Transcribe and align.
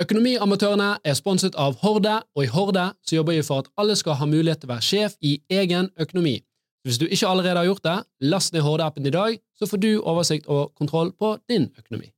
Økonomiamatørene 0.00 0.94
er 1.04 1.16
sponset 1.18 1.56
av 1.60 1.74
Horde, 1.82 2.14
og 2.32 2.46
i 2.46 2.48
Horde 2.48 2.86
så 3.04 3.18
jobber 3.18 3.36
vi 3.36 3.42
for 3.44 3.60
at 3.60 3.66
alle 3.76 3.92
skal 4.00 4.16
ha 4.16 4.28
mulighet 4.28 4.62
til 4.62 4.70
å 4.70 4.72
være 4.72 4.86
sjef 4.86 5.16
i 5.20 5.34
egen 5.52 5.90
økonomi. 6.00 6.38
Hvis 6.88 6.96
du 6.96 7.04
ikke 7.04 7.28
allerede 7.28 7.60
har 7.60 7.68
gjort 7.68 7.84
det, 7.84 7.96
last 8.32 8.54
ned 8.54 8.64
Horde-appen 8.64 9.04
i 9.04 9.12
dag, 9.12 9.36
så 9.60 9.68
får 9.68 9.82
du 9.82 9.90
oversikt 9.98 10.48
og 10.48 10.72
kontroll 10.80 11.12
på 11.12 11.34
din 11.52 11.68
økonomi. 11.76 12.08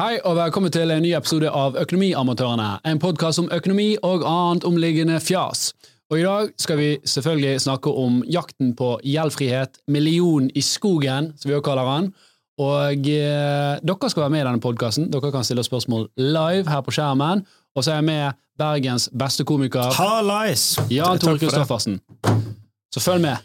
Hei, 0.00 0.16
og 0.24 0.38
velkommen 0.38 0.72
til 0.72 0.88
en 0.88 1.04
ny 1.04 1.12
episode 1.16 1.52
av 1.52 1.76
Økonomiamatørene, 1.82 2.70
en 2.88 3.02
podkast 3.04 3.44
om 3.44 3.52
økonomi 3.52 3.90
og 4.00 4.24
annet 4.24 4.64
omliggende 4.64 5.20
fjas. 5.20 5.74
Og 6.08 6.22
i 6.22 6.24
dag 6.24 6.50
skal 6.56 6.80
vi 6.80 6.90
selvfølgelig 7.04 7.60
snakke 7.66 7.92
om 7.92 8.22
jakten 8.32 8.72
på 8.78 8.94
gjeldfrihet, 9.04 9.76
million 9.92 10.48
i 10.54 10.64
skogen, 10.64 11.34
som 11.36 11.50
vi 11.50 11.56
også 11.58 11.68
kaller 11.68 11.92
den. 11.98 12.12
Og 12.56 13.08
eh, 13.12 13.76
dere 13.84 14.08
skal 14.10 14.22
være 14.24 14.32
med 14.32 14.40
i 14.40 14.46
denne 14.46 14.62
podkasten. 14.64 15.10
Dere 15.12 15.32
kan 15.32 15.44
stille 15.44 15.64
spørsmål 15.64 16.08
live 16.16 16.70
her 16.72 16.80
på 16.80 16.94
skjermen. 16.96 17.44
Og 17.76 17.84
så 17.84 17.92
er 17.92 18.00
jeg 18.00 18.08
med 18.08 18.38
Bergens 18.56 19.10
beste 19.12 19.44
komiker, 19.44 19.92
Hallais! 19.92 20.78
Jan 20.90 21.18
Tore 21.20 21.36
Christoffersen. 21.38 22.00
Så 22.94 23.00
følg 23.00 23.20
med. 23.20 23.36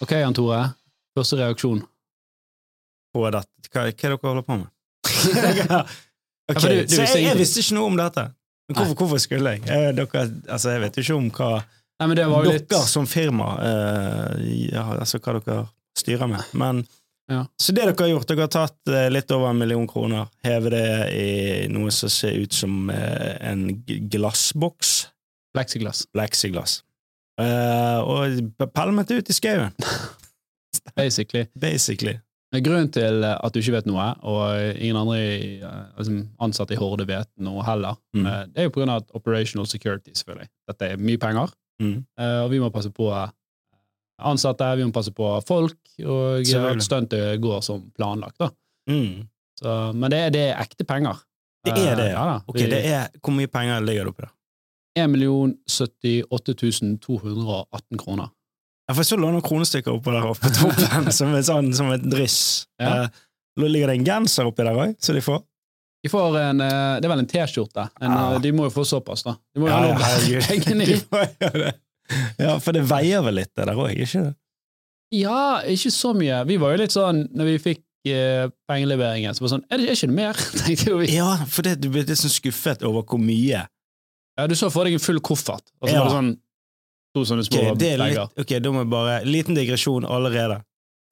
Ok, 0.00 0.12
Jan 0.12 0.34
Tore. 0.34 0.62
Første 1.16 1.36
reaksjon. 1.36 1.84
På 3.14 3.28
dette. 3.28 3.68
Hva, 3.68 3.84
hva 3.84 3.88
er 3.88 3.92
det 3.92 4.00
dere 4.00 4.18
holder 4.24 4.48
på 4.48 4.56
med? 4.62 4.73
Ok, 5.04 6.60
for 6.60 6.68
du- 6.68 6.82
du 6.84 6.94
Så 6.96 7.04
jeg, 7.06 7.22
jeg 7.24 7.36
visste 7.38 7.60
ikke 7.62 7.74
noe 7.78 7.86
om 7.92 7.96
dette. 7.96 8.26
Hvorfor, 8.74 8.94
hvorfor 8.96 9.20
skulle 9.20 9.50
jeg? 9.54 9.62
jeg 9.68 9.94
dere, 9.96 10.24
altså, 10.48 10.70
jeg 10.72 10.80
vet 10.80 10.96
jo 10.96 11.02
ikke 11.04 11.16
om 11.20 11.30
hva 11.30 11.48
Nei, 12.00 12.06
men 12.10 12.16
det 12.16 12.24
var 12.26 12.44
jo 12.44 12.50
dere 12.50 12.58
litt 12.58 12.72
som 12.90 13.06
firma 13.06 13.48
eh, 13.62 14.38
ja, 14.72 14.82
Altså 14.98 15.20
hva 15.20 15.34
dere 15.38 15.66
styrer 15.96 16.26
med. 16.28 16.42
Men 16.58 16.84
Ja. 17.30 17.46
Så 17.60 17.72
det 17.72 17.84
dere 17.86 17.94
har 17.96 18.08
gjort, 18.10 18.26
dere 18.28 18.40
har 18.44 18.50
tatt 18.52 18.88
eh, 18.92 19.06
litt 19.08 19.30
over 19.32 19.48
en 19.54 19.58
million 19.58 19.86
kroner, 19.88 20.26
hevet 20.44 20.74
det 20.74 20.88
i 21.16 21.68
noe 21.72 21.88
som 21.94 22.10
ser 22.12 22.34
ut 22.36 22.52
som 22.52 22.90
eh, 22.92 23.38
en 23.48 23.62
glassboks, 24.12 25.06
plexiglass. 25.56 26.02
plexiglass, 26.12 26.82
eh, 27.40 28.00
og 28.04 28.52
pælmet 28.76 29.08
det 29.08 29.22
ut 29.22 29.30
i 29.32 29.36
skauen, 29.38 29.72
Basically. 30.96 31.46
basically. 31.56 32.18
Grunnen 32.62 32.90
til 32.92 33.24
at 33.24 33.52
du 33.54 33.58
ikke 33.60 33.72
vet 33.72 33.86
noe, 33.86 34.04
og 34.22 34.76
ingen 34.78 34.96
andre 34.96 35.18
altså, 35.96 36.14
ansatte 36.40 36.74
i 36.74 36.76
Horde 36.78 37.06
vet 37.08 37.28
noe 37.42 37.62
heller, 37.66 37.96
Mm. 38.14 38.26
eh, 38.26 38.44
det 38.46 38.58
er 38.58 38.68
jo 38.68 38.70
på 38.70 38.80
grunn 38.82 38.90
av 38.94 39.02
at 39.02 39.10
operational 39.14 39.66
security, 39.66 40.12
selvfølgelig. 40.14 40.48
Dette 40.68 40.82
er 40.92 40.96
mye 40.96 41.18
penger, 41.18 41.50
Mm. 41.82 42.04
eh, 42.18 42.40
og 42.44 42.50
vi 42.50 42.58
må 42.60 42.70
passe 42.70 42.90
på 42.94 43.08
ansatte, 44.20 44.76
vi 44.78 44.84
må 44.84 44.92
passe 44.94 45.10
på 45.12 45.28
folk, 45.46 45.76
og 46.06 46.40
at 46.40 46.82
stuntet 46.82 47.40
går 47.42 47.62
som 47.62 47.90
planlagt. 47.98 48.38
Mm. 48.88 49.26
Så, 49.58 49.92
men 49.94 50.10
det, 50.10 50.32
det 50.34 50.50
er 50.50 50.60
ekte 50.62 50.84
penger. 50.86 51.16
Det 51.64 51.72
er 51.78 51.96
det, 51.96 52.10
ja. 52.12 52.40
Ok, 52.46 52.58
det 52.58 52.84
er, 52.84 53.08
Hvor 53.22 53.32
mye 53.32 53.46
penger 53.48 53.80
ligger 53.80 54.04
det 54.04 54.12
oppi 54.12 54.22
der? 54.26 54.32
1 54.96 55.16
078 55.18 56.98
218 57.00 57.98
kroner. 57.98 58.28
Jeg 58.88 58.96
får 58.98 59.06
så 59.08 59.16
låne 59.16 59.38
noen 59.38 59.44
kronestykker 59.46 59.94
oppå 59.96 60.12
der 60.12 60.26
oppe 60.28 60.44
på 60.44 60.52
toppen, 60.58 61.10
som, 61.18 61.32
et 61.38 61.46
sånn, 61.48 61.70
som 61.76 61.90
et 61.94 62.02
dryss. 62.04 62.38
Ja. 62.82 63.04
Eh, 63.06 63.22
ligger 63.64 63.88
det 63.92 63.98
en 64.00 64.04
genser 64.08 64.48
oppi 64.50 64.64
der 64.66 64.76
òg, 64.76 64.96
så 65.00 65.14
de 65.16 65.22
får? 65.24 65.40
De 66.04 66.10
får 66.12 66.36
en, 66.36 66.60
eh, 66.60 66.98
det 67.00 67.08
er 67.08 67.12
vel 67.14 67.22
en 67.22 67.30
T-skjorte. 67.30 67.86
En, 68.02 68.10
Ja. 68.12 68.24
eh, 68.34 68.38
De 68.44 68.52
må 68.52 68.66
jo 68.68 68.74
få 68.74 68.84
såpass, 68.84 69.22
da. 69.24 69.36
De 69.54 69.62
må 69.62 69.70
jo 69.70 69.72
Ja, 69.72 69.94
ha 69.96 70.18
ja, 70.28 70.40
pengene 70.44 70.84
i. 70.92 70.98
De. 71.00 71.72
Ja, 72.44 72.58
for 72.60 72.76
det 72.76 72.82
veier 72.90 73.24
vel 73.24 73.38
litt, 73.40 73.54
det 73.56 73.64
der 73.70 73.78
òg, 73.80 73.94
ikke 73.96 74.26
det? 74.28 74.34
Ja, 75.14 75.62
ikke 75.70 75.92
så 75.94 76.12
mye. 76.16 76.42
Vi 76.48 76.56
var 76.60 76.74
jo 76.74 76.82
litt 76.82 76.92
sånn, 76.92 77.24
når 77.32 77.48
vi 77.54 77.58
fikk 77.70 77.82
eh, 78.10 78.50
pengeleveringen, 78.68 79.32
så 79.32 79.40
var 79.44 79.48
det 79.48 79.54
sånn 79.54 79.64
Er 79.70 79.80
det 79.80 79.94
ikke 79.94 80.10
det 80.10 80.16
mer? 80.18 80.34
tenkte 80.66 80.90
jo 80.90 80.98
vi. 81.00 81.08
Ja, 81.14 81.30
for 81.48 81.64
det, 81.64 81.78
du 81.80 81.88
ble 81.94 82.02
litt 82.04 82.20
sånn 82.20 82.34
skuffet 82.36 82.84
over 82.84 83.06
hvor 83.08 83.22
mye. 83.22 83.64
Ja, 84.36 84.46
du 84.50 84.56
så 84.58 84.68
for 84.74 84.84
deg 84.84 84.98
en 84.98 85.04
full 85.04 85.22
koffert, 85.24 85.64
og 85.80 85.88
så 85.88 85.94
Ja. 85.94 86.02
var 86.02 86.10
det 86.10 86.16
sånn 86.18 86.32
to 87.14 87.24
sånne 87.28 87.46
små 87.46 87.60
okay, 87.60 87.78
det 87.78 87.90
er 87.94 88.02
litt, 88.02 88.38
ok, 88.42 88.54
da 88.62 88.72
må 88.74 88.82
jeg 88.82 88.90
bare 88.92 89.18
Liten 89.28 89.56
digresjon 89.56 90.06
allerede. 90.08 90.60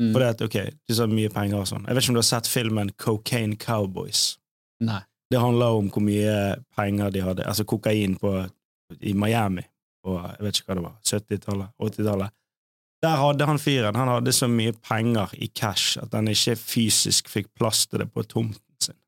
Mm. 0.00 0.10
For 0.10 0.22
det 0.22 0.28
at, 0.34 0.44
ok, 0.48 0.58
du 0.88 0.94
sa 0.96 1.06
mye 1.06 1.30
penger 1.32 1.60
og 1.60 1.68
sånn. 1.68 1.84
Jeg 1.86 1.94
vet 1.94 2.04
ikke 2.04 2.14
om 2.14 2.18
du 2.18 2.22
har 2.22 2.30
sett 2.30 2.50
filmen 2.50 2.92
Cocaine 2.98 3.58
Cowboys. 3.60 4.22
Nei. 4.82 5.02
Det 5.32 5.40
handler 5.40 5.78
om 5.78 5.88
hvor 5.92 6.04
mye 6.04 6.36
penger 6.76 7.12
de 7.12 7.22
hadde, 7.24 7.44
altså 7.48 7.64
kokain 7.68 8.18
på, 8.20 8.34
i 9.00 9.14
Miami 9.16 9.64
på 10.02 10.16
jeg 10.18 10.44
vet 10.44 10.58
ikke 10.58 10.72
hva 10.72 10.76
det 10.76 10.84
var, 10.84 10.96
70-tallet, 11.06 11.74
80-tallet. 11.78 12.34
Der 13.02 13.16
hadde 13.18 13.46
han 13.48 13.58
fyren 13.58 13.98
han 13.98 14.10
hadde 14.12 14.34
så 14.34 14.48
mye 14.50 14.74
penger 14.84 15.32
i 15.42 15.48
cash 15.54 15.98
at 16.02 16.12
han 16.14 16.30
ikke 16.30 16.54
fysisk 16.58 17.30
fikk 17.32 17.48
plass 17.58 17.86
til 17.86 18.02
det 18.02 18.08
på 18.14 18.24
tomten 18.26 18.60
sin. 18.82 18.98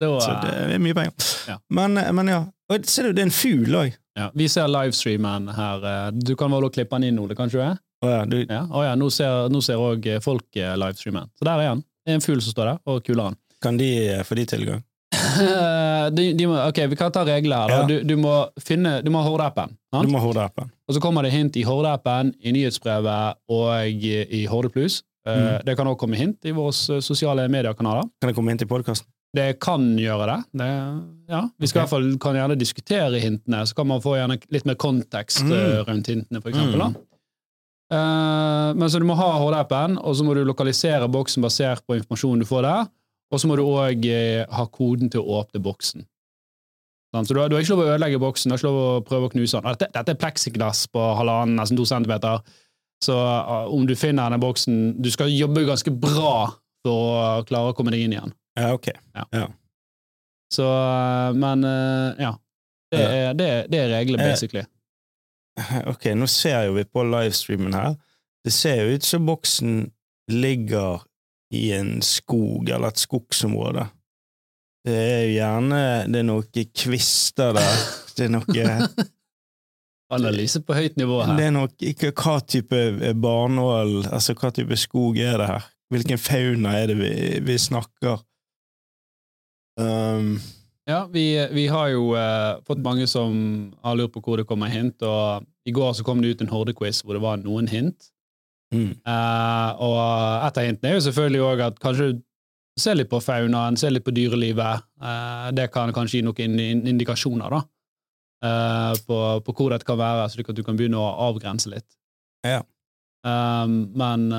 Det 0.00 0.10
var, 0.10 0.20
Så 0.24 0.36
det 0.44 0.76
er 0.76 0.82
mye 0.82 0.98
penger. 0.98 1.30
Ja. 1.48 1.56
Men, 1.70 1.98
men 2.16 2.30
ja. 2.30 2.44
Og 2.70 2.86
ser 2.90 3.08
du, 3.08 3.16
det 3.16 3.24
er 3.24 3.30
en 3.30 3.34
fugl 3.34 3.80
òg. 3.80 3.96
Ja. 4.20 4.28
Vi 4.36 4.46
ser 4.52 4.68
livestreamen 4.70 5.48
her. 5.56 5.84
eh, 5.92 6.10
Du 6.12 6.34
kan 6.36 6.50
vel 6.52 6.68
klippe 6.70 6.98
den 7.00 7.10
inn 7.10 7.28
det 7.28 7.36
kan 7.38 7.48
ikke 7.50 7.60
du? 7.72 7.80
Å 8.06 8.10
ja, 8.14 8.20
du, 8.24 8.36
Ja. 8.48 8.62
Å 8.68 8.84
ja, 8.86 8.94
nå 8.96 9.10
ser 9.12 9.76
òg 9.80 10.06
folk 10.24 10.56
eh, 10.56 10.76
livestreamen. 10.76 11.28
Så 11.38 11.44
der 11.48 11.58
er 11.64 11.72
han. 11.74 11.82
Det 12.06 12.14
er 12.14 12.20
en 12.20 12.24
fugl 12.24 12.40
som 12.40 12.52
står 12.54 12.70
der, 12.72 12.78
og 12.88 13.02
kuler 13.04 13.30
han. 13.30 13.36
kan 13.60 13.76
de 13.76 13.90
få 14.24 14.34
de 14.38 14.46
tilgang? 14.48 14.80
de, 16.16 16.24
de 16.38 16.46
må, 16.48 16.54
ok, 16.70 16.78
vi 16.88 16.96
kan 16.96 17.12
ta 17.12 17.24
regler 17.26 17.68
her. 17.68 17.84
Du, 17.90 17.96
du 18.06 18.14
må 18.16 18.32
finne 18.62 19.00
Du 19.04 19.10
må 19.12 19.20
ha 19.20 19.28
Horde-appen. 19.28 19.74
Du 19.92 20.08
må 20.08 20.20
horde 20.22 20.44
appen. 20.46 20.70
Og 20.88 20.94
så 20.96 21.00
kommer 21.02 21.26
det 21.26 21.32
hint 21.34 21.56
i 21.58 21.64
Horde-appen, 21.66 22.32
i 22.40 22.52
nyhetsbrevet 22.54 23.36
og 23.50 24.04
i 24.06 24.44
Horde 24.50 24.72
Pluss. 24.74 25.02
Eh, 25.02 25.06
Mm. 25.30 25.64
Det 25.66 25.74
kan 25.76 25.86
også 25.86 25.98
komme 26.00 26.16
hint 26.16 26.46
i 26.48 26.52
våre 26.56 26.72
sosiale 27.04 27.42
mediekanaler. 27.52 28.06
Kan 28.22 28.30
det 28.30 28.34
komme 28.38 28.54
hint 28.54 28.62
i 28.64 28.68
podkasten? 28.70 29.06
Det 29.36 29.60
kan 29.62 29.84
gjøre 29.98 30.26
det. 30.26 30.38
det 30.58 30.68
ja. 31.30 31.44
Vi 31.58 31.68
skal 31.70 31.78
i 31.78 31.82
hvert 31.84 31.92
fall 31.92 32.08
kan 32.18 32.34
gjerne 32.34 32.56
diskutere 32.58 33.20
hintene, 33.22 33.60
så 33.68 33.76
kan 33.78 33.86
man 33.86 34.02
få 34.02 34.16
gjerne 34.18 34.40
litt 34.50 34.66
mer 34.66 34.74
kontekst 34.74 35.44
Mm. 35.46 35.52
eh, 35.54 35.84
rundt 35.86 36.10
hintene, 36.10 36.40
for 36.42 36.50
eksempel. 36.50 36.82
Mm. 36.82 36.96
Eh, 37.92 38.74
men 38.74 38.90
så 38.90 38.98
du 38.98 39.06
må 39.06 39.14
ha 39.18 39.28
Horde-appen, 39.38 39.98
og 39.98 40.16
så 40.16 40.24
må 40.26 40.34
du 40.34 40.44
lokalisere 40.44 41.08
boksen 41.10 41.42
basert 41.42 41.84
på 41.86 41.98
informasjonen 41.98 42.42
du 42.42 42.46
får 42.46 42.62
der, 42.66 42.88
og 43.30 43.38
så 43.38 43.46
må 43.46 43.56
du 43.56 43.62
òg 43.62 44.08
ha 44.50 44.66
koden 44.66 45.10
til 45.10 45.22
å 45.22 45.42
åpne 45.42 45.62
boksen. 45.62 46.04
Sånn, 47.14 47.26
Så 47.26 47.34
du 47.34 47.40
har, 47.40 47.48
du 47.48 47.56
har 47.56 47.62
ikke 47.62 47.74
lov 47.74 47.84
å 47.84 47.90
ødelegge 47.94 48.20
boksen, 48.22 48.50
du 48.50 48.54
har 48.54 48.58
ikke 48.58 48.70
lov 48.70 48.80
å 48.82 49.04
prøve 49.06 49.26
å 49.26 49.32
knuse 49.32 49.58
den. 49.58 49.70
Dette, 49.74 49.88
dette 49.94 50.12
er 50.14 50.18
pleksiglass 50.18 50.84
på 50.90 51.02
halvannen, 51.18 51.56
nesten 51.58 51.76
to 51.78 51.86
centimeter, 51.86 52.42
så 53.02 53.16
uh, 53.16 53.66
om 53.72 53.86
du 53.86 53.94
finner 53.96 54.28
denne 54.28 54.38
boksen 54.42 55.00
Du 55.02 55.08
skal 55.10 55.30
jobbe 55.32 55.62
ganske 55.64 55.90
bra 55.90 56.52
for 56.84 56.92
å 57.40 57.44
klare 57.48 57.72
å 57.72 57.74
komme 57.74 57.90
deg 57.94 58.04
inn 58.04 58.12
igjen. 58.12 58.34
Ja, 58.58 58.72
ok. 58.74 58.88
Så, 60.52 60.66
eh, 60.66 61.32
men 61.38 61.64
eh, 61.64 62.22
ja. 62.24 62.32
Det 62.90 62.98
Ja. 63.00 63.08
er, 63.30 63.34
det, 63.38 63.46
er- 63.48 63.66
det 63.70 63.78
er 63.78 63.88
reglene, 63.98 64.22
Eh, 64.24 64.30
basically. 64.32 64.64
Ok, 65.92 66.04
nå 66.18 66.26
ser 66.26 66.64
jo 66.66 66.72
vi 66.74 66.84
på 66.84 67.04
livestreamen 67.06 67.74
her. 67.74 67.94
Det 68.44 68.52
ser 68.52 68.80
jo 68.82 68.94
ut 68.96 69.04
som 69.06 69.26
boksen 69.28 69.90
ligger 70.30 71.02
i 71.52 71.72
en 71.76 72.00
skog 72.02 72.68
eller 72.70 72.88
et 72.88 72.98
skogsområde. 73.02 73.86
Det 74.86 74.94
er 74.96 75.22
jo 75.26 75.32
gjerne 75.34 75.80
Det 76.08 76.18
er 76.22 76.24
noen 76.24 76.70
kvister 76.74 77.52
der. 77.58 77.80
Det 78.16 78.24
er 78.26 78.32
noe 78.32 78.88
Analyse 80.10 80.58
på 80.66 80.74
høyt 80.74 80.96
nivå 80.98 81.20
her. 81.22 81.36
Det 81.38 81.44
er 81.46 81.52
noe 81.54 81.68
ikke, 81.86 82.10
Hva 82.16 82.40
type 82.42 82.80
barnål 83.22 84.00
Altså, 84.10 84.34
hva 84.34 84.50
type 84.54 84.76
skog 84.80 85.18
er 85.22 85.36
det 85.38 85.46
her? 85.52 85.68
Hvilken 85.90 86.18
fauna 86.22 86.72
er 86.80 86.90
det 86.90 86.96
vi, 86.98 87.12
vi 87.46 87.56
snakker? 87.58 88.22
Um, 89.80 90.34
Ja, 90.88 91.04
vi, 91.12 91.24
vi 91.52 91.66
har 91.70 91.90
jo 91.92 92.14
uh, 92.16 92.58
fått 92.66 92.80
mange 92.82 93.06
som 93.06 93.34
har 93.84 93.98
lurt 93.98 94.14
på 94.14 94.22
hvor 94.24 94.40
det 94.40 94.46
kommer 94.48 94.72
hint, 94.72 95.02
og 95.06 95.44
i 95.68 95.74
går 95.76 95.92
så 95.94 96.06
kom 96.06 96.22
det 96.22 96.32
ut 96.32 96.40
en 96.42 96.50
Horde-quiz 96.50 97.02
hvor 97.04 97.14
det 97.14 97.22
var 97.22 97.42
noen 97.42 97.68
hint. 97.70 98.08
mm, 98.74 99.02
Uh, 99.06 99.70
og 99.82 99.98
et 100.46 100.58
av 100.58 100.66
hintene 100.66 100.90
er 100.90 100.96
jo 100.96 101.04
selvfølgelig 101.08 101.42
òg 101.46 101.62
at 101.68 101.78
kanskje 101.82 102.08
du 102.14 102.24
ser 102.80 102.96
litt 102.96 103.10
på 103.10 103.20
faunaen, 103.22 103.76
ser 103.76 103.92
litt 103.92 104.06
på 104.06 104.14
dyrelivet. 104.14 104.82
Uh, 105.02 105.50
det 105.54 105.68
kan 105.74 105.92
kanskje 105.94 106.20
gi 106.20 106.26
noen 106.26 106.58
indikasjoner 106.88 107.52
da, 107.52 107.62
på, 109.06 109.16
på 109.44 109.54
hvor 109.54 109.74
dette 109.74 109.84
kan 109.84 109.98
være, 110.00 110.28
slik 110.32 110.48
at 110.48 110.56
du 110.56 110.64
kan 110.64 110.78
begynne 110.78 110.98
å 110.98 111.12
avgrense 111.28 111.68
litt. 111.70 111.86
Ja. 112.46 112.62
Um, 113.20 113.90
men 114.00 114.30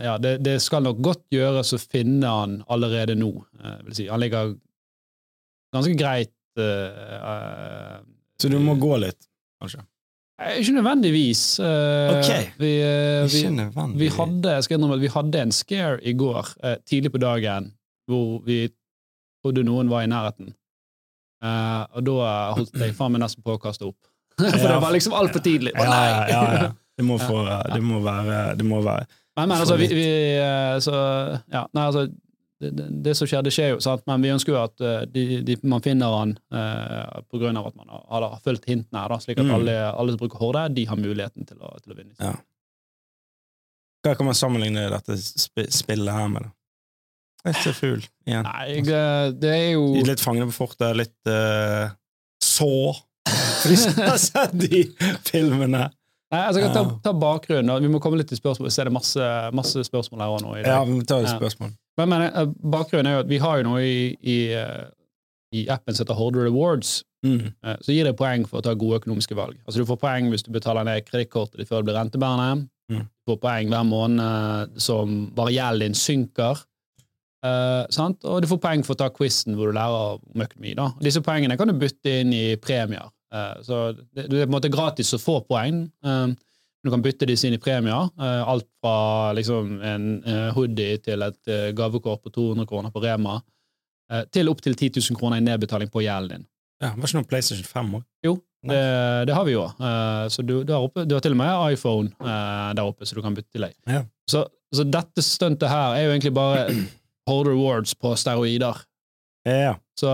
ja, 0.00 0.16
det, 0.16 0.38
det 0.46 0.56
skal 0.64 0.86
nok 0.86 1.02
godt 1.04 1.26
gjøres 1.34 1.74
å 1.76 1.82
finne 1.82 2.30
han 2.32 2.62
allerede 2.72 3.18
nå. 3.18 3.34
vil 3.84 3.98
si. 3.98 4.08
Han 4.08 4.22
ligger 4.24 4.54
ganske 5.72 5.94
greit 5.98 6.32
eh, 6.58 7.16
eh, 7.16 7.96
så 8.42 8.50
du 8.50 8.58
må 8.58 8.74
gå 8.80 8.96
litt, 9.00 9.28
kanskje? 9.62 9.84
Eh, 10.42 10.56
Ikke 10.60 10.74
nødvendigvis. 10.74 11.42
Eh, 11.62 12.12
Ok. 12.18 12.30
Vi, 12.58 12.70
eh, 12.82 13.22
vi, 13.30 13.42
Ikke 13.44 13.52
nødvendigvis. 13.54 14.00
vi 14.00 14.08
hadde 14.16 14.56
innrømme 14.76 14.98
vi 15.04 15.10
hadde 15.14 15.42
en 15.46 15.52
scare 15.54 16.00
i 16.02 16.12
går, 16.18 16.48
eh, 16.64 16.76
tidlig 16.88 17.12
på 17.14 17.20
dagen, 17.22 17.70
hvor 18.10 18.40
vi 18.46 18.64
trodde 19.44 19.64
noen 19.66 19.88
var 19.92 20.02
i 20.02 20.10
nærheten. 20.10 20.54
Eh, 21.42 21.84
og 21.96 22.04
da 22.06 22.52
holdt 22.56 22.74
jeg 22.78 22.94
faen 22.98 23.12
meg 23.14 23.22
nesten 23.24 23.42
på 23.42 23.56
å 23.56 23.60
kaste 23.62 23.86
opp. 23.88 23.98
For 24.38 24.68
det 24.68 24.80
var 24.82 24.92
liksom 24.94 25.14
altfor 25.14 25.42
tidlig. 25.44 25.72
Å, 25.76 25.82
Ja, 25.84 25.90
nei! 25.90 26.06
ja, 26.08 26.26
ja, 26.30 26.62
ja. 26.62 26.70
Det 26.98 27.04
må, 27.08 27.16
få, 27.28 27.40
det 27.72 27.80
må 27.82 28.02
være 28.04 28.40
Det 28.58 28.64
må 28.68 28.82
være 28.84 29.06
Men, 29.38 29.48
men 29.48 29.54
altså, 29.62 29.78
vi, 29.80 29.86
vi 29.96 30.04
eh, 30.36 30.76
så, 30.84 30.92
ja, 31.52 31.62
nei, 31.72 31.86
altså 31.88 32.02
det, 32.62 32.70
det, 32.78 32.86
det 33.04 33.14
som 33.18 33.28
skjer, 33.28 33.42
det 33.46 33.52
skjer 33.54 33.74
jo, 33.74 33.80
sant? 33.82 34.04
men 34.08 34.22
vi 34.24 34.30
ønsker 34.32 34.54
jo 34.54 34.60
at 34.62 34.84
eh, 34.84 35.02
de, 35.10 35.26
de, 35.46 35.56
man 35.66 35.82
finner 35.84 36.14
han 36.14 36.36
eh, 36.54 37.18
av 37.18 37.66
at 37.66 37.76
man 37.76 37.90
har, 37.90 38.26
har 38.28 38.40
fulgt 38.44 38.68
hintene 38.70 39.02
her, 39.02 39.12
da, 39.12 39.18
slik 39.22 39.40
at 39.40 39.48
Mm. 39.48 39.54
alle, 39.56 39.74
alle 39.90 40.14
som 40.14 40.20
bruker 40.20 40.38
Horde, 40.38 40.68
de 40.76 40.84
har 40.86 40.98
muligheten 41.00 41.48
til 41.48 41.58
å, 41.58 41.74
til 41.82 41.94
å 41.94 41.96
vinne. 41.98 42.14
Ja. 42.22 42.36
Hva 44.02 44.14
kan 44.18 44.26
man 44.26 44.38
sammenligne 44.38 44.88
dette 44.90 45.16
sp 45.18 45.66
spillet 45.70 46.14
her 46.14 46.28
med? 46.30 46.46
da? 46.46 47.54
Så 47.58 47.72
fugl 47.74 48.04
igjen. 48.26 48.46
Nei, 48.46 48.66
jeg, 48.70 48.86
eh, 48.86 49.32
det 49.34 49.50
er 49.50 49.68
jo 49.74 49.88
Litt 50.06 50.22
Fangene 50.22 50.46
på 50.50 50.60
fortet, 50.60 50.94
litt 50.98 51.30
uh, 51.30 51.90
så 52.42 52.70
For 53.26 53.70
de 53.70 53.78
som 53.78 53.98
har 53.98 54.18
sett 54.22 54.54
de 54.58 54.84
filmene. 55.26 55.88
Nei, 56.32 56.40
altså, 56.40 56.62
jeg 56.62 56.70
kan 56.70 56.76
ta, 56.76 56.98
ta 57.04 57.12
bakgrunnen. 57.18 57.74
Vi 57.82 57.90
må 57.92 58.00
komme 58.02 58.16
litt 58.20 58.30
til 58.30 58.38
spørsmål, 58.40 58.70
Vi 58.70 58.74
ser 58.74 58.88
det 58.88 58.94
masse, 58.94 59.26
masse 59.52 59.82
spørsmål 59.90 60.22
her 60.24 60.36
òg 60.36 60.44
nå 60.46 60.54
i 60.56 60.62
dag. 60.62 60.70
Ja, 60.70 60.84
vi 60.88 60.96
må 60.96 61.06
ta 61.06 61.18
spørsmål. 61.28 61.74
Men, 62.00 62.08
men 62.08 62.22
eh, 62.28 62.46
bakgrunnen 62.72 63.06
er 63.10 63.18
jo 63.18 63.24
at 63.26 63.30
vi 63.30 63.38
har 63.42 63.60
jo 63.60 63.68
noe 63.68 63.82
i, 63.84 63.96
i, 64.22 64.36
eh, 64.56 64.84
i 65.52 65.66
appen 65.72 65.94
som 65.94 66.06
heter 66.06 66.18
Horde 66.18 66.44
Rewards, 66.48 67.02
Mm. 67.22 67.52
eh, 67.62 67.76
så 67.86 67.94
gir 67.94 68.02
det 68.02 68.16
poeng 68.18 68.42
for 68.50 68.58
å 68.58 68.64
ta 68.66 68.72
gode 68.74 68.96
økonomiske 68.98 69.36
valg. 69.38 69.54
Altså 69.62 69.78
Du 69.78 69.86
får 69.86 69.98
poeng 70.02 70.26
hvis 70.32 70.42
du 70.42 70.48
betaler 70.50 70.82
ned 70.88 71.04
kredittkortet 71.06 71.60
ditt 71.60 71.68
før 71.68 71.78
det 71.84 71.86
blir 71.86 71.94
rentebærende. 72.00 72.64
Mm. 72.90 73.04
Du 73.06 73.30
får 73.30 73.38
poeng 73.44 73.68
hver 73.70 73.84
måned 73.86 74.80
som 74.82 75.12
bare 75.36 75.52
gjelden 75.54 75.92
din 75.92 75.94
synker. 75.94 76.64
Uh, 77.46 77.86
sant? 77.94 78.22
Og 78.26 78.42
du 78.42 78.48
får 78.50 78.58
poeng 78.62 78.82
for 78.86 78.94
å 78.94 79.00
ta 79.04 79.08
quizen 79.14 79.54
hvor 79.54 79.70
du 79.70 79.76
lærer 79.78 80.18
om 80.18 80.42
økonomi. 80.44 80.74
Da. 80.78 80.88
Disse 81.02 81.22
poengene 81.22 81.54
kan 81.58 81.70
du 81.70 81.74
bytte 81.78 82.10
inn 82.24 82.34
i 82.34 82.56
premier. 82.62 83.06
Uh, 83.34 83.54
så 83.62 83.78
det, 83.98 84.26
det 84.26 84.42
er 84.42 84.46
på 84.46 84.50
en 84.50 84.56
måte 84.56 84.70
gratis 84.74 85.14
å 85.14 85.22
få 85.22 85.38
poeng. 85.46 85.84
Eh, 86.02 86.34
du 86.82 86.90
kan 86.90 87.02
bytte 87.02 87.26
disse 87.30 87.46
inn 87.46 87.54
i 87.56 87.62
premier. 87.62 88.08
eh, 88.18 88.48
alt 88.48 88.66
fra 88.82 89.32
liksom, 89.38 89.76
en 89.86 90.06
eh, 90.26 90.48
hoodie 90.56 90.98
til 90.98 91.22
et 91.22 91.50
eh, 91.50 91.68
gavekort 91.78 92.22
på 92.24 92.32
200 92.34 92.66
kroner 92.66 92.90
på 92.90 93.02
Rema, 93.04 93.40
til 94.28 94.50
opptil 94.50 94.74
10 94.76 94.90
000 94.98 95.16
kroner 95.16 95.38
i 95.40 95.44
nedbetaling 95.46 95.88
på 95.88 96.02
gjelden 96.04 96.42
din. 96.42 96.48
Ja, 96.82 96.90
var 96.90 97.06
ikke 97.06 97.16
noe 97.16 97.28
PlayStation 97.30 97.64
5 97.64 97.94
òg? 97.96 98.02
Jo, 98.26 98.32
det, 98.68 98.80
det 99.30 99.36
har 99.38 99.46
vi 99.46 99.54
jo. 99.54 99.62
Så 100.28 100.42
du, 100.44 100.58
der 100.68 100.84
oppe, 100.84 101.06
du 101.08 101.14
har 101.16 101.22
til 101.24 101.32
og 101.32 101.38
med 101.40 101.72
iPhone 101.72 102.10
der 102.76 102.82
oppe, 102.82 103.08
så 103.08 103.16
du 103.16 103.22
kan 103.24 103.32
bytte 103.32 103.54
til 103.54 103.64
deg. 103.64 103.72
Ja. 103.88 104.02
Så, 104.28 104.42
så 104.74 104.84
dette 104.84 105.24
stuntet 105.24 105.72
her 105.72 105.96
er 105.96 106.04
jo 106.04 106.12
egentlig 106.12 106.34
bare 106.36 106.66
Hold 107.30 107.48
Rewards 107.54 107.94
på 107.96 108.12
steroider. 108.20 108.82
Ja. 109.48 109.78
Så 109.96 110.12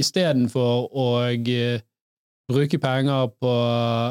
istedenfor 0.00 0.88
å 0.88 1.06
bruke 2.52 2.78
penger 2.82 3.30
på 3.40 3.52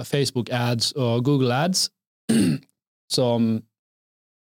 Facebook 0.09 0.50
ads 0.51 0.91
og 0.95 1.24
Google 1.27 1.53
ads, 1.56 1.89
som 3.18 3.50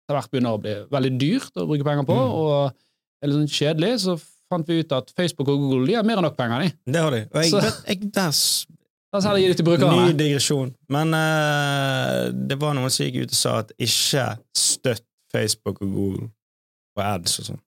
etter 0.05 0.17
hvert 0.19 0.31
begynner 0.33 0.55
å 0.57 0.61
bli 0.61 0.73
veldig 0.93 1.13
dyrt 1.21 1.57
å 1.61 1.65
bruke 1.69 1.85
penger 1.87 2.05
på, 2.07 2.15
Mm. 2.15 2.31
og 2.31 2.73
er 3.23 3.27
litt 3.31 3.37
sånn 3.39 3.53
kjedelig, 3.57 3.91
så 4.05 4.15
fant 4.51 4.67
vi 4.69 4.79
ut 4.83 4.91
at 4.93 5.09
Facebook 5.17 5.47
og 5.49 5.57
Google 5.63 5.87
de 5.89 5.95
har 5.97 6.03
mer 6.05 6.17
enn 6.21 6.27
nok 6.27 6.37
penger. 6.37 6.61
De. 6.67 6.91
Det 6.93 7.01
har 7.01 7.11
de. 7.15 7.21
Og 7.33 7.41
jeg, 7.41 7.51
Så- 7.51 7.83
jeg, 7.87 8.11
der 8.13 8.29
s- 8.31 8.67
Da 9.13 9.21
skal 9.21 9.35
de 9.35 9.41
gi 9.41 9.47
det 9.53 9.57
til 9.57 9.65
Ny 9.65 10.11
digresjon. 10.19 10.75
Men 10.89 11.13
uh, 11.13 12.31
det 12.31 12.57
var 12.59 12.73
noen 12.75 12.89
som 12.91 13.05
gikk 13.05 13.23
ut 13.23 13.31
og 13.31 13.35
sa 13.39 13.53
at 13.59 13.71
ikke 13.79 14.25
støtt 14.53 15.05
Facebook 15.31 15.81
og 15.81 15.87
Google 15.93 16.27
på 16.95 17.01
ads 17.01 17.39
og 17.39 17.45
sånn. 17.45 17.61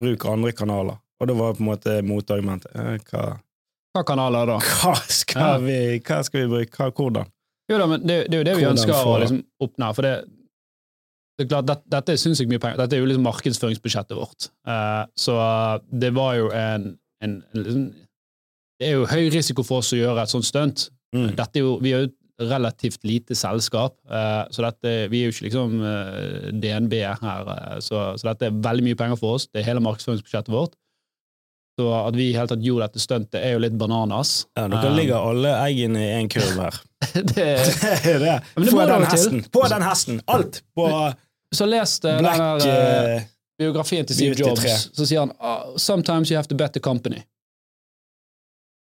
Bruk 0.00 0.24
andre 0.24 0.52
kanaler. 0.52 0.96
Og 1.20 1.26
det 1.28 1.36
var 1.36 1.52
på 1.54 1.60
en 1.60 1.66
måte 1.68 1.98
motargumentet. 2.06 2.70
Eh, 2.74 2.98
hva, 3.10 3.38
Hva 3.98 4.04
kanaler 4.06 4.46
da? 4.52 4.56
hva, 4.62 4.94
skal 5.10 5.42
Ja. 5.42 5.52
vi, 5.62 5.76
hva 6.06 6.22
skal 6.26 6.44
vi 6.44 6.48
bruke? 6.52 6.76
Hva, 6.78 6.90
hvordan? 6.94 7.30
Jo 7.68 7.78
da, 7.82 7.86
men 7.90 8.04
det, 8.06 8.18
det 8.30 8.36
er 8.36 8.42
jo 8.42 8.46
det 8.48 8.56
vi 8.56 8.62
Hvordan 8.64 8.78
ønsker 8.78 8.94
å 9.10 9.16
liksom 9.20 9.40
oppnå. 9.66 9.88
For 9.96 10.06
det, 10.06 10.12
det 11.38 11.44
er 11.44 11.48
klart, 11.50 11.66
det, 11.68 11.76
dette 11.92 12.14
er 12.14 12.20
sinnssykt 12.22 12.50
mye 12.52 12.62
penger. 12.62 12.78
Dette 12.80 12.96
er 12.96 13.02
jo 13.02 13.08
liksom 13.10 13.26
markedsføringsbudsjettet 13.28 14.16
vårt. 14.16 14.48
Uh, 14.68 15.02
så 15.18 15.34
det 15.90 16.12
var 16.16 16.38
jo 16.38 16.48
en, 16.54 16.94
en, 17.26 17.34
en 17.52 17.66
liksom, 17.66 17.82
Det 18.78 18.88
er 18.88 18.96
jo 18.96 19.10
høy 19.10 19.26
risiko 19.34 19.66
for 19.66 19.82
oss 19.82 19.92
å 19.92 20.00
gjøre 20.00 20.22
et 20.24 20.32
sånt 20.32 20.46
stunt. 20.48 20.86
Mm. 21.16 21.32
Dette 21.36 21.58
er 21.60 21.66
jo, 21.66 21.74
vi 21.82 21.92
er 21.96 22.06
jo 22.06 22.14
relativt 22.38 23.02
lite 23.02 23.34
selskap, 23.34 23.96
eh, 24.06 24.44
så 24.54 24.62
dette, 24.62 24.90
vi 25.10 25.24
er 25.24 25.24
jo 25.26 25.32
ikke 25.34 25.46
liksom 25.48 25.72
eh, 25.82 26.50
DNB 26.62 26.92
her. 27.02 27.48
så, 27.82 28.12
så 28.14 28.28
dette 28.28 28.46
er 28.46 28.60
veldig 28.62 28.84
mye 28.86 28.98
penger 29.00 29.18
for 29.18 29.34
oss. 29.38 29.48
Det 29.50 29.58
er 29.58 29.66
hele 29.72 29.82
markedsføringsbudsjettet 29.82 30.52
vårt. 30.54 30.76
Så 31.78 31.86
at 31.94 32.16
vi 32.18 32.24
i 32.30 32.34
hele 32.34 32.50
tatt 32.50 32.62
gjorde 32.64 32.88
dette 32.88 32.98
stuntet, 32.98 33.38
er 33.38 33.52
jo 33.54 33.60
litt 33.62 33.76
bananas. 33.78 34.46
Ja, 34.58 34.64
dere 34.66 34.88
Eh, 34.90 34.96
ligger 34.96 35.28
alle 35.30 35.52
eggene 35.62 36.00
i 36.02 36.12
en 36.16 36.28
kurv 36.32 36.58
her. 36.58 36.78
det, 37.34 37.44
er 38.02 38.18
det. 38.18 38.36
Men 38.56 38.64
det 38.66 38.72
På 38.74 38.86
den 38.86 39.04
til. 39.04 39.10
hesten! 39.12 39.42
På 39.54 39.62
den 39.70 39.82
hesten! 39.86 40.20
Alt 40.26 40.62
på 40.74 40.88
så 41.54 41.64
leste 41.64 42.18
black 42.18 42.36
denne, 42.36 42.66
eh, 42.66 43.14
eh, 43.16 43.22
biografien 43.58 44.04
til 44.06 44.16
Steve 44.18 44.34
Jobs, 44.36 44.88
så 44.92 45.06
sier 45.06 45.22
han 45.22 45.30
oh, 45.40 45.76
«Sometimes 45.80 46.30
you 46.30 46.36
have 46.36 46.50
to 46.50 46.58
bet 46.58 46.74
the 46.74 46.82
company». 46.84 47.22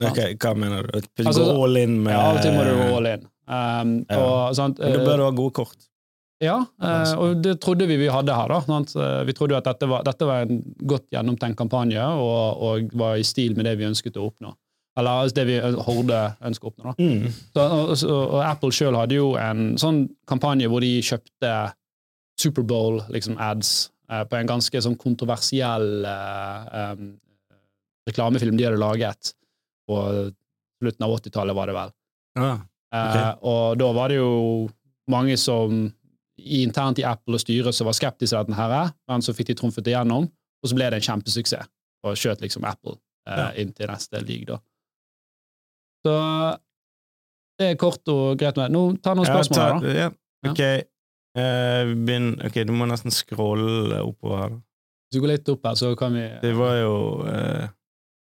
ok, 0.04 0.20
Hva 0.42 0.52
mener 0.58 0.84
du? 0.90 1.00
Du 1.16 1.24
Altså, 1.28 1.46
går 1.46 1.64
all 1.64 1.78
in 1.78 1.96
med 2.04 2.14
Ja, 2.14 2.26
Av 2.34 2.54
må 2.54 2.66
du 2.66 2.74
gå 2.76 2.90
all 2.98 3.08
in. 3.14 3.24
Um, 3.48 3.94
Ja. 4.10 4.18
og, 4.20 4.56
sant, 4.58 4.80
Men 4.80 4.92
Da 4.98 5.00
eh, 5.00 5.06
bør 5.06 5.18
du 5.18 5.24
ha 5.24 5.32
gode 5.38 5.54
kort. 5.62 5.87
Ja, 6.44 6.60
eh, 6.84 7.13
og 7.18 7.39
det 7.42 7.56
trodde 7.63 7.88
vi 7.89 7.95
vi 7.98 8.07
hadde 8.13 8.34
her. 8.36 8.48
da. 8.48 8.60
Eh, 8.78 9.24
Vi 9.25 9.34
trodde 9.34 9.56
jo 9.56 9.57
at 9.57 9.66
dette 9.66 9.88
var, 9.89 10.04
dette 10.06 10.25
var 10.25 10.42
en 10.45 10.60
godt 10.86 11.07
gjennomtenkt 11.12 11.57
kampanje, 11.57 12.01
og, 12.01 12.62
og 12.62 12.92
var 12.94 13.18
i 13.18 13.24
stil 13.25 13.56
med 13.57 13.66
det 13.66 13.78
vi 13.80 13.86
ønsket 13.89 14.18
å 14.22 14.28
oppnå. 14.30 14.54
Eller 14.98 15.12
altså, 15.24 15.36
det 15.36 15.45
vi 15.48 15.57
Horde 15.86 16.19
ønsker 16.42 16.68
å 16.68 16.72
oppnå. 16.72 16.84
da. 16.84 17.04
Mm. 17.04 17.34
Så, 17.54 17.66
og, 17.66 17.98
så- 17.98 18.30
og 18.34 18.39
Apple 18.45 18.72
sjøl 18.74 18.95
hadde 18.98 19.16
jo 19.18 19.36
en 19.38 19.75
sånn 19.78 20.07
kampanje 20.28 20.68
hvor 20.69 20.81
de 20.81 21.01
kjøpte 21.01 21.51
Superbowl-ads 22.40 23.10
liksom, 23.13 23.38
ads, 23.42 23.90
eh, 24.12 24.24
på 24.30 24.38
en 24.38 24.48
ganske 24.50 24.81
sånn 24.81 24.98
kontroversiell 24.98 26.06
eh, 26.06 26.66
em, 26.92 27.19
reklamefilm 28.10 28.57
de 28.57 28.63
hadde 28.68 28.78
laget 28.81 29.33
på 29.90 29.98
slutten 30.81 31.06
av 31.07 31.16
80-tallet, 31.18 31.56
var 31.57 31.68
det 31.72 31.75
vel. 31.78 31.94
Ja. 32.38 32.51
Eh, 32.94 33.31
og 33.42 33.78
da 33.81 33.92
var 33.98 34.10
det 34.13 34.19
jo 34.19 34.69
mange 35.10 35.38
som 35.40 35.88
internt 36.38 37.00
i 37.00 37.04
Apple 37.07 37.34
og 37.36 37.42
styret 37.42 37.74
som 37.75 37.88
var 37.89 37.94
skeptiske 37.98 38.30
til 38.36 38.45
dette, 38.45 38.56
her, 38.57 38.92
men 39.10 39.22
så 39.25 39.34
fikk 39.34 39.48
de 39.48 39.56
trumfet 39.56 39.84
det 39.88 39.94
gjennom, 39.95 40.28
og 40.63 40.69
så 40.69 40.75
ble 40.78 40.89
det 40.92 41.00
en 41.01 41.07
kjempesuksess. 41.07 41.68
Og 42.06 42.16
skjøt 42.16 42.42
liksom 42.45 42.63
Apple 42.69 42.98
eh, 43.28 43.38
Ja. 43.38 43.48
inn 43.57 43.74
til 43.74 43.88
neste 43.89 44.22
league, 44.22 44.45
da. 44.45 44.60
Så 46.06 46.13
det 47.60 47.72
er 47.72 47.75
kort 47.81 48.07
og 48.13 48.38
greit. 48.39 48.56
med. 48.57 48.71
Nå 48.71 48.83
ta 49.02 49.16
noen 49.18 49.26
spørsmål 49.28 49.59
her, 49.59 49.73
ta- 49.73 49.81
da. 49.81 49.95
Ja. 49.97 50.52
Ok. 50.52 50.62
Eh, 51.38 51.90
begynn 52.06 52.30
Ok, 52.45 52.62
du 52.66 52.71
må 52.73 52.85
nesten 52.90 53.12
scrolle 53.14 54.00
oppover 54.06 54.38
her. 54.44 54.50
Hvis 55.07 55.18
du 55.18 55.21
går 55.23 55.33
litt 55.35 55.50
opp 55.50 55.66
her, 55.66 55.76
så 55.76 55.95
kan 55.97 56.14
vi 56.14 56.23
Det 56.42 56.54
var 56.57 56.76
jo 56.81 56.94
uh, 57.26 57.68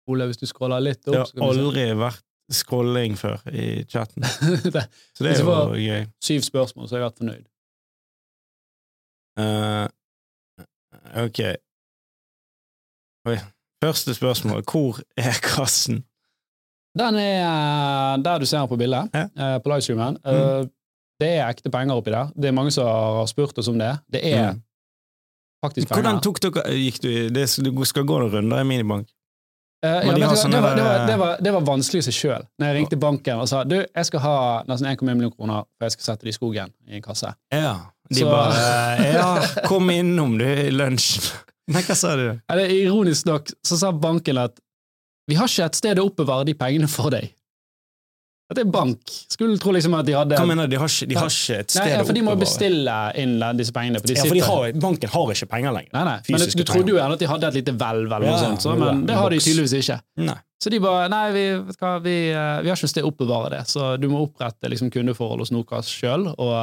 Ole, 0.09 0.27
hvis 0.29 0.39
du 0.39 0.47
scroller 0.47 0.81
litt 0.85 1.03
opp 1.09 1.13
Det 1.15 1.19
har 1.19 1.27
så 1.27 1.35
kan 1.39 1.49
vi 1.49 1.55
se. 1.55 1.61
aldri 1.67 1.85
vært 2.01 2.23
scrolling 2.53 3.15
før 3.19 3.41
i 3.53 3.85
chatten. 3.91 4.23
det 4.75 4.83
Så 5.15 5.25
det 5.25 5.33
er 5.35 5.39
jo 5.43 5.47
var- 5.51 5.75
gøy. 5.77 6.07
syv 6.23 6.41
spørsmål, 6.47 6.89
så 6.89 6.97
har 6.97 7.01
jeg 7.03 7.11
vært 7.11 7.19
fornøyd. 7.23 7.47
Eh, 9.39 9.87
ok. 11.25 11.41
Oi. 13.29 13.37
Første 13.85 14.15
spørsmål. 14.15 14.63
Hvor 14.71 15.01
er 15.17 15.37
kassen? 15.43 16.05
Den 16.99 17.15
er 17.21 17.43
eh, 17.45 18.23
der 18.25 18.39
du 18.41 18.47
ser 18.49 18.59
den 18.63 18.69
på 18.69 18.77
bildet, 18.81 19.11
Ja. 19.15 19.27
eh, 19.37 19.59
på 19.63 19.69
livestreamen. 19.69 20.17
Mm. 20.25 20.71
Det 21.21 21.29
er 21.39 21.49
ekte 21.49 21.71
penger 21.73 21.95
oppi 21.97 22.11
der. 22.13 22.31
Det 22.37 22.45
er 22.49 22.53
mange 22.57 22.71
som 22.71 22.87
har 22.87 23.27
spurt 23.27 23.59
oss 23.59 23.69
om 23.69 23.79
det. 23.79 23.99
Det 24.13 24.21
er 24.33 24.53
Mm. 24.53 24.63
faktisk 25.65 25.89
penger. 25.89 26.03
Hvordan 26.03 26.23
tok 26.23 26.41
dere 26.43 26.63
Gikk 26.77 27.01
du 27.03 27.09
i 27.09 27.29
det, 27.29 27.47
Du 27.65 27.85
skal 27.85 28.05
gå 28.05 28.19
noen 28.19 28.33
runder 28.33 28.61
i 28.61 28.65
minibank? 28.65 29.09
Eh, 29.85 29.91
ja, 29.91 30.01
de 30.01 30.07
vet 30.07 30.13
har 30.13 30.19
du 30.21 30.27
hva, 30.27 30.43
sånne 30.43 30.53
det, 30.53 30.63
var, 30.63 30.75
det, 30.77 30.85
var, 30.85 31.07
det, 31.07 31.19
var, 31.19 31.37
det 31.45 31.53
var 31.53 31.61
vanskelig 31.61 31.99
i 31.99 32.07
seg 32.11 32.15
sjøl. 32.15 32.47
Når 32.59 32.67
jeg 32.67 32.77
ringte 32.77 32.97
banken 32.97 33.39
og 33.41 33.49
sa 33.49 33.65
du, 33.65 33.77
jeg 33.95 34.07
skal 34.07 34.21
ha 34.21 34.63
nesten 34.69 34.87
1,1 34.89 35.15
million 35.15 35.33
kroner, 35.33 35.65
for 35.77 35.85
jeg 35.85 35.93
skal 35.93 36.05
sette 36.05 36.25
det 36.25 36.29
i 36.29 36.33
skogen 36.39 36.73
i 36.89 36.97
en 36.97 37.03
kasse. 37.03 37.35
Ja. 37.53 37.75
De 38.11 38.23
Så- 38.23 38.31
bare 38.31 39.13
Ja, 39.13 39.31
kom 39.67 39.91
innom, 39.91 40.39
du, 40.39 40.45
i 40.47 40.71
lunsjen. 40.71 41.23
Men 41.73 41.83
hva 41.83 41.97
sa 41.99 42.15
du? 42.19 42.29
Eller, 42.53 42.71
ironisk 42.71 43.27
nok 43.27 43.51
så 43.67 43.79
sa 43.81 43.91
banken 43.91 44.39
at 44.39 44.61
vi 45.27 45.35
har 45.35 45.51
ikke 45.51 45.65
et 45.67 45.75
sted 45.81 45.99
å 45.99 46.07
oppbevare 46.07 46.47
de 46.47 46.55
pengene 46.55 46.87
for 46.91 47.11
deg. 47.11 47.33
At 48.47 48.61
det 48.61 48.63
er 48.63 48.71
bank. 48.71 49.01
Skulle 49.27 49.59
tro 49.59 49.73
liksom 49.75 49.97
at 49.99 50.07
de 50.07 50.15
hadde 50.15 50.37
Hva 50.39 50.47
mener 50.47 50.69
du? 50.69 50.77
De 50.77 50.79
har 50.79 50.87
ikke, 50.87 51.09
de 51.11 51.17
har 51.19 51.33
ikke 51.33 51.57
et 51.65 51.73
sted 51.75 51.83
Nei, 51.83 51.95
ja, 51.97 52.03
for 52.07 52.15
de 52.15 52.23
må 52.23 52.35
bestille 52.39 52.99
inn 53.19 53.33
disse 53.59 53.75
pengene. 53.75 53.99
For 53.99 54.13
Ja, 54.15 54.23
for 54.23 54.51
har, 54.53 54.77
banken 54.85 55.11
har 55.11 55.33
ikke 55.35 55.49
penger 55.51 55.75
lenger. 55.75 55.91
Nei, 55.97 56.05
nei. 56.07 56.17
Men 56.31 56.45
du 56.47 56.63
trodde 56.63 56.95
jo 56.95 57.01
gjerne 57.01 57.17
at 57.19 57.25
de 57.25 57.31
hadde 57.33 57.49
et 57.51 57.59
lite 57.59 57.75
hvelv, 57.75 58.07
eller 58.07 58.29
noe 58.29 58.37
Ja, 58.37 58.45
sånt, 58.45 58.63
så, 58.63 58.77
men 58.79 58.93
en 58.93 59.03
det 59.09 59.17
har 59.19 59.35
de 59.35 59.41
tydeligvis 59.43 59.75
ikke. 59.81 59.99
Nei. 60.23 60.39
Så 60.63 60.71
de 60.73 60.81
bare 60.81 61.09
Nei, 61.11 61.25
vi, 61.35 61.45
hva, 61.75 61.91
vi, 62.05 62.15
eh, 62.31 62.61
vi 62.63 62.71
har 62.71 62.79
ikke 62.79 62.93
sted 62.95 63.03
å 63.03 63.11
oppbevare 63.11 63.51
det, 63.57 63.65
så 63.73 63.97
du 63.99 64.07
må 64.15 64.23
opprette 64.29 64.71
liksom, 64.71 64.95
kundeforhold 64.95 65.43
hos 65.43 65.51
Nokas 65.51 65.91
sjøl. 65.91 66.29
Og, 66.31 66.55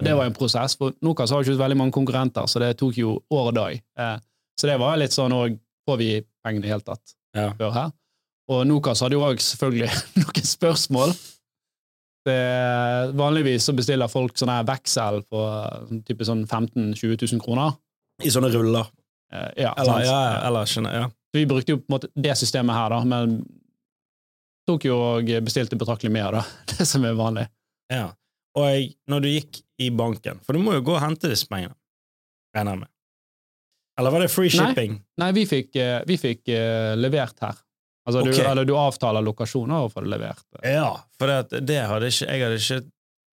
og 0.00 0.04
det 0.08 0.14
var 0.16 0.24
jo 0.26 0.32
en 0.32 0.36
prosess, 0.40 0.74
for 0.80 0.94
Nokas 1.04 1.30
har 1.30 1.42
jo 1.44 1.52
ikke 1.52 1.60
veldig 1.62 1.76
mange 1.78 1.92
konkurrenter, 1.94 2.46
så 2.48 2.60
det 2.62 2.72
tok 2.80 2.96
jo 2.98 3.18
år 3.30 3.50
og 3.50 3.54
dag. 3.56 3.80
Eh, 4.00 4.16
så 4.58 4.68
det 4.70 4.78
var 4.80 4.96
litt 5.00 5.14
sånn 5.16 5.32
òg 5.36 5.58
Får 5.88 5.96
vi 5.96 6.10
pengene 6.44 6.60
i 6.60 6.68
det 6.68 6.70
hele 6.74 6.84
tatt 6.84 7.14
Ja. 7.34 7.50
før 7.58 7.70
her? 7.72 7.92
og 8.50 8.64
Nokas 8.68 9.00
hadde 9.00 9.14
jo 9.16 9.22
òg 9.24 9.38
selvfølgelig 9.40 9.88
noen 10.20 10.46
spørsmål. 10.46 11.12
Det, 12.26 12.36
vanligvis 13.16 13.64
så 13.64 13.72
bestiller 13.78 14.10
folk 14.12 14.36
sånne 14.38 14.58
veksel 14.68 15.22
på 15.30 15.40
sånn 15.88 16.02
type 16.04 16.26
sånn 16.28 16.42
15 16.46 16.90
000-20 16.92 17.24
000 17.32 17.40
kroner. 17.44 17.72
I 18.22 18.30
sånne 18.34 18.50
ruller. 18.52 18.90
Eh, 19.32 19.48
ja, 19.64 19.72
Eller, 19.80 20.04
ja, 20.04 20.18
eller 20.50 20.68
skjønner. 20.68 20.98
Ja. 20.98 21.06
Så 21.30 21.38
vi 21.38 21.46
brukte 21.48 21.72
jo 21.76 21.80
på 21.80 21.86
en 21.88 21.94
måte 21.96 22.10
det 22.18 22.34
systemet 22.36 22.76
her, 22.76 22.90
da, 22.92 23.00
men 23.08 23.38
tok 24.68 24.84
jo 24.90 24.98
og 25.16 25.30
bestilte 25.46 25.78
betraktelig 25.80 26.12
mer, 26.12 26.36
da. 26.40 26.44
Det 26.74 26.86
som 26.86 27.06
er 27.08 27.16
vanlig. 27.18 27.46
Ja. 27.90 28.10
Og 28.58 28.64
jeg, 28.66 28.88
når 29.10 29.20
du 29.22 29.28
gikk 29.30 29.60
i 29.78 29.90
banken 29.94 30.40
For 30.42 30.52
du 30.56 30.58
må 30.64 30.72
jo 30.74 30.82
gå 30.82 30.96
og 30.96 31.02
hente 31.04 31.28
disse 31.30 31.46
pengene, 31.46 31.76
regner 32.56 32.74
jeg 32.74 32.80
med. 32.80 32.90
Eller 34.00 34.10
var 34.14 34.24
det 34.24 34.30
free 34.32 34.50
shipping? 34.50 34.96
Nei, 35.20 35.28
vi 35.36 35.44
fikk, 35.46 35.74
eh, 35.76 36.00
vi 36.08 36.16
fikk 36.18 36.48
uh, 36.54 36.94
levert 36.98 37.38
her. 37.44 37.58
Altså, 38.08 38.22
du, 38.24 38.30
eller 38.42 38.64
du 38.66 38.72
avtaler 38.80 39.22
lokasjoner 39.22 39.84
og 39.84 39.92
får 39.92 40.06
det 40.06 40.10
levert. 40.14 40.44
Ja, 40.64 40.88
for 41.20 41.28
det, 41.30 41.60
det 41.68 41.82
hadde 41.86 42.08
ikke 42.10 42.26
Jeg 42.30 42.42
hadde 42.46 42.56
ikke 42.58 42.80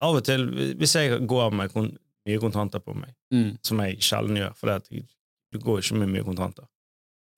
Av 0.04 0.16
og 0.18 0.24
til, 0.26 0.42
hvis 0.76 0.92
jeg 0.98 1.22
går 1.30 1.54
med 1.56 1.70
kon, 1.72 1.86
mye 2.28 2.40
kontanter 2.42 2.82
på 2.84 2.92
meg, 2.98 3.14
Mm. 3.32 3.56
som 3.64 3.80
jeg 3.80 3.96
sjelden 4.04 4.36
gjør, 4.36 4.52
for 4.58 4.68
det 4.74 5.00
du 5.54 5.58
går 5.62 5.80
ikke 5.80 5.96
med 6.02 6.10
mye 6.12 6.22
kontanter 6.26 6.66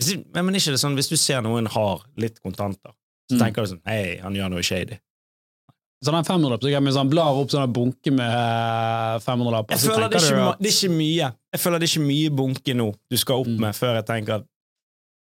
hvis, 0.00 0.16
men 0.34 0.54
ikke 0.58 0.74
det 0.74 0.80
sånn, 0.82 0.94
hvis 0.98 1.08
du 1.10 1.16
ser 1.16 1.40
noen 1.42 1.66
har 1.70 2.02
litt 2.16 2.40
kontanter, 2.42 2.90
så 3.30 3.36
Mm. 3.36 3.40
tenker 3.44 3.62
du 3.64 3.70
sånn 3.74 3.80
Hei, 3.86 4.18
han 4.22 4.34
gjør 4.34 4.50
noe 4.50 4.62
shady. 4.62 4.98
Så 6.04 6.12
den 6.14 6.24
500 6.24 6.60
så 6.62 6.70
jeg 6.70 6.92
sånn, 6.94 7.08
blar 7.10 7.34
opp 7.34 7.50
sånne 7.50 7.72
bunke 7.74 8.12
med 8.14 8.30
eh, 8.30 9.16
500-lapper. 9.24 9.74
Jeg 9.74 9.80
føler 9.82 10.08
det 10.12 10.20
er, 10.20 10.28
ikke, 10.28 10.44
at- 10.52 10.60
det 10.62 10.68
er 10.70 10.76
ikke 10.76 10.94
mye 10.94 11.32
Jeg 11.52 11.60
føler 11.64 11.78
det 11.82 11.88
er 11.88 11.92
ikke 11.92 12.06
mye 12.06 12.30
bunke 12.38 12.74
nå 12.78 12.86
du 13.10 13.16
skal 13.18 13.40
opp 13.42 13.48
Mm. 13.48 13.58
med 13.64 13.74
før 13.74 13.94
jeg 13.98 14.06
tenker 14.06 14.34
at 14.38 14.44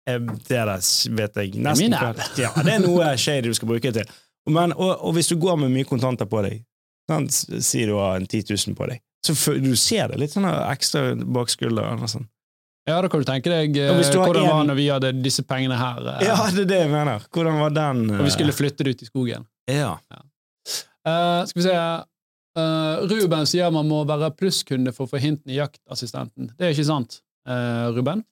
eh, 0.08 0.20
det 0.20 0.50
der 0.50 0.68
vet 1.16 1.36
jeg 1.40 1.54
nesten 1.64 1.94
ikke. 1.96 2.28
ja, 2.44 2.52
Det 2.62 2.74
er 2.74 2.80
noe 2.84 3.16
shady 3.18 3.48
du 3.48 3.54
skal 3.54 3.68
bruke 3.72 3.94
til. 3.94 4.06
Men, 4.48 4.74
og, 4.74 5.00
og 5.02 5.14
hvis 5.16 5.30
du 5.32 5.38
går 5.42 5.58
med 5.58 5.72
mye 5.72 5.86
kontanter 5.90 6.26
på 6.30 6.44
deg, 6.44 6.60
sånn, 7.10 7.30
si 7.32 7.86
du 7.86 7.96
har 7.98 8.18
en 8.20 8.28
10 8.28 8.44
000 8.52 8.76
på 8.76 8.88
deg, 8.92 9.00
så 9.26 9.34
du 9.58 9.76
ser 9.76 10.10
det 10.12 10.20
litt 10.20 10.32
sånn 10.36 10.46
ekstra 10.46 11.16
bak 11.26 11.50
skulderen 11.50 12.04
og 12.04 12.10
sånn. 12.12 12.28
Ja, 12.86 13.00
da 13.02 13.08
kan 13.10 13.24
du 13.24 13.26
tenke 13.26 13.50
deg 13.50 13.78
eh, 13.82 13.90
Og 13.90 14.04
du 14.04 14.20
hvordan 14.20 14.44
en- 14.44 14.50
var 14.52 14.64
når 14.68 14.76
vi 14.78 14.86
hadde 14.92 15.14
disse 15.24 15.42
pengene 15.42 15.78
her, 15.80 16.04
eh, 16.20 16.28
Ja, 16.28 16.36
det 16.52 16.68
er 16.68 16.72
det 16.76 16.80
jeg 16.84 16.92
mener. 16.92 17.24
Hvordan 17.34 17.58
var 17.64 17.70
den 17.74 18.10
og 18.20 18.26
vi 18.28 18.30
skulle 18.36 18.52
eh, 18.54 18.60
flytte 18.60 18.84
det 18.84 18.92
ut 19.00 19.02
i 19.02 19.06
skogen. 19.10 19.48
Ja. 19.72 19.96
Eh, 21.06 21.42
skal 21.50 21.62
vi 21.62 21.66
se 21.68 21.76
uh, 21.76 23.04
Ruben 23.10 23.50
sier 23.50 23.74
man 23.74 23.90
må 23.90 24.04
være 24.10 24.32
plusskunde 24.38 24.94
for 24.96 25.06
å 25.06 25.12
få 25.16 25.22
hintene 25.22 25.54
i 25.54 25.60
jaktassistenten. 25.60 26.54
Det 26.56 26.68
er 26.70 26.74
ikke 26.76 26.88
sant, 26.88 27.20
uh, 27.50 27.92
Ruben. 27.96 28.26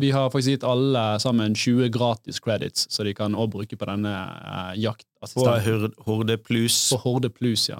Vi 0.00 0.08
har 0.08 0.30
faktisk 0.32 0.54
gitt 0.54 0.62
alle 0.64 1.02
sammen 1.20 1.52
20 1.52 1.90
gratis 1.92 2.38
credits, 2.40 2.86
så 2.90 3.04
de 3.04 3.12
kan 3.14 3.34
også 3.36 3.52
bruke 3.52 3.76
på 3.76 3.86
denne 3.90 4.08
uh, 4.10 4.72
På 4.72 4.80
jaktassistenten. 4.80 5.66
Horde, 5.68 5.90
Horde 6.06 6.36
Plus. 6.40 6.78
På 6.94 6.98
Horde 7.04 7.30
Plus, 7.30 7.68
ja. 7.68 7.78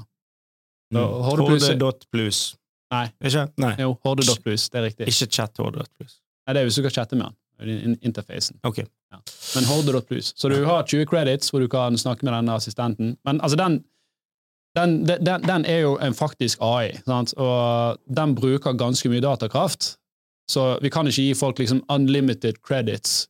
Mm. 0.95 1.01
Horde 1.25 1.47
Plus- 1.49 1.69
Horde 1.73 2.11
Plus. 2.13 2.43
Nei. 2.93 3.09
Ikke? 3.25 3.45
Nei. 3.61 3.75
Jo, 3.81 3.93
Horde.plus, 4.05 4.69
det 4.73 4.81
er 4.81 4.87
riktig. 4.89 5.09
Ikke 5.11 5.29
chat 5.29 5.61
Horde.plus. 5.61 6.21
Nei, 6.47 6.55
det 6.55 6.63
er 6.63 6.69
hvis 6.69 6.79
du 6.79 6.83
skal 6.85 6.95
chatte 7.01 7.19
med 7.19 7.29
han. 7.29 7.37
Interfacen. 8.07 8.57
Okay. 8.65 8.87
Ja. 9.13 9.19
Men 9.57 9.67
Horde.plus. 9.69 10.33
Så 10.37 10.49
du 10.49 10.57
har 10.65 10.87
20 10.87 11.09
credits 11.11 11.53
hvor 11.53 11.61
du 11.61 11.69
kan 11.69 11.99
snakke 12.01 12.25
med 12.25 12.33
denne 12.37 12.55
assistenten. 12.57 13.17
Men 13.29 13.41
altså, 13.45 13.59
den, 13.61 13.83
den, 14.79 14.95
den, 15.09 15.43
den 15.47 15.65
er 15.69 15.81
jo 15.85 15.97
en 16.03 16.15
faktisk 16.17 16.61
AI, 16.65 16.93
sant? 17.07 17.35
og 17.37 17.99
den 18.19 18.35
bruker 18.39 18.77
ganske 18.79 19.11
mye 19.13 19.21
datakraft. 19.25 19.97
Så 20.49 20.79
vi 20.81 20.89
kan 20.95 21.07
ikke 21.11 21.25
gi 21.27 21.35
folk 21.37 21.59
liksom 21.61 21.83
unlimited 21.93 22.63
credits 22.65 23.27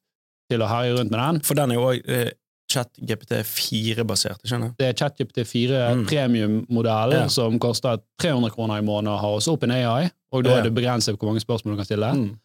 til 0.52 0.62
å 0.62 0.69
herje 0.71 0.95
rundt 0.99 1.11
med 1.11 1.19
den. 1.19 1.40
For 1.45 1.59
den 1.59 1.73
er 1.75 1.81
jo 1.81 1.88
òg 1.90 2.07
eh, 2.14 2.31
chat-GPT 2.73 3.38
4-basert, 3.49 4.43
skjønner 4.47 4.69
jeg. 4.71 4.76
Det 4.78 4.87
er 4.90 4.97
ChatGPT 5.00 5.43
4 5.49 5.78
Mm. 5.97 6.02
premium-modellen 6.11 7.23
Ja. 7.25 7.28
som 7.33 7.59
koster 7.59 7.99
300 8.23 8.50
kroner 8.55 8.78
i 8.78 8.85
måneden 8.85 9.14
å 9.14 9.19
ha 9.23 9.31
hos 9.35 9.49
OpenAI, 9.49 10.11
og 10.33 10.45
da 10.45 10.50
Ja. 10.50 10.59
er 10.59 10.62
det 10.69 10.75
begrenset 10.76 11.17
hvor 11.19 11.31
mange 11.33 11.40
spørsmål 11.40 11.75
du 11.75 11.76
kan 11.83 11.85
stille. 11.88 12.12
Mm. 12.14 12.37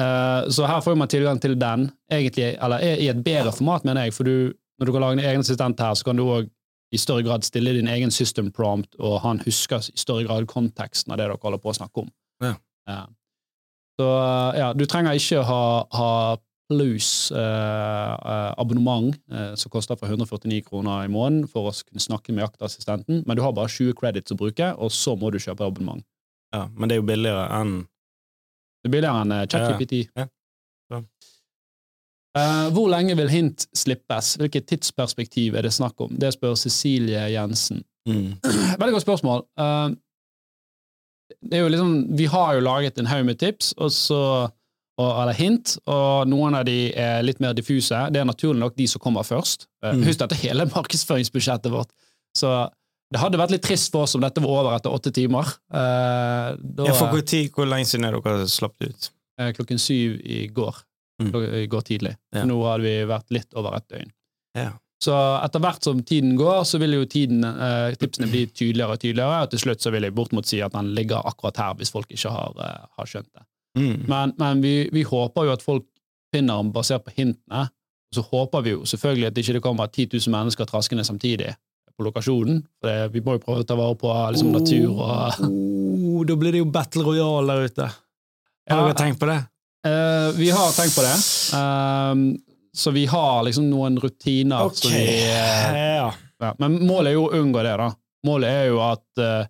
Uh, 0.00 0.50
så 0.50 0.66
her 0.66 0.80
får 0.82 0.96
man 0.98 1.08
tilgang 1.08 1.40
til 1.40 1.54
den, 1.58 1.90
egentlig, 2.10 2.56
eller 2.62 2.76
er 2.82 2.96
i 3.00 3.08
et 3.08 3.24
bedre 3.24 3.52
format, 3.52 3.84
mener 3.84 4.04
jeg, 4.04 4.12
for 4.14 4.24
du, 4.24 4.52
når 4.80 4.86
du 4.86 4.92
kan 4.92 5.00
lage 5.00 5.12
en 5.18 5.24
egen 5.24 5.40
assistent 5.40 5.80
her, 5.80 5.94
så 5.94 6.04
kan 6.04 6.16
du 6.16 6.24
òg 6.24 6.48
i 6.92 7.00
større 7.00 7.24
grad 7.26 7.46
stille 7.46 7.72
din 7.74 7.88
egen 7.90 8.12
system 8.14 8.50
prompt, 8.54 8.94
og 9.00 9.20
han 9.24 9.40
husker 9.46 9.82
i 9.88 9.98
større 9.98 10.26
grad 10.28 10.46
konteksten 10.50 11.12
av 11.12 11.18
det 11.18 11.28
dere 11.28 11.40
holder 11.42 11.62
på 11.62 11.72
å 11.72 11.78
snakke 11.80 12.04
om. 12.04 12.10
Ja. 12.44 12.56
Uh, 12.88 13.06
så 14.00 14.08
ja, 14.58 14.72
du 14.74 14.84
trenger 14.90 15.14
ikke 15.16 15.44
ha, 15.46 15.62
ha 15.94 16.10
plus 16.68 17.32
eh, 17.32 18.12
eh, 18.14 18.52
abonnement 18.56 19.14
eh, 19.32 19.52
som 19.54 19.70
koster 19.70 19.98
for 20.00 20.08
149 20.08 20.62
kroner 20.64 21.04
i 21.04 21.10
måneden 21.12 21.48
for 21.50 21.68
å 21.68 21.74
kunne 21.84 22.02
snakke 22.02 22.32
med 22.32 22.44
jaktassistenten, 22.46 23.22
men 23.26 23.36
du 23.36 23.42
har 23.44 23.52
bare 23.56 23.70
20 23.70 23.96
credits 23.98 24.32
å 24.32 24.38
bruke, 24.40 24.70
og 24.80 24.92
så 24.94 25.14
må 25.20 25.30
du 25.30 25.38
kjøpe 25.42 25.66
abonnement. 25.66 26.04
Ja, 26.54 26.66
men 26.72 26.88
det 26.88 26.96
er 26.96 27.02
jo 27.02 27.08
billigere 27.08 27.48
enn 27.58 27.82
Det 28.84 28.90
er 28.90 28.94
billigere 28.96 29.24
enn 29.24 29.36
eh, 29.36 29.46
ChatGPT. 29.50 30.00
Ja, 30.14 30.24
ja. 30.24 30.30
Eh, 32.38 32.68
hvor 32.74 32.88
lenge 32.90 33.14
vil 33.16 33.28
hint 33.30 33.66
slippes? 33.78 34.32
Hvilket 34.40 34.66
tidsperspektiv 34.66 35.54
er 35.54 35.62
det 35.68 35.72
snakk 35.76 36.00
om? 36.02 36.16
Det 36.18 36.32
spør 36.34 36.56
Cecilie 36.58 37.28
Jensen. 37.30 37.84
mm. 38.08 38.40
Veldig 38.80 38.94
godt 38.96 39.06
spørsmål. 39.06 39.44
Eh, 39.58 39.88
det 41.44 41.58
er 41.58 41.62
jo 41.64 41.70
liksom, 41.72 41.92
vi 42.18 42.26
har 42.32 42.54
jo 42.56 42.60
laget 42.64 42.98
en 42.98 43.06
haug 43.10 43.24
med 43.28 43.38
tips, 43.40 43.72
og 43.78 43.90
så, 43.92 44.18
og, 44.98 45.10
eller 45.22 45.36
hint, 45.38 45.76
og 45.90 46.26
noen 46.30 46.56
av 46.58 46.64
de 46.68 46.92
er 47.00 47.22
litt 47.24 47.40
mer 47.42 47.54
diffuse. 47.56 47.96
Det 48.12 48.20
er 48.20 48.28
naturlig 48.28 48.60
nok 48.60 48.76
de 48.78 48.86
som 48.90 49.02
kommer 49.02 49.26
først. 49.26 49.66
Eh, 49.84 49.92
Mm. 49.94 50.04
Husk 50.08 50.18
dette 50.24 50.38
hele 50.40 50.64
markedsføringsbudsjettet 50.74 51.70
vårt. 51.72 51.90
Så 52.36 52.50
det 53.12 53.20
hadde 53.20 53.38
vært 53.38 53.52
litt 53.54 53.62
trist 53.62 53.92
for 53.92 54.08
oss 54.08 54.14
om 54.16 54.22
dette 54.24 54.40
var 54.42 54.62
over 54.64 54.74
etter 54.74 54.90
åtte 54.90 55.12
timer. 55.14 55.46
Eh, 55.70 56.56
da, 56.58 56.86
ja, 56.88 56.94
For 56.98 57.12
hvor, 57.12 57.22
tid, 57.22 57.50
hvor 57.54 57.68
lenge 57.70 57.86
siden 57.86 58.08
er 58.08 58.16
dere 58.18 58.48
slapp 58.50 58.74
det 58.80 58.90
ut? 58.94 59.10
eh, 59.38 59.52
klokken 59.54 59.78
syv 59.78 60.18
i 60.24 60.46
går. 60.48 60.74
Mm. 61.22 61.30
I 61.62 61.66
går 61.70 61.84
tidlig. 61.86 62.16
Ja. 62.34 62.42
Nå 62.48 62.56
hadde 62.66 62.82
vi 62.82 62.94
vært 63.06 63.30
litt 63.30 63.54
over 63.54 63.76
et 63.78 63.86
døgn. 63.92 64.08
Ja. 64.58 64.70
Så 65.04 65.12
etter 65.44 65.60
hvert 65.60 65.84
som 65.84 66.00
tiden 66.06 66.32
går, 66.38 66.62
så 66.66 66.78
vil 66.80 66.94
jo 66.96 67.04
tiden, 67.10 67.44
eh, 67.44 67.94
tipsene 68.00 68.26
bli 68.30 68.46
tydeligere 68.48 68.96
og 68.96 69.00
tydeligere, 69.02 69.42
og 69.44 69.50
til 69.52 69.60
slutt 69.60 69.82
så 69.84 69.92
vil 69.92 70.06
jeg 70.06 70.14
bortimot 70.16 70.48
si 70.48 70.62
at 70.64 70.72
den 70.72 70.94
ligger 70.96 71.20
akkurat 71.28 71.58
her, 71.60 71.74
hvis 71.78 71.92
folk 71.92 72.08
ikke 72.14 72.30
har, 72.32 72.54
eh, 72.64 72.86
har 72.98 73.06
skjønt 73.10 73.28
det. 73.34 73.44
Mm. 73.78 74.06
Men, 74.08 74.32
men 74.38 74.62
vi, 74.64 74.74
vi 74.94 75.02
håper 75.02 75.44
jo 75.50 75.52
at 75.52 75.62
folk 75.66 75.84
finner 76.32 76.62
den 76.62 76.72
basert 76.72 77.04
på 77.04 77.12
hintene, 77.18 77.66
og 77.68 78.16
så 78.16 78.24
håper 78.30 78.62
vi 78.64 78.70
jo 78.74 78.82
selvfølgelig 78.88 79.26
at 79.28 79.34
det 79.36 79.44
ikke 79.44 79.60
kommer 79.66 79.90
10 79.90 80.08
000 80.14 80.32
mennesker 80.34 80.66
traskende 80.70 81.04
samtidig 81.04 81.52
på 81.94 82.06
lokasjonen, 82.08 82.62
for 82.80 82.90
det, 82.90 83.12
vi 83.14 83.20
må 83.22 83.36
jo 83.36 83.42
prøve 83.44 83.62
å 83.62 83.66
ta 83.68 83.76
vare 83.78 83.94
på 83.98 84.10
liksom, 84.34 84.50
natur 84.54 84.88
og 84.94 85.44
oh, 85.46 86.24
Da 86.26 86.34
blir 86.38 86.54
det 86.54 86.62
jo 86.62 86.70
Battle 86.74 87.04
Royale 87.06 87.46
der 87.52 87.68
ute. 87.68 87.90
Har 88.70 88.78
Ja. 88.80 88.86
dere 88.86 88.96
tenkt 88.98 89.20
på 89.20 89.28
det? 89.28 89.42
Eh, 89.84 90.32
vi 90.36 90.50
har 90.50 90.72
tenkt 90.72 90.96
på 90.96 91.02
det. 91.02 91.16
Um, 91.58 92.38
så 92.72 92.90
vi 92.90 93.06
har 93.06 93.42
liksom 93.42 93.70
noen 93.70 94.00
rutiner. 94.00 94.64
Okay. 94.64 94.90
vi, 94.90 95.30
eh, 95.30 95.96
Ja. 95.96 96.14
ja. 96.40 96.54
Men 96.58 96.86
målet 96.86 97.12
er 97.12 97.18
jo 97.18 97.26
å 97.28 97.34
unngå 97.36 97.62
det, 97.62 97.76
da. 97.76 97.90
Målet 98.24 98.48
er 98.48 98.70
jo 98.72 98.80
at 98.80 99.20
uh, 99.20 99.44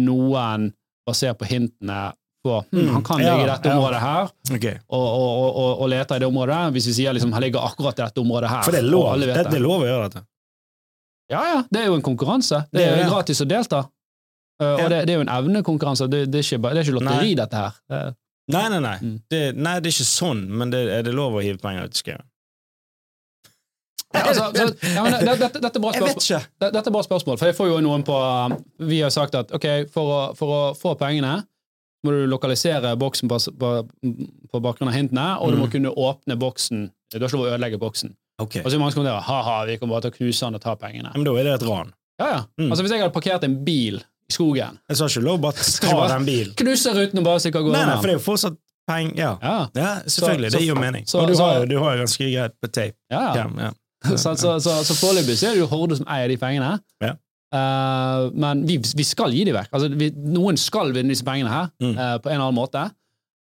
noen, 0.00 0.70
basert 1.06 1.38
på 1.38 1.48
hintene, 1.50 2.14
får 2.44 2.64
hm. 2.72 2.88
Han 2.94 3.04
kan 3.04 3.20
ligge 3.20 3.44
i 3.44 3.48
dette 3.48 3.72
området 3.72 4.00
her, 4.00 4.30
okay. 4.52 4.80
og, 4.88 5.04
og, 5.04 5.44
og, 5.48 5.70
og, 5.80 5.86
lete 5.88 6.16
i 6.16 6.24
det 6.24 6.28
området. 6.28 6.58
Hvis 6.76 6.88
vi 6.90 6.96
sier 7.00 7.16
liksom 7.16 7.32
han 7.36 7.44
ligger 7.44 7.64
akkurat 7.68 8.00
i 8.00 8.04
dette 8.06 8.24
området 8.24 8.50
her. 8.52 8.64
For 8.64 8.76
det 8.76 8.82
er 8.82 8.88
lov, 8.88 9.12
det, 9.20 9.36
det 9.36 9.60
er 9.60 9.64
lov 9.64 9.84
å 9.84 9.88
gjøre 9.90 10.08
dette. 10.08 10.26
Ja, 11.32 11.44
ja. 11.48 11.62
Det 11.68 11.84
er 11.84 11.88
jo 11.92 12.00
en 12.00 12.04
konkurranse. 12.04 12.64
Det 12.72 12.84
er 12.84 13.04
jo 13.04 13.12
gratis 13.12 13.40
å 13.40 13.48
delta. 13.48 13.84
Uh. 14.60 14.76
Og 14.80 14.84
det, 14.92 15.04
det 15.08 15.14
er 15.14 15.20
jo 15.20 15.24
en 15.24 15.32
evnekonkurranse. 15.32 16.08
Det, 16.08 16.26
det, 16.32 16.40
er 16.40 16.48
ikke, 16.48 16.60
det 16.64 16.76
er 16.80 16.84
ikke 16.88 16.98
lotteri, 16.98 17.32
dette 17.36 17.64
her. 17.64 18.12
Nei, 18.52 18.66
nei, 18.68 18.80
nei. 18.84 18.96
Mm. 19.00 19.16
Det, 19.32 19.42
nei, 19.56 19.78
det 19.80 19.88
er 19.88 19.94
ikke 19.94 20.04
sånn, 20.10 20.42
men 20.60 20.70
det, 20.74 20.82
er 20.98 21.02
det 21.06 21.14
lov 21.16 21.38
å 21.38 21.42
hive 21.44 21.56
penger 21.62 21.86
ut 21.88 21.94
i 21.96 22.00
skauen? 22.02 22.24
Ja, 24.14 24.20
altså, 24.30 24.44
så, 24.54 24.66
ja, 24.94 25.04
det, 25.10 25.32
det, 25.40 25.48
dette 25.64 25.78
er 25.78 25.82
bra 25.82 25.90
Jeg 25.94 26.02
spørsmål. 26.02 26.10
vet 26.12 26.26
ikke. 26.28 26.68
Dette 26.68 26.82
er 26.90 26.94
bra 26.94 27.02
spørsmål, 27.06 27.38
for 27.40 27.50
jeg 27.50 27.56
får 27.58 27.70
jo 27.72 27.78
noen 27.82 28.04
på 28.06 28.18
Vi 28.90 29.00
har 29.02 29.10
sagt 29.14 29.34
at 29.38 29.50
ok, 29.56 29.66
for 29.94 30.12
å, 30.12 30.20
for 30.38 30.54
å 30.54 30.60
få 30.78 30.92
pengene 31.00 31.40
må 32.04 32.12
du 32.12 32.26
lokalisere 32.28 32.92
boksen 33.00 33.30
på, 33.32 33.38
på, 33.58 33.70
på 34.52 34.60
bakgrunn 34.60 34.90
av 34.92 34.96
hintene, 34.98 35.24
og 35.40 35.54
du 35.54 35.56
må 35.56 35.64
Mm. 35.70 35.72
kunne 35.72 35.92
åpne 35.96 36.36
boksen. 36.36 36.82
Du 37.14 37.16
har 37.16 37.30
ikke 37.30 37.38
lov 37.38 37.46
å 37.46 37.52
ødelegge 37.54 37.78
boksen. 37.80 38.12
Okay. 38.42 38.60
Og 38.60 38.66
så 38.68 38.74
er 38.74 38.76
det 38.76 38.80
mange 38.82 38.92
som 38.92 39.00
kommenterer 39.00 39.24
ha-ha, 39.24 39.54
vi 39.64 39.78
kommer 39.80 39.96
bare 39.96 40.04
til 40.10 40.12
å 40.12 40.16
knuse 40.18 40.44
den 40.50 40.58
og 40.58 40.62
ta 40.66 40.74
pengene. 40.76 41.12
Men 41.14 41.24
da 41.24 41.32
er 41.40 41.46
det 41.48 41.54
et 41.56 41.64
ran. 41.64 41.94
Ja, 42.20 42.26
ja. 42.28 42.40
Mm. 42.60 42.68
Altså 42.68 42.84
Hvis 42.84 42.92
jeg 42.92 43.00
hadde 43.00 43.14
parkert 43.16 43.46
en 43.48 43.56
bil 43.64 44.02
skogen, 44.34 44.78
Jeg 44.90 44.96
sa 45.00 45.06
ikke 45.10 45.22
lov 45.24 45.40
bare 45.44 45.54
ta 45.84 46.08
den 46.16 46.26
bilen. 46.28 46.54
knuse 46.58 46.92
ruten 46.96 47.22
og 47.22 47.24
bare 47.30 47.40
stikke 47.44 47.60
av 47.62 47.66
gårde 47.68 47.78
Nei, 47.78 47.86
nei, 47.90 47.96
for 48.00 48.10
det 48.10 48.14
er 48.16 48.18
jo 48.20 48.24
fortsatt 48.26 48.58
penger 48.88 49.16
Ja. 49.16 49.32
Ja, 49.42 49.56
ja, 49.78 49.90
selvfølgelig. 50.04 50.50
Så- 50.52 50.58
det 50.58 50.62
gir 50.66 50.74
jo 50.74 50.80
mening. 50.80 51.04
så- 51.08 51.22
Og 51.22 51.28
du 51.32 51.36
har 51.40 51.66
du 51.66 51.78
har 51.80 51.96
jo 51.96 52.02
ganske 52.04 52.30
greit 52.34 52.54
på 52.60 52.68
tape. 52.70 52.96
ja. 53.10 53.72
Så, 54.04 54.34
så, 54.36 54.58
så, 54.60 54.92
foreløpig 55.00 55.32
er 55.48 55.54
det 55.54 55.60
jo 55.62 55.66
Horde 55.70 55.96
som 55.96 56.04
eier 56.12 56.28
de 56.28 56.36
pengene. 56.36 56.74
Ja. 57.00 57.14
Uh, 57.54 58.28
men 58.36 58.66
vi, 58.68 58.76
vi 58.76 59.02
skal 59.06 59.32
gi 59.32 59.44
de 59.48 59.54
vekk. 59.56 59.70
Altså, 59.72 59.88
vi, 59.96 60.10
noen 60.12 60.58
skal 60.60 60.90
vinne 60.92 61.08
disse 61.14 61.24
pengene 61.24 61.48
her, 61.48 61.70
Mm. 61.80 61.94
uh, 61.96 62.18
på 62.20 62.28
en 62.28 62.34
eller 62.34 62.44
annen 62.50 62.58
måte. 62.58 62.82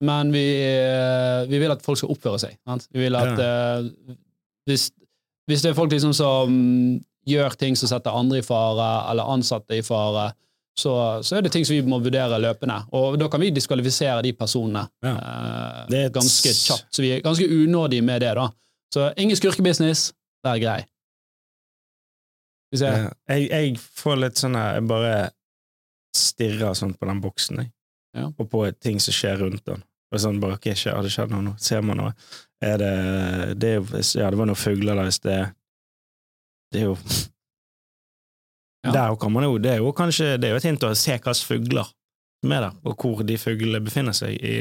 Men 0.04 0.28
vi, 0.34 0.42
uh, 0.60 1.46
vi 1.48 1.58
vil 1.62 1.72
at 1.72 1.80
folk 1.86 1.96
skal 2.02 2.12
oppføre 2.12 2.38
seg. 2.42 2.58
Sant? 2.68 2.84
Vi 2.92 3.06
vil 3.06 3.16
at 3.16 3.40
hvis, 4.68 4.90
hvis 5.48 5.62
det 5.64 5.70
er 5.72 5.78
folk 5.78 5.92
liksom 5.94 6.12
som 6.12 6.52
gjør 7.28 7.56
ting 7.56 7.76
som 7.78 7.88
setter 7.88 8.12
andre 8.16 8.42
i 8.42 8.44
fare, 8.44 8.90
eller 9.10 9.32
ansatte 9.32 9.78
i 9.78 9.82
fare, 9.86 10.32
så, 10.78 10.92
så 11.26 11.36
er 11.36 11.42
det 11.44 11.50
ting 11.52 11.64
som 11.66 11.74
vi 11.76 11.82
må 11.82 11.98
vurdere 12.00 12.38
løpende. 12.40 12.76
Og 12.96 13.18
da 13.20 13.26
kan 13.28 13.40
vi 13.42 13.50
diskvalifisere 13.52 14.22
de 14.24 14.32
personene 14.38 14.86
Ja. 15.04 15.16
eh, 15.90 16.08
ganske 16.14 16.52
kjapt. 16.54 16.86
Så 16.94 17.02
vi 17.02 17.10
er 17.16 17.20
ganske 17.24 17.44
unådige 17.44 18.02
med 18.06 18.22
det, 18.22 18.34
da. 18.38 18.46
Så 18.94 19.10
ingen 19.20 19.36
skurkebusiness, 19.36 20.12
det 20.44 20.50
er 20.54 20.62
grei. 20.62 20.80
Vi 22.70 22.78
se. 22.78 22.86
Ja. 22.86 23.10
Jeg, 23.34 23.50
jeg 23.50 23.78
får 23.82 24.16
litt 24.22 24.38
sånn 24.38 24.54
her 24.54 24.76
Jeg 24.78 24.86
bare 24.90 25.14
stirrer 26.16 26.74
sånn 26.78 26.94
på 26.98 27.06
den 27.10 27.20
boksen, 27.22 27.60
jeg. 27.64 27.72
Ja. 28.16 28.28
Og 28.38 28.48
på 28.50 28.64
ting 28.82 28.98
som 29.02 29.14
skjer 29.14 29.38
rundt 29.44 29.64
den. 29.66 29.82
Og 30.10 30.18
sånn 30.22 30.40
bare, 30.42 30.56
okay, 30.58 30.74
Har 30.90 31.02
det 31.06 31.12
skjedd 31.14 31.30
noe 31.30 31.44
nå? 31.44 31.52
Ser 31.62 31.82
man 31.86 32.00
noe? 32.02 32.14
Er 32.62 32.78
det, 32.82 32.94
det 33.62 33.74
Ja, 34.18 34.30
det 34.30 34.38
var 34.38 34.48
noen 34.50 34.58
fugler 34.58 34.98
der 34.98 35.10
i 35.10 35.14
sted. 35.14 35.52
Det 36.72 36.82
er 36.82 36.88
jo 36.90 36.96
Ja. 38.86 38.92
Der 38.96 39.16
kan 39.20 39.32
man 39.32 39.44
jo 39.44 39.58
Det 39.60 39.70
er 39.74 39.80
jo 39.82 39.90
kanskje 39.92 40.38
Det 40.40 40.48
er 40.48 40.54
jo 40.54 40.56
et 40.56 40.64
hint 40.64 40.84
å 40.88 40.94
se 40.96 41.12
hvilke 41.12 41.34
fugler 41.44 41.84
som 42.40 42.52
er 42.56 42.60
der, 42.64 42.76
og 42.88 42.94
hvor 42.96 43.18
de 43.28 43.34
fuglene 43.36 43.80
befinner 43.84 44.14
seg 44.16 44.38
i, 44.40 44.54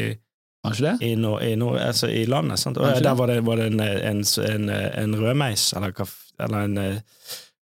i, 1.00 1.14
no, 1.16 1.38
i, 1.40 1.54
no, 1.56 1.70
altså 1.80 2.10
i 2.12 2.26
landet. 2.28 2.60
Sant? 2.60 2.76
Og 2.78 2.84
der 3.00 3.16
var 3.16 3.28
det, 3.32 3.38
var 3.48 3.56
det 3.62 3.70
en, 3.72 3.80
en, 3.80 4.20
en, 4.44 4.66
en 4.74 5.16
rødmeis, 5.16 5.70
eller, 5.80 5.94
eller 6.44 6.66
en 6.68 6.82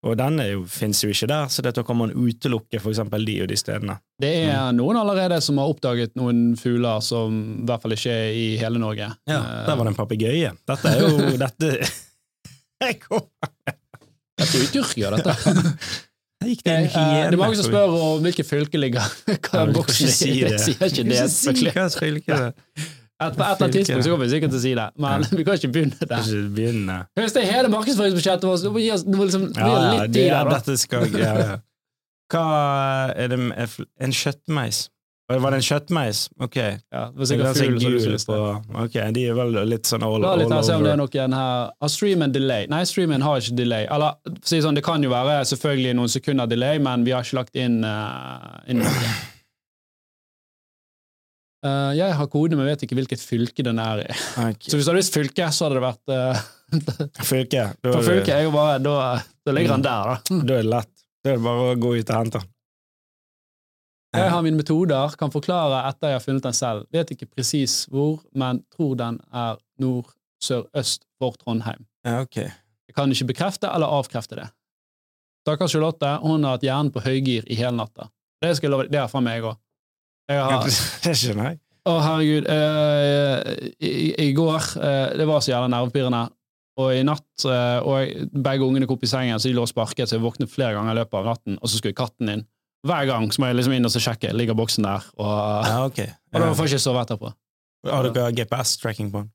Og 0.08 0.16
den 0.18 0.40
fins 0.70 1.04
jo, 1.04 1.10
ikke 1.14 1.28
der, 1.30 1.48
så 1.54 1.62
da 1.62 1.84
kan 1.86 1.98
man 1.98 2.12
utelukke 2.18 2.80
for 2.82 2.94
de 2.94 3.36
og 3.44 3.48
de 3.54 3.58
stedene. 3.58 4.00
Det 4.22 4.34
er 4.48 4.72
Mm. 4.72 4.78
noen 4.78 4.98
allerede 4.98 5.40
som 5.42 5.58
har 5.62 5.70
oppdaget 5.70 6.16
noen 6.18 6.56
fugler 6.58 7.00
som 7.06 7.38
i 7.62 7.66
hvert 7.70 7.82
fall 7.86 7.94
ikke 7.94 8.10
er 8.18 8.34
i 8.34 8.58
hele 8.58 8.80
Norge. 8.80 9.12
Ja, 9.30 9.38
Eh, 9.38 9.66
Der 9.68 9.76
var 9.76 9.84
det 9.86 9.94
en 9.94 10.02
papegøye. 10.02 10.52
Dette 10.66 10.88
er 10.88 11.00
jo 11.06 11.38
Dette 11.46 11.72
Jeg 12.82 13.00
Dette 14.38 14.58
er 14.58 14.62
jo 14.64 14.68
Tyrkia, 14.74 15.12
dette. 15.18 15.38
Gikk 16.48 16.62
det 16.64 16.74
Eh, 16.74 16.84
en 16.84 16.88
hyene 16.94 17.24
det 17.32 17.38
er 17.38 17.42
mange 17.42 17.58
som 17.60 17.66
spør 17.68 17.96
om 17.98 18.22
hvilket 18.24 18.48
fylke 18.48 18.80
ligger 18.80 19.04
hva 19.28 19.64
Ja, 19.64 19.66
boksen 19.76 20.08
er. 20.08 20.14
si 20.16 20.30
Jeg 20.40 20.54
det. 20.54 20.62
sier 20.64 20.88
ikke 20.88 21.04
det. 21.10 21.26
si 21.34 21.54
hva 21.74 21.88
fylke 21.98 22.32
det 22.32 22.40
er. 22.48 22.54
Et, 23.18 23.34
på 23.34 23.42
et 23.42 23.48
eller 23.50 23.64
annet 23.66 23.74
tidspunkt 23.74 24.04
så 24.06 24.10
kommer 24.14 24.28
vi 24.28 24.32
sikkert 24.36 24.52
til 24.54 24.60
å 24.60 24.62
si 24.62 24.74
det, 24.78 24.84
men 25.02 25.24
vi 25.40 25.44
kan 25.48 25.56
ikke 25.58 25.72
begynne 25.74 26.08
der. 26.12 26.20
ikke 26.22 26.42
begynne. 26.60 26.98
Hvis 27.18 27.34
det 27.34 27.42
er 27.44 27.48
hele 27.56 27.72
markedsføringsbudsjettet 27.74 28.46
vårt, 28.46 28.60
så 28.62 28.70
må 28.70 28.78
vi 28.78 28.84
gi 28.86 28.92
oss- 28.94 29.06
liksom, 29.10 29.48
Ja, 29.58 29.70
ja, 29.72 29.88
litt 30.04 30.14
det, 30.14 30.26
ja, 30.28 30.44
da. 30.46 30.60
dette 30.60 30.76
skal 30.78 31.08
ja, 31.18 31.32
ja. 31.48 31.56
Hva 32.30 32.44
er 33.16 33.32
det 33.32 33.40
med 33.40 33.74
En 34.04 34.14
kjøttmeis? 34.14 34.84
Var 35.28 35.52
det 35.52 35.58
en 35.60 35.66
kjøttmeis? 35.68 36.20
Ok. 36.40 36.56
Ja, 36.56 37.02
det 37.12 37.20
var 37.20 37.28
sikkert 37.28 37.50
er 37.50 37.58
fugl 37.60 37.80
som 38.00 38.14
du 38.16 38.22
på. 38.30 38.36
Ok, 38.86 38.94
de 39.12 39.24
er 39.28 39.34
vel 39.36 39.58
litt 39.68 39.90
sånn 39.90 40.06
all, 40.08 40.24
all 40.24 40.40
litt 40.40 40.54
her, 40.56 40.62
se 40.64 40.78
om 40.78 40.86
det 40.86 40.94
er 40.94 41.02
noen 41.02 41.36
her 41.36 41.74
Har 41.84 41.92
streamen 41.92 42.32
delay? 42.32 42.68
Nei, 42.72 42.80
streamen 42.88 43.26
har 43.26 43.42
ikke 43.42 43.58
delay. 43.60 43.90
Eller, 43.92 44.16
si 44.40 44.56
det 44.56 44.64
sånn, 44.64 44.80
det 44.80 44.86
kan 44.88 45.04
jo 45.04 45.12
være 45.12 45.42
selvfølgelig 45.52 45.98
noen 46.00 46.14
sekunder 46.14 46.48
delay, 46.48 46.80
men 46.80 47.04
vi 47.04 47.12
har 47.12 47.28
ikke 47.28 47.42
lagt 47.42 47.60
inn, 47.60 47.82
uh, 47.84 48.64
inn 48.72 48.80
noe. 48.86 49.12
Uh, 51.66 51.92
jeg 51.98 52.16
har 52.16 52.28
kode, 52.32 52.56
men 52.56 52.70
vet 52.70 52.88
ikke 52.88 52.96
hvilket 52.96 53.20
fylke 53.20 53.64
den 53.68 53.82
er 53.84 54.06
i. 54.06 54.10
Okay. 54.48 54.70
Så 54.72 54.78
hvis 54.78 54.86
du 54.88 54.94
hadde 54.94 55.02
visst 55.02 55.16
fylke, 55.18 55.52
så 55.52 55.68
hadde 55.68 55.82
det 55.82 55.88
vært 55.90 56.14
uh, 56.14 56.46
Fylke. 57.34 57.64
Da, 57.82 57.92
For 57.98 58.04
fylket 58.06 58.36
er 58.36 58.46
jo 58.46 58.52
bare 58.56 58.80
Da, 58.84 58.94
da 59.48 59.54
ligger 59.56 59.76
den 59.76 59.84
Mm. 59.84 59.88
der, 59.88 60.08
da. 60.08 60.38
da 60.48 60.54
er 60.62 60.64
det 60.64 60.72
lett. 60.72 60.94
Det 61.26 61.34
er 61.36 61.42
bare 61.44 61.74
å 61.74 61.80
gå 61.80 61.98
ut 61.98 62.12
og 62.14 62.16
hente 62.22 62.40
den. 62.40 62.54
Jeg 64.16 64.32
har 64.32 64.42
mine 64.42 64.58
metoder, 64.58 65.16
kan 65.20 65.32
forklare 65.34 65.82
etter 65.90 66.14
jeg 66.14 66.20
har 66.20 66.24
funnet 66.24 66.46
den 66.48 66.56
selv. 66.56 66.86
Vet 66.96 67.12
ikke 67.12 67.28
presis 67.36 67.84
hvor, 67.92 68.22
men 68.34 68.64
tror 68.74 68.96
den 69.00 69.20
er 69.36 69.60
nord-sør-øst 69.84 71.04
for 71.20 71.36
Trondheim. 71.42 71.84
Ja, 72.08 72.22
ok. 72.24 72.38
Jeg 72.88 72.96
kan 72.96 73.12
ikke 73.12 73.28
bekrefte 73.34 73.70
eller 73.74 73.92
avkrefte 74.00 74.40
det. 74.40 74.48
Stakkars 75.44 75.72
Charlotte, 75.76 76.18
hun 76.24 76.44
har 76.44 76.58
hatt 76.58 76.66
hjernen 76.66 76.92
på 76.92 77.04
høygir 77.04 77.46
i 77.48 77.56
hele 77.60 77.76
natta. 77.78 78.10
Det 78.44 78.56
skal 78.58 78.68
jeg 78.68 78.74
love 78.74 78.88
det 78.92 79.00
er 79.00 79.12
fra 79.12 79.22
meg 79.24 79.46
òg. 79.48 79.60
Det 81.06 81.14
skjønner 81.16 81.52
jeg. 81.52 81.60
Å, 81.88 81.94
herregud. 82.04 82.50
eh, 82.52 83.70
i, 83.80 83.92
I 84.26 84.34
går 84.36 84.66
eh, 84.84 85.14
Det 85.16 85.28
var 85.30 85.40
så 85.40 85.54
jævla 85.54 85.70
nervepirrende. 85.72 86.26
Og 86.78 86.92
i 86.94 87.06
natt 87.08 87.46
eh, 87.48 87.78
Og 87.80 88.28
begge 88.44 88.68
ungene 88.68 88.90
kom 88.90 89.00
opp 89.00 89.06
i 89.08 89.10
sengen, 89.10 89.40
så 89.40 89.48
de 89.48 89.56
lå 89.56 89.64
og 89.64 89.72
sparket, 89.72 90.10
så 90.10 90.18
jeg 90.18 90.26
våknet 90.26 90.52
flere 90.52 90.76
ganger 90.76 90.94
i 90.94 91.00
løpet 91.00 91.20
av 91.22 91.30
natten, 91.32 91.56
og 91.62 91.72
så 91.72 91.80
skulle 91.80 91.96
katten 91.98 92.34
inn. 92.34 92.44
Hver 92.86 93.06
gang 93.10 93.26
så 93.34 93.42
må 93.42 93.48
jeg 93.50 93.56
liksom 93.58 93.74
inn 93.74 93.86
og 93.88 93.92
så 93.92 94.00
sjekke. 94.04 94.30
Ligger 94.38 94.54
boksen 94.56 94.86
der? 94.86 95.08
Og, 95.18 95.66
Ja, 95.66 95.80
ok. 95.86 96.00
og 96.34 96.42
da 96.44 96.52
får 96.54 96.68
jeg 96.68 96.74
ikke 96.78 96.84
sove 96.86 97.02
etterpå. 97.02 97.34
Har 97.88 98.04
dere 98.12 98.32
GPS-tracking 98.36 99.10
på 99.14 99.24
den? 99.24 99.32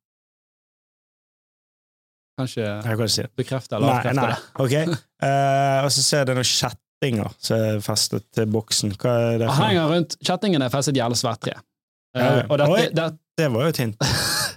Kanskje 2.38 2.62
Jeg 2.64 2.96
kan 2.98 3.10
si 3.12 3.24
bekrefte 3.36 3.76
eller 3.76 3.92
avkrefte 3.98 4.20
nei. 4.22 4.30
det. 4.30 4.38
Ok. 4.64 4.74
Uh, 5.22 5.78
og 5.84 5.90
så 5.92 6.04
ser 6.04 6.22
jeg 6.22 6.30
det 6.30 6.36
noen 6.38 6.48
kjettinger 6.48 7.34
som 7.44 7.66
er 7.66 7.82
festet 7.84 8.24
til 8.34 8.48
boksen. 8.54 8.94
Hva 8.96 9.12
er 9.34 9.42
det 9.42 9.50
for 9.50 9.66
henger 9.66 9.90
rundt 9.92 10.16
Kjettingen 10.24 10.64
er 10.64 10.72
festet 10.72 10.96
i 10.96 11.02
jævla 11.02 11.18
svært 11.20 11.42
tre. 11.48 11.58
Uh, 11.58 12.20
Ja, 12.22 12.30
ja. 12.38 12.46
og 12.48 12.58
dette, 12.60 12.72
Oi. 12.72 12.86
det, 12.92 13.04
Det 13.40 13.46
var 13.52 13.62
jo 13.66 13.72
et 13.72 13.78
hint. 13.80 14.02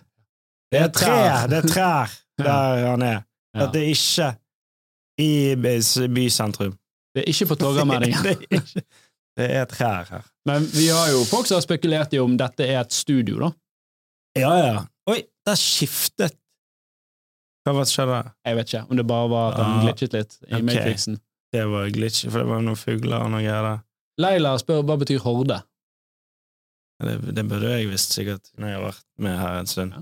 det 0.76 0.80
er 0.86 0.90
tre! 0.92 1.20
Det 1.52 1.60
er 1.64 1.68
trær 1.72 2.16
der 2.44 2.82
han 2.90 3.04
er. 3.08 3.22
At 3.56 3.70
det 3.72 3.84
er 3.86 3.92
ikke 3.94 4.26
i 5.24 5.30
bys- 5.56 6.08
bysentrum. 6.12 6.74
Det 7.16 7.24
er 7.24 7.30
ikke 7.32 7.48
på 7.54 7.56
Torgallmenningen. 7.62 8.24
det, 8.28 8.86
det 9.40 9.46
er 9.62 9.68
trær 9.72 10.10
her. 10.12 10.26
Men 10.48 10.66
vi 10.76 10.90
har 10.92 11.10
jo 11.14 11.22
folk 11.30 11.48
som 11.48 11.58
har 11.58 11.64
spekulert 11.66 12.14
i 12.16 12.20
om 12.22 12.36
dette 12.40 12.66
er 12.68 12.82
et 12.82 12.94
studio, 12.96 13.40
da. 13.46 13.52
Ja, 14.36 14.52
ja. 14.60 14.82
Oi, 15.08 15.22
der 15.48 15.56
skiftet 15.60 16.36
Hva 17.66 17.74
var 17.78 17.86
det 17.88 17.94
skjedde? 17.94 18.18
Jeg 18.46 18.58
vet 18.60 18.74
ikke 18.74 18.82
om 18.92 19.00
det 19.00 19.06
bare 19.10 19.30
var 19.32 19.46
at 19.54 19.62
han 19.62 19.78
Ah, 19.80 19.86
glitchet 19.86 20.14
litt 20.18 20.36
i 20.44 20.52
okay. 20.52 20.66
Matrixen. 20.68 21.16
Det 21.56 21.64
var 21.72 21.88
glitch, 21.96 22.26
for 22.28 22.44
det 22.44 22.50
var 22.52 22.60
noen 22.66 22.78
fugler 22.78 23.24
og 23.24 23.32
noe 23.34 23.42
greier 23.46 23.64
der. 23.70 23.80
Leila 24.22 24.52
spør 24.62 24.84
hva 24.86 24.98
betyr 25.02 25.24
horde. 25.24 25.62
Det, 27.04 27.16
det 27.36 27.44
burde 27.50 27.72
jeg 27.74 27.90
visst 27.92 28.14
sikkert 28.16 28.52
når 28.60 28.70
jeg 28.70 28.78
har 28.78 28.86
vært 28.86 29.02
med 29.26 29.40
her 29.40 29.58
en 29.62 29.72
stund. 29.72 29.96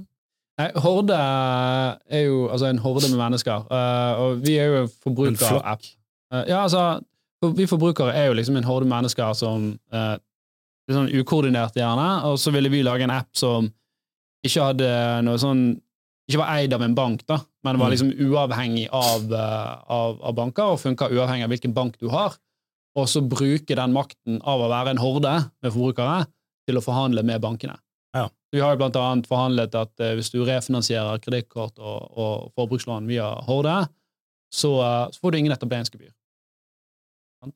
Nei, 0.62 0.67
horde 0.84 1.15
er 1.17 2.26
jo 2.28 2.43
altså 2.54 2.67
en 2.69 2.82
horde 2.84 3.08
med 3.10 3.17
mennesker, 3.21 3.63
uh, 3.71 4.21
og 4.21 4.43
vi 4.45 4.58
er 4.62 4.67
jo 4.69 4.76
en 4.82 4.84
En 4.84 4.91
forbrukerapp. 5.06 5.62
flokk. 5.63 5.88
Eh, 6.34 6.43
ja, 6.50 6.63
altså, 6.65 7.02
vi 7.56 7.67
forbrukere 7.69 8.13
er 8.15 8.30
jo 8.32 8.38
liksom 8.39 8.58
en 8.58 8.67
horde 8.67 8.88
mennesker 8.89 9.34
som 9.38 9.72
eh, 9.93 10.17
er 10.89 10.98
sånn 10.98 11.12
ukoordinert 11.13 11.76
gjerne, 11.78 12.10
og 12.28 12.38
så 12.41 12.52
ville 12.56 12.72
vi 12.74 12.84
lage 12.84 13.06
en 13.06 13.13
app 13.15 13.30
som 13.38 13.69
ikke 14.43 14.69
hadde 14.72 14.91
noe 15.24 15.39
sånn 15.39 15.65
ikke 16.24 16.39
var 16.39 16.54
eid 16.56 16.72
av 16.72 16.82
en 16.86 16.93
bank, 16.96 17.26
da, 17.28 17.41
men 17.67 17.78
var 17.78 17.89
Mm. 17.89 17.91
liksom 17.91 18.12
uavhengig 18.32 18.86
av, 18.96 19.26
eh, 19.36 19.74
av, 19.91 20.22
av 20.24 20.36
banker, 20.38 20.63
og 20.72 20.80
funka 20.80 21.10
uavhengig 21.12 21.43
av 21.43 21.52
hvilken 21.52 21.74
bank 21.76 21.98
du 22.00 22.08
har, 22.10 22.38
og 22.96 23.08
så 23.12 23.19
bruke 23.28 23.76
den 23.76 23.91
makten 23.91 24.39
av 24.41 24.62
å 24.63 24.69
være 24.72 24.93
en 24.93 25.02
horde 25.04 25.34
med 25.62 25.74
forbrukere 25.74 26.26
til 26.67 26.80
å 26.80 26.84
forhandle 26.86 27.24
med 27.28 27.41
bankene. 27.43 27.76
Ja. 28.15 28.30
Vi 28.54 28.62
har 28.62 28.72
jo 28.72 28.78
blant 28.84 28.96
annet 28.96 29.28
forhandlet 29.28 29.76
at 29.76 30.00
eh, 30.00 30.13
hvis 30.15 30.32
du 30.32 30.39
refinansierer 30.46 31.19
kredittkort 31.19 31.76
og, 31.80 32.13
og 32.15 32.52
forbrukslån 32.56 33.08
via 33.10 33.28
Horde, 33.43 33.89
så, 34.54 34.72
så 35.12 35.19
får 35.19 35.32
du 35.32 35.38
ingen 35.39 35.52
etableringsgebyr. 35.56 36.13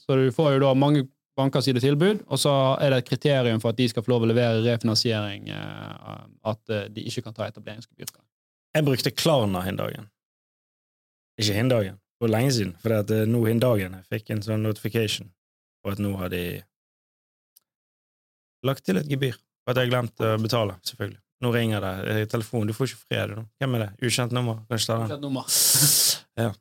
Så 0.01 0.17
du 0.19 0.27
får 0.35 0.55
jo 0.55 0.63
da 0.65 0.73
mange 0.77 1.05
banker 1.37 1.61
sine 1.61 1.81
tilbud, 1.81 2.23
og 2.27 2.39
så 2.41 2.51
er 2.81 2.91
det 2.91 3.03
et 3.03 3.09
kriterium 3.11 3.61
for 3.61 3.73
at 3.73 3.77
de 3.77 3.87
skal 3.91 4.03
få 4.05 4.15
lov 4.15 4.25
å 4.25 4.29
levere 4.31 4.63
refinansiering, 4.65 5.49
eh, 5.53 6.15
at 6.49 6.73
eh, 6.73 6.87
de 6.93 7.05
ikke 7.09 7.27
kan 7.27 7.37
ta 7.37 7.45
etableringsgebyr. 7.47 8.09
Jeg 8.77 8.85
brukte 8.85 9.13
Klarna 9.13 9.61
hin 9.65 9.77
dagen. 9.77 10.09
Ikke 11.37 11.57
hin 11.57 11.69
dagen, 11.69 11.99
for 12.17 12.33
lenge 12.33 12.55
siden. 12.57 12.73
For 12.81 12.93
det 12.93 13.03
at 13.05 13.13
eh, 13.13 13.29
nå 13.29 13.43
hin 13.45 13.61
dagen 13.61 13.99
jeg 13.99 14.09
fikk 14.15 14.33
en 14.33 14.43
sånn 14.45 14.65
notification 14.65 15.29
på 15.83 15.93
at 15.93 16.01
nå 16.01 16.15
har 16.17 16.33
de 16.33 16.43
lagt 18.65 18.87
til 18.87 18.97
et 18.99 19.09
gebyr. 19.09 19.37
For 19.63 19.75
at 19.75 19.81
jeg 19.81 19.89
har 19.89 19.93
glemt 19.93 20.23
å 20.23 20.35
betale, 20.41 20.77
selvfølgelig. 20.89 21.21
Nå 21.45 21.51
ringer 21.53 21.83
det 21.83 21.91
Telefonen, 22.01 22.29
telefon. 22.31 22.69
Du 22.69 22.73
får 22.73 22.89
ikke 22.89 23.03
fred. 23.03 23.33
Hvem 23.61 23.75
er 23.77 23.83
det? 23.83 23.89
Ukjent 24.07 24.31
nummer? 24.33 24.63
Kanskje 24.71 24.89
ta 24.89 24.95
den? 24.97 25.11
Ukjent 25.11 25.25
nummer. 25.27 25.57
ja. 26.47 26.53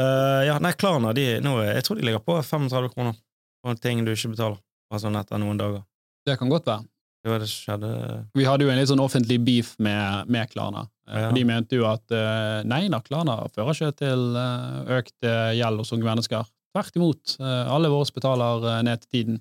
Eh, 0.00 0.46
ja, 0.48 0.58
nei, 0.62 0.72
Klarna, 0.78 1.12
de, 1.16 1.40
nå, 1.44 1.58
er- 1.62 1.74
jeg 1.78 1.84
tror 1.84 1.98
de 2.00 2.06
ligger 2.06 2.22
på 2.24 2.38
35 2.42 2.88
kroner 2.94 3.16
på 3.62 3.74
ting 3.80 4.04
du 4.04 4.12
ikke 4.14 4.32
betaler. 4.32 4.58
Altså 4.92 5.08
etter 5.16 5.38
noen 5.40 5.58
dager. 5.60 5.82
Det 6.26 6.38
kan 6.38 6.48
godt 6.52 6.66
være. 6.66 6.84
Det 7.22 7.30
var 7.30 7.38
det 7.38 7.48
skjedde. 7.48 7.90
Vi 8.34 8.44
hadde 8.44 8.64
jo 8.66 8.70
en 8.72 8.78
litt 8.80 8.88
sånn 8.90 9.00
offentlig 9.02 9.38
beef 9.44 9.74
med, 9.78 10.28
med 10.28 10.50
Klarna. 10.50 10.88
Eh, 11.08 11.20
Ja. 11.22 11.30
De 11.32 11.44
mente 11.44 11.76
jo 11.76 11.84
at 11.86 12.02
uh, 12.10 12.62
nei 12.64 12.88
da, 12.88 13.00
Klarna 13.04 13.36
fører 13.52 13.74
ikke 13.76 13.92
til 14.00 14.36
uh, 14.36 14.82
økt 14.98 15.14
gjeld 15.22 15.78
hos 15.82 15.92
unge 15.92 16.04
mennesker. 16.08 16.48
Tvert 16.72 16.96
imot. 16.96 17.36
alle 17.42 17.88
våre 17.92 18.08
betaler 18.16 18.82
ned 18.82 19.02
til 19.02 19.10
tiden. 19.12 19.40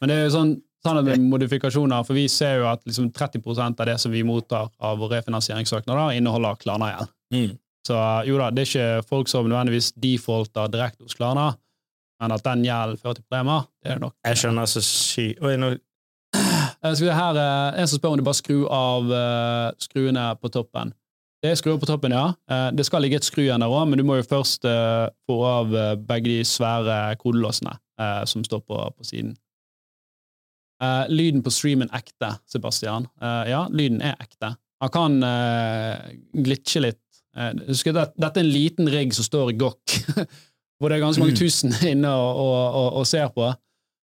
Men 0.00 0.08
det 0.10 0.16
er 0.16 0.24
jo 0.24 0.32
sånn, 0.34 0.52
sånn 0.82 0.98
med 1.06 1.20
modifikasjoner, 1.30 2.02
for 2.04 2.18
vi 2.18 2.24
ser 2.28 2.56
jo 2.58 2.66
at 2.66 2.82
liksom 2.88 3.12
30% 3.14 3.78
av 3.80 3.86
det 3.86 3.94
som 4.02 4.10
vi 4.10 4.24
mottar 4.26 4.66
av 4.82 4.98
refinansieringssøknader, 5.12 6.16
inneholder 6.18 6.58
Klarna-gjeld. 6.58 7.12
Mm. 7.36 7.52
Så 7.86 7.96
eh, 7.96 8.28
jo 8.28 8.38
da, 8.40 8.50
det 8.52 8.64
er 8.64 8.70
ikke 8.70 9.08
folk 9.08 9.30
som 9.32 9.48
nødvendigvis 9.48 9.92
defaulter 9.96 10.70
direkte 10.72 11.06
hos 11.06 11.16
Klarna, 11.16 11.50
men 12.20 12.34
at 12.36 12.44
den 12.44 12.64
gjelden 12.66 13.00
fører 13.00 13.16
til 13.16 13.24
problemer, 13.24 13.68
det 13.80 13.92
er 13.92 14.00
det 14.00 14.06
nok. 14.08 14.16
Jeg 14.26 14.42
skjønner 14.42 14.68
så 14.68 14.82
sy... 14.84 15.30
Oi, 15.40 15.54
nå 15.60 15.74
skal 16.94 17.12
her, 17.12 17.36
eh, 17.40 17.80
en 17.80 17.88
som 17.88 17.98
spør 17.98 18.14
om 18.14 18.20
du 18.20 18.24
bare 18.24 18.38
skru 18.38 18.62
av 18.72 19.10
uh, 19.10 19.68
skruene 19.82 20.30
på 20.40 20.48
toppen. 20.52 20.94
Det 21.40 21.50
er 21.50 21.58
skruer 21.58 21.80
på 21.80 21.88
toppen, 21.88 22.14
ja. 22.14 22.30
Uh, 22.48 22.68
Det 22.76 22.86
skal 22.86 23.02
ligge 23.04 23.18
et 23.20 23.26
skru 23.26 23.42
igjen 23.42 23.60
der 23.64 23.72
òg, 23.72 23.88
men 23.88 24.00
du 24.00 24.04
må 24.06 24.16
jo 24.20 24.26
først 24.28 24.64
uh, 24.68 25.08
få 25.28 25.38
av 25.48 25.74
begge 26.08 26.28
de 26.30 26.40
svære 26.46 27.16
kodelåsene 27.20 27.76
som 28.24 28.40
står 28.40 28.62
på, 28.64 28.76
på 28.96 29.04
siden. 29.04 29.34
Lyden 31.12 31.42
på 31.44 31.50
streamen 31.52 31.90
ekte, 31.92 32.30
Sebastian. 32.48 33.04
Ja, 33.20 33.66
lyden 33.68 33.98
er 34.00 34.14
ekte. 34.24 34.54
Han 34.80 34.92
kan 34.94 35.18
glitche 36.32 36.80
litt. 36.80 37.02
Eh, 37.36 37.50
husk 37.68 37.86
at 37.92 38.14
dette 38.18 38.40
er 38.40 38.44
en 38.44 38.50
liten 38.50 38.88
rigg 38.90 39.12
som 39.14 39.26
står 39.26 39.52
i 39.52 39.58
gokk, 39.60 39.96
hvor 40.80 40.90
det 40.90 40.96
er 40.98 41.04
ganske 41.04 41.22
mange 41.22 41.36
Mm. 41.36 41.42
tusen 41.42 41.74
inne 41.92 42.10
og, 42.10 42.40
og, 42.40 42.88
og, 43.00 43.06
ser 43.06 43.28
på. 43.34 43.50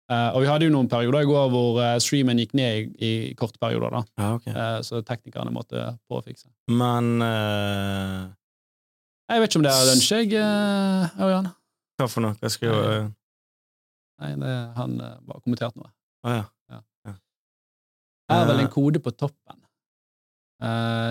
Uh, 0.10 0.30
og 0.34 0.42
vi 0.42 0.48
hadde 0.50 0.66
jo 0.66 0.74
noen 0.74 0.88
perioder 0.90 1.22
i 1.22 1.28
går 1.30 1.50
hvor 1.54 1.76
eh, 1.84 2.00
streamen 2.02 2.40
gikk 2.42 2.56
ned 2.58 2.96
i, 2.98 3.10
i 3.30 3.34
korte 3.38 3.60
perioder, 3.62 3.94
da. 3.94 4.00
Ah, 4.18 4.32
okay. 4.40 4.54
uh, 4.56 4.80
så 4.82 5.04
teknikerne 5.06 5.52
måtte 5.54 5.84
påfikse. 6.10 6.48
Men 6.72 7.22
uh... 7.22 8.24
Jeg 9.30 9.44
vet 9.44 9.52
ikke 9.52 9.60
om 9.60 9.68
det 9.68 9.74
er 9.76 9.86
lunsj, 9.92 10.08
jeg, 10.18 10.40
Ørjan. 11.22 11.52
hva 12.02 12.08
for 12.10 12.26
noe? 12.26 12.40
Jeg 12.42 12.56
skal 12.56 12.72
jo 12.72 12.80
Nei, 14.20 14.32
det, 14.42 14.56
han 14.76 14.96
bare 14.98 15.44
kommenterte 15.44 15.78
noe. 15.80 15.92
Å 16.26 16.34
ja. 16.40 16.48
Det 18.30 18.36
er 18.36 18.50
vel 18.50 18.60
en 18.66 18.72
kode 18.74 19.00
på 19.02 19.14
toppen. 19.16 19.62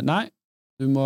Nei, 0.05 0.25
du 0.79 0.87
må 0.95 1.05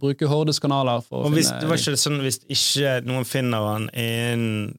bruke 0.00 0.28
Hordes 0.28 0.58
kanaler 0.60 1.00
for 1.06 1.24
å 1.24 1.30
hvis, 1.32 1.48
finne 1.48 1.60
det 1.62 1.68
var 1.70 1.76
ikke 1.80 1.96
sånn 2.00 2.20
hvis 2.20 2.38
ikke 2.44 2.98
noen 3.08 3.24
finner 3.28 3.60
han 3.70 3.84
innen 3.96 4.74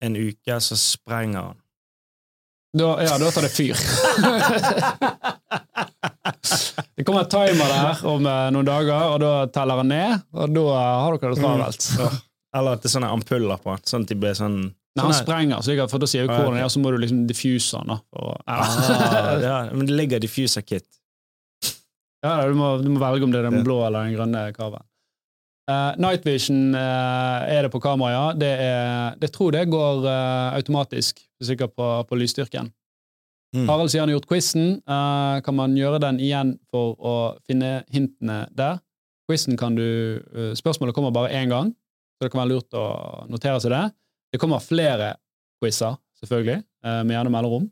en 0.00 0.16
uke, 0.16 0.54
så 0.64 0.76
sprenger 0.80 1.40
han. 1.50 1.58
da, 2.76 2.90
Ja, 3.04 3.18
da 3.20 3.28
tar 3.34 3.44
det 3.44 3.50
fyr. 3.52 3.76
det 6.96 7.04
kommer 7.04 7.20
en 7.26 7.32
timer 7.32 7.68
der 7.68 8.00
om 8.08 8.24
eh, 8.26 8.50
noen 8.54 8.66
dager, 8.68 9.00
og 9.12 9.18
da 9.20 9.32
teller 9.52 9.76
han 9.82 9.88
ned, 9.92 10.12
og 10.32 10.54
da 10.56 10.64
har 10.80 11.16
dere 11.16 11.34
det 11.34 11.40
travelt. 11.42 11.82
Mm. 12.00 12.16
Eller 12.60 12.70
at 12.76 12.80
det 12.82 12.88
er 12.88 12.94
sånne 12.96 13.12
ampuller 13.14 13.58
på 13.62 13.68
han, 13.74 13.82
sånn 13.86 14.04
at 14.06 14.12
de 14.12 14.16
blir 14.18 14.34
sånn 14.38 14.58
Når 14.96 15.02
han 15.04 15.12
sånn 15.12 15.26
sprenger, 15.26 15.58
så 15.64 15.68
for 15.92 15.98
da 16.02 16.06
sier 16.10 16.22
vi 16.24 16.28
hvordan 16.32 16.56
det 16.56 16.62
er, 16.64 16.72
så 16.72 16.80
må 16.82 16.88
du 16.94 16.98
liksom 17.04 17.20
diffuse 17.28 17.72
han. 17.80 17.88
da. 17.92 17.96
For, 18.08 18.20
ah, 18.46 18.58
ja, 19.44 19.56
Men 19.74 19.84
det 19.86 19.94
ligger 20.00 20.16
diffuser 20.24 20.62
kit. 20.66 20.88
Ja, 22.24 22.34
du 22.46 22.56
må, 22.58 22.74
du 22.82 22.90
må 22.92 23.00
velge 23.00 23.24
om 23.24 23.32
det 23.32 23.40
er 23.40 23.48
den 23.48 23.64
blå 23.64 23.78
eller 23.86 24.04
den 24.06 24.16
grønne 24.16 24.42
kaven. 24.56 24.84
Uh, 25.70 25.94
Night 26.02 26.24
Vision 26.26 26.74
uh, 26.74 27.46
er 27.46 27.64
det 27.64 27.70
på 27.72 27.80
kamera, 27.80 28.10
ja. 28.10 28.24
Det 28.34 28.50
er, 28.50 29.16
jeg 29.22 29.32
tror 29.36 29.54
det 29.54 29.68
går 29.70 30.04
uh, 30.04 30.50
automatisk, 30.56 31.22
sikkert 31.40 31.76
på, 31.78 31.88
på 32.08 32.18
lysstyrken. 32.18 32.72
Mm. 33.54 33.66
Harald 33.70 33.90
sier 33.90 34.02
han 34.02 34.10
har 34.10 34.18
gjort 34.18 34.28
quizen. 34.30 34.80
Uh, 34.84 35.38
kan 35.46 35.56
man 35.56 35.78
gjøre 35.78 36.02
den 36.02 36.20
igjen 36.22 36.56
for 36.70 36.98
å 36.98 37.16
finne 37.46 37.80
hintene 37.94 38.44
der? 38.56 38.82
Quizen 39.30 39.56
kan 39.58 39.76
du 39.78 39.86
eh, 40.34 40.54
Spørsmålet 40.58 40.94
kommer 40.96 41.14
bare 41.14 41.30
én 41.38 41.50
gang, 41.50 41.70
så 42.18 42.26
det 42.26 42.32
kan 42.32 42.42
være 42.42 42.56
lurt 42.56 42.74
å 42.74 42.86
notere 43.30 43.60
seg 43.62 43.70
det. 43.70 43.84
Det 44.34 44.40
kommer 44.42 44.62
flere 44.64 45.12
quizer, 45.62 45.98
selvfølgelig, 46.18 46.64
eh, 46.82 47.02
med 47.06 47.14
gjerne 47.14 47.32
mellomrom. 47.34 47.68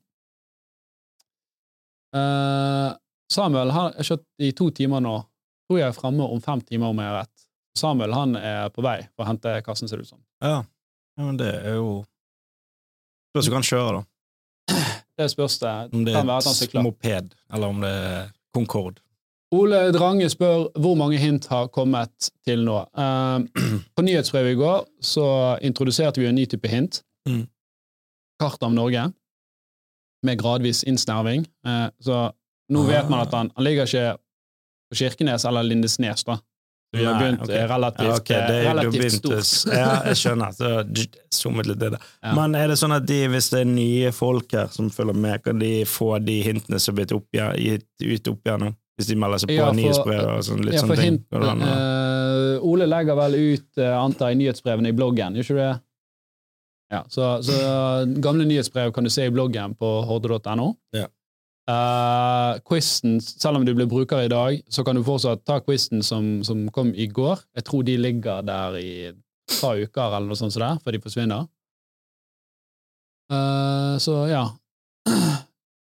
Eh, 2.14 2.90
Samuel 3.32 3.72
har 3.74 3.96
kjørt 4.00 4.24
i 4.40 4.52
to 4.56 4.70
timer 4.74 5.02
nå. 5.04 5.16
Tror 5.68 5.80
jeg 5.80 5.90
er 5.90 5.96
framme 5.96 6.24
om 6.24 6.40
fem 6.40 6.62
timer, 6.64 6.92
om 6.92 7.00
jeg 7.02 7.10
har 7.10 7.18
rett. 7.22 7.48
Samuel 7.78 8.14
han 8.16 8.36
er 8.40 8.70
på 8.74 8.82
vei 8.84 9.00
for 9.12 9.24
å 9.24 9.28
hente 9.28 9.58
kassen, 9.66 9.90
ser 9.90 10.00
det 10.00 10.08
ut 10.08 10.14
som. 10.14 10.22
Ja. 10.42 10.62
ja, 11.18 11.24
men 11.24 11.36
det 11.40 11.50
er 11.60 11.76
jo 11.78 11.90
Spørs 13.28 13.50
om 13.50 13.58
han 13.58 13.60
kan 13.60 13.68
kjøre, 13.68 13.98
da. 13.98 14.06
Det 15.18 15.26
spørs 15.30 15.58
det. 15.60 15.74
Om 15.92 16.06
det 16.06 16.14
er 16.16 16.30
et 16.48 16.74
moped, 16.80 17.34
eller 17.52 17.74
om 17.74 17.84
det 17.84 17.90
er 17.90 18.32
Concorde. 18.56 19.02
Ole 19.54 19.78
Drange 19.92 20.28
spør 20.28 20.66
hvor 20.76 20.96
mange 20.98 21.16
hint 21.20 21.46
har 21.48 21.70
kommet 21.72 22.30
til 22.44 22.64
nå. 22.66 22.80
Eh, 22.92 23.36
på 23.96 24.04
nyhetsbrevet 24.04 24.56
i 24.56 24.58
går 24.60 24.82
så 25.04 25.28
introduserte 25.64 26.20
vi 26.20 26.28
en 26.28 26.36
ny 26.36 26.44
type 26.48 26.68
hint. 26.68 27.02
Mm. 27.28 27.46
Kart 28.40 28.62
av 28.62 28.74
Norge, 28.74 29.08
med 30.26 30.40
gradvis 30.40 30.84
innsnerving. 30.84 31.46
Eh, 31.66 31.86
så 32.04 32.28
nå 32.70 32.82
Ah. 32.84 32.86
vet 32.92 33.08
man 33.10 33.20
at 33.26 33.32
han, 33.34 33.50
han 33.56 33.64
ligger 33.64 33.86
ikke 33.86 34.18
på 34.90 34.96
Kirkenes 34.96 35.44
eller 35.48 35.62
Lindesnes, 35.62 36.24
da. 36.24 36.38
Vi 36.96 37.04
har 37.04 37.18
begynt 37.20 37.42
ok. 37.44 37.50
eh, 37.52 37.66
relativt, 37.68 38.06
Ja, 38.08 38.14
okay. 38.16 38.46
det 38.48 38.58
eh, 38.64 38.68
relativt 38.72 39.12
stort. 39.12 39.74
Ja, 39.76 39.88
jeg 40.08 40.16
skjønner. 40.16 40.52
Så. 40.56 40.68
Ja. 42.22 42.32
Men 42.34 42.54
er 42.56 42.68
det 42.72 42.78
sånn 42.80 42.94
at 42.96 43.04
de, 43.06 43.18
hvis 43.28 43.50
det 43.52 43.60
er 43.60 43.68
nye 43.68 44.12
folk 44.16 44.52
her 44.56 44.70
som 44.72 44.88
følger 44.90 45.14
med, 45.20 45.42
kan 45.44 45.58
de 45.60 45.84
få 45.88 46.14
de 46.24 46.38
hintene 46.46 46.80
som 46.80 46.94
er 46.94 47.02
blitt 47.02 47.12
opp, 47.12 47.26
gitt 47.32 47.84
ut 48.32 48.52
nå? 48.64 48.70
Hvis 48.98 49.06
de 49.12 49.14
melder 49.20 49.38
seg 49.38 49.52
på 49.52 49.58
Ja, 49.60 49.66
for- 49.68 49.76
nyhetsbrev 49.78 50.24
og 50.32 50.40
sånn, 50.42 50.64
litt 50.64 50.74
Ja, 50.74 50.80
sånne 50.80 50.96
ting? 50.96 51.04
hint, 51.04 51.26
an 51.32 51.62
eh, 51.62 52.58
Ole 52.66 52.86
legger 52.88 53.14
vel 53.14 53.34
ut, 53.38 53.68
uh, 53.78 53.92
antar 54.02 54.32
jeg, 54.32 54.38
nyhetsbrevene 54.40 54.88
i 54.88 54.96
bloggen, 54.96 55.36
gjør 55.36 55.44
ikke 55.44 55.58
det? 55.60 55.80
Ja, 56.90 57.02
så, 57.12 57.28
så 57.44 57.58
gamle 58.20 58.46
nyhetsbrev 58.48 58.92
kan 58.96 59.04
du 59.04 59.10
se 59.12 59.26
i 59.28 59.30
bloggen 59.30 59.76
på 59.78 59.90
horde.no. 60.08 60.72
Ja. 60.96 61.06
Uh, 61.68 62.56
quizen, 62.64 63.18
selv 63.20 63.58
om 63.58 63.64
du 63.66 63.74
blir 63.76 63.88
bruker 63.90 64.22
i 64.24 64.30
dag, 64.32 64.60
så 64.72 64.80
kan 64.84 64.96
du 64.96 65.02
fortsatt 65.04 65.42
ta 65.44 65.58
quizen 65.60 66.00
som, 66.02 66.38
som 66.44 66.62
kom 66.72 66.94
i 66.96 67.04
går. 67.12 67.42
Jeg 67.60 67.66
tror 67.68 67.84
de 67.84 67.96
ligger 68.00 68.46
der 68.48 68.78
i 68.80 68.92
et 69.10 69.18
par 69.58 69.76
uker 69.76 70.14
eller 70.16 70.30
noe 70.30 70.38
sånt 70.40 70.54
så 70.56 70.62
der, 70.62 70.80
før 70.80 70.96
de 70.96 71.02
forsvinner. 71.04 71.44
Uh, 73.28 74.00
så 74.00 74.22
ja. 74.32 74.46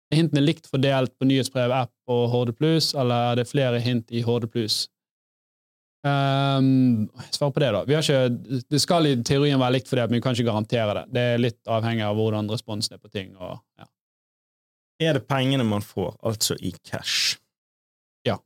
Er 0.06 0.20
hintene 0.20 0.44
likt 0.44 0.68
fordelt 0.70 1.10
på 1.18 1.26
nyhetsbrev, 1.26 1.72
app 1.74 2.12
og 2.14 2.28
Horde 2.30 2.52
Plus, 2.54 2.92
eller 2.94 3.32
er 3.32 3.40
det 3.40 3.48
flere 3.50 3.80
hint 3.82 4.12
i 4.14 4.20
Horde 4.22 4.46
Plus? 4.46 4.84
Um, 6.06 7.08
svar 7.34 7.50
på 7.50 7.60
det, 7.60 7.72
da. 7.74 7.80
Ikke, 7.98 8.62
det 8.70 8.80
skal 8.80 9.08
i 9.10 9.16
teorien 9.26 9.58
være 9.58 9.74
likt 9.80 9.90
fordelt, 9.90 10.12
men 10.12 10.20
vi 10.20 10.22
kan 10.22 10.38
ikke 10.38 10.46
garantere 10.46 10.94
det. 11.00 11.04
Det 11.16 11.24
er 11.32 11.42
litt 11.42 11.58
avhengig 11.66 12.06
av 12.06 12.14
hvordan 12.20 12.52
responsen 12.54 12.94
er 12.94 13.02
på 13.02 13.10
ting. 13.10 13.34
Og, 13.34 13.58
ja. 13.80 13.88
Er 15.02 15.18
det 15.18 15.26
pengene 15.28 15.64
man 15.64 15.84
får, 15.84 16.14
altså 16.24 16.56
i 16.60 16.72
cash? 16.84 17.36
Ja. 18.24 18.38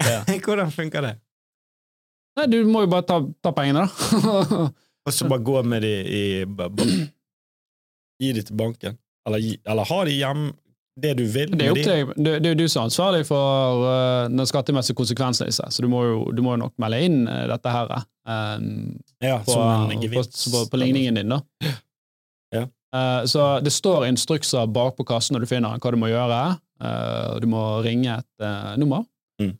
Hvordan 0.44 0.72
funker 0.72 1.04
det? 1.04 1.14
Nei, 2.38 2.46
du 2.46 2.62
må 2.68 2.84
jo 2.84 2.90
bare 2.92 3.06
ta, 3.08 3.20
ta 3.42 3.52
pengene, 3.56 3.84
da. 3.86 4.68
Og 5.08 5.14
så 5.16 5.26
bare 5.28 5.42
gå 5.42 5.62
med 5.64 5.82
de 5.82 5.92
i 6.04 6.24
Gi 8.20 8.32
de 8.36 8.42
til 8.44 8.56
banken? 8.56 8.98
Eller, 9.26 9.56
eller 9.64 9.88
ha 9.88 10.02
de 10.04 10.16
hjem 10.18 10.50
det 11.00 11.14
du 11.16 11.22
vil? 11.24 11.52
det 11.56 11.66
er 11.66 11.72
opp 11.72 11.80
til. 11.80 12.10
Det, 12.20 12.50
er 12.50 12.58
du 12.58 12.66
som 12.68 12.82
er 12.82 12.90
ansvarlig 12.90 13.22
for 13.28 13.84
uh, 13.86 14.26
den 14.28 14.44
skattemessige 14.48 14.98
konsekvensen 14.98 15.48
i 15.48 15.54
seg, 15.54 15.72
så 15.72 15.84
du 15.84 15.88
må, 15.88 16.02
jo, 16.04 16.18
du 16.36 16.42
må 16.44 16.56
jo 16.56 16.62
nok 16.66 16.74
melde 16.82 16.98
inn 17.06 17.22
uh, 17.28 17.46
dette 17.48 17.72
her 17.72 17.94
um, 17.96 18.66
Ja, 19.24 19.38
på, 19.46 19.56
på, 19.56 20.24
på, 20.26 20.64
på 20.74 20.80
ligningen 20.82 21.20
din, 21.20 21.32
da. 21.32 21.40
Ja. 22.52 22.66
Eh, 22.96 23.22
så 23.30 23.46
det 23.62 23.72
står 23.74 24.08
instrukser 24.08 24.66
bak 24.66 24.96
på 24.98 25.06
kassen 25.08 25.36
når 25.36 25.44
du 25.44 25.50
finner 25.50 25.74
den, 25.74 25.82
hva 25.82 25.92
du 25.94 26.00
må 26.00 26.10
gjøre. 26.10 26.40
Uh, 26.80 27.36
du 27.42 27.44
må 27.52 27.60
ringe 27.84 28.14
et 28.14 28.44
uh, 28.44 28.72
nummer. 28.80 29.04
Mm. 29.36 29.52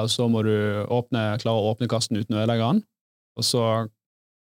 Og 0.00 0.06
så 0.08 0.24
må 0.32 0.40
du 0.46 0.54
åpne, 0.88 1.26
klare 1.42 1.60
å 1.60 1.74
åpne 1.74 1.90
kassen 1.92 2.16
uten 2.16 2.38
å 2.38 2.40
ødelegge 2.40 2.70
den. 2.70 2.80
Og 3.36 3.44
så 3.44 3.66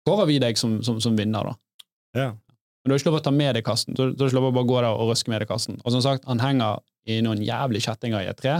kårer 0.09 0.25
vi 0.31 0.39
deg 0.41 0.57
som, 0.57 0.79
som, 0.85 0.97
som 1.03 1.13
vinner, 1.17 1.45
da. 1.45 1.53
Ja. 2.17 2.31
Men 2.33 2.89
du 2.89 2.95
har 2.95 3.03
ikke 3.03 3.11
lov 3.11 3.19
å 3.19 3.25
ta 3.27 3.33
med 3.33 3.53
deg 3.57 3.65
kassen. 3.67 3.93
Du 3.93 4.01
du 4.13 4.23
har 4.23 4.31
ikke 4.31 4.39
lov 4.39 4.49
å 4.49 4.55
bare 4.57 4.69
gå 4.71 4.79
der 4.79 4.89
og 4.93 5.11
røske 5.11 5.29
med 5.29 5.41
deg 5.43 5.49
kassen. 5.49 5.77
Og 5.83 5.93
som 5.93 6.01
sagt, 6.05 6.25
han 6.25 6.41
henger 6.41 6.81
i 7.05 7.19
noen 7.25 7.45
jævlig 7.45 7.83
kjettinger 7.85 8.25
i 8.25 8.31
et 8.33 8.41
tre, 8.41 8.59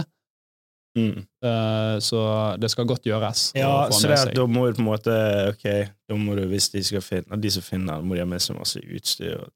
Mm. 0.96 1.18
eh, 1.44 1.94
så 2.00 2.20
det 2.56 2.70
skal 2.72 2.88
godt 2.88 3.04
gjøres. 3.04 3.50
Ja, 3.58 3.90
så 3.92 4.08
det, 4.08 4.16
er, 4.16 4.32
da 4.38 4.46
må 4.48 4.66
du 4.66 4.78
på 4.78 4.80
en 4.80 4.88
måte 4.88 5.16
Ok, 5.52 5.66
da 6.08 6.16
må 6.16 6.34
du, 6.38 6.46
hvis 6.48 6.70
de 6.72 6.80
skal 6.86 7.04
finne 7.04 7.36
De 7.42 7.50
som 7.52 7.64
finner 7.64 7.98
den, 8.00 8.08
må 8.08 8.16
de 8.16 8.24
ha 8.24 8.28
med 8.28 8.40
seg 8.40 8.56
masse 8.56 8.80
utstyr 8.80 9.42
og 9.44 9.52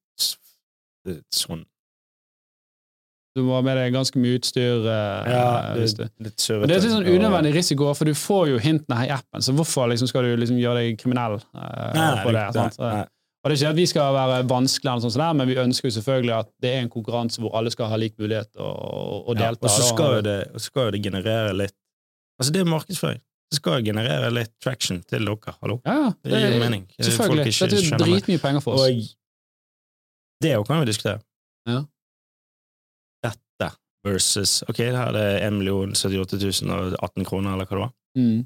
sånn. 1.32 1.64
Du 3.36 3.44
må 3.46 3.54
ha 3.54 3.62
med 3.62 3.78
deg 3.78 3.94
ganske 3.94 4.18
mye 4.20 4.40
utstyr. 4.40 4.82
Uh, 4.82 5.30
Ja, 5.30 5.44
det, 5.76 5.86
det, 5.96 6.08
litt. 6.26 6.46
Men 6.50 6.66
det 6.66 6.76
er 6.76 6.82
litt 6.82 6.92
sånn 6.92 7.06
unødvendig 7.06 7.52
risiko, 7.54 7.92
for 7.94 8.10
du 8.10 8.18
får 8.18 8.50
jo 8.50 8.60
hintene 8.62 8.98
her 8.98 9.06
i 9.06 9.14
appen, 9.14 9.44
så 9.46 9.54
hvorfor 9.54 9.88
liksom 9.92 10.10
skal 10.10 10.26
du 10.26 10.34
liksom 10.40 10.58
gjøre 10.58 10.82
deg 10.82 11.00
kriminell 11.00 11.38
uh, 11.38 11.92
Nei, 11.94 12.10
på 12.24 12.34
det? 12.34 12.44
sant? 12.56 12.78
nei. 12.82 13.04
Og 13.40 13.48
det 13.48 13.54
er 13.56 13.60
ikke 13.62 13.70
at 13.72 13.78
vi 13.78 13.86
skal 13.88 14.12
være 14.12 14.40
vanskeligere, 14.50 15.00
sånn 15.10 15.22
er, 15.24 15.36
men 15.38 15.48
vi 15.48 15.54
ønsker 15.62 15.88
jo 15.88 15.94
selvfølgelig 15.96 16.34
at 16.36 16.48
det 16.60 16.74
er 16.74 16.82
en 16.84 16.90
konkurranse 16.92 17.40
hvor 17.40 17.54
alle 17.56 17.72
skal 17.72 17.88
ha 17.88 17.96
lik 17.96 18.18
mulighet 18.20 18.50
og, 18.60 19.30
og 19.30 19.38
delta. 19.38 19.64
Ja, 19.64 19.70
og 19.70 19.72
så 19.72 19.86
skal 19.88 20.18
jo 20.18 20.24
det, 20.26 20.38
og 20.52 20.60
skal 20.60 20.90
det 20.92 21.02
generere 21.06 21.54
litt 21.56 21.76
Altså, 22.40 22.54
det 22.54 22.60
er 22.62 22.68
markedsføring. 22.72 23.18
Det 23.52 23.56
skal 23.58 23.80
jo 23.80 23.84
generere 23.90 24.28
litt 24.32 24.52
traction 24.64 25.02
til 25.04 25.26
dere. 25.28 25.52
Hallo? 25.60 25.74
ja, 25.84 26.12
det, 26.24 26.30
Det 26.30 26.38
gir 26.40 26.54
jo 26.54 26.60
mening. 26.62 26.84
Selvfølgelig. 26.96 27.52
Dette 27.52 27.80
er 27.96 28.00
dritmye 28.00 28.40
penger 28.40 28.62
for 28.64 28.78
oss. 28.78 28.84
Og 28.86 30.44
det 30.44 30.52
jo 30.54 30.62
kan 30.64 30.80
vi 30.80 30.86
diskutere. 30.88 31.20
Ja. 31.68 31.82
Dette 33.26 33.68
versus 34.06 34.62
Ok, 34.68 34.80
her 34.86 34.96
er 35.10 35.12
det 35.18 35.26
1 35.50 35.60
78 36.00 36.62
018 36.96 37.28
kroner, 37.28 37.52
eller 37.56 37.68
hva 37.68 37.76
det 37.76 37.82
var, 37.84 37.92
Mm. 38.16 38.40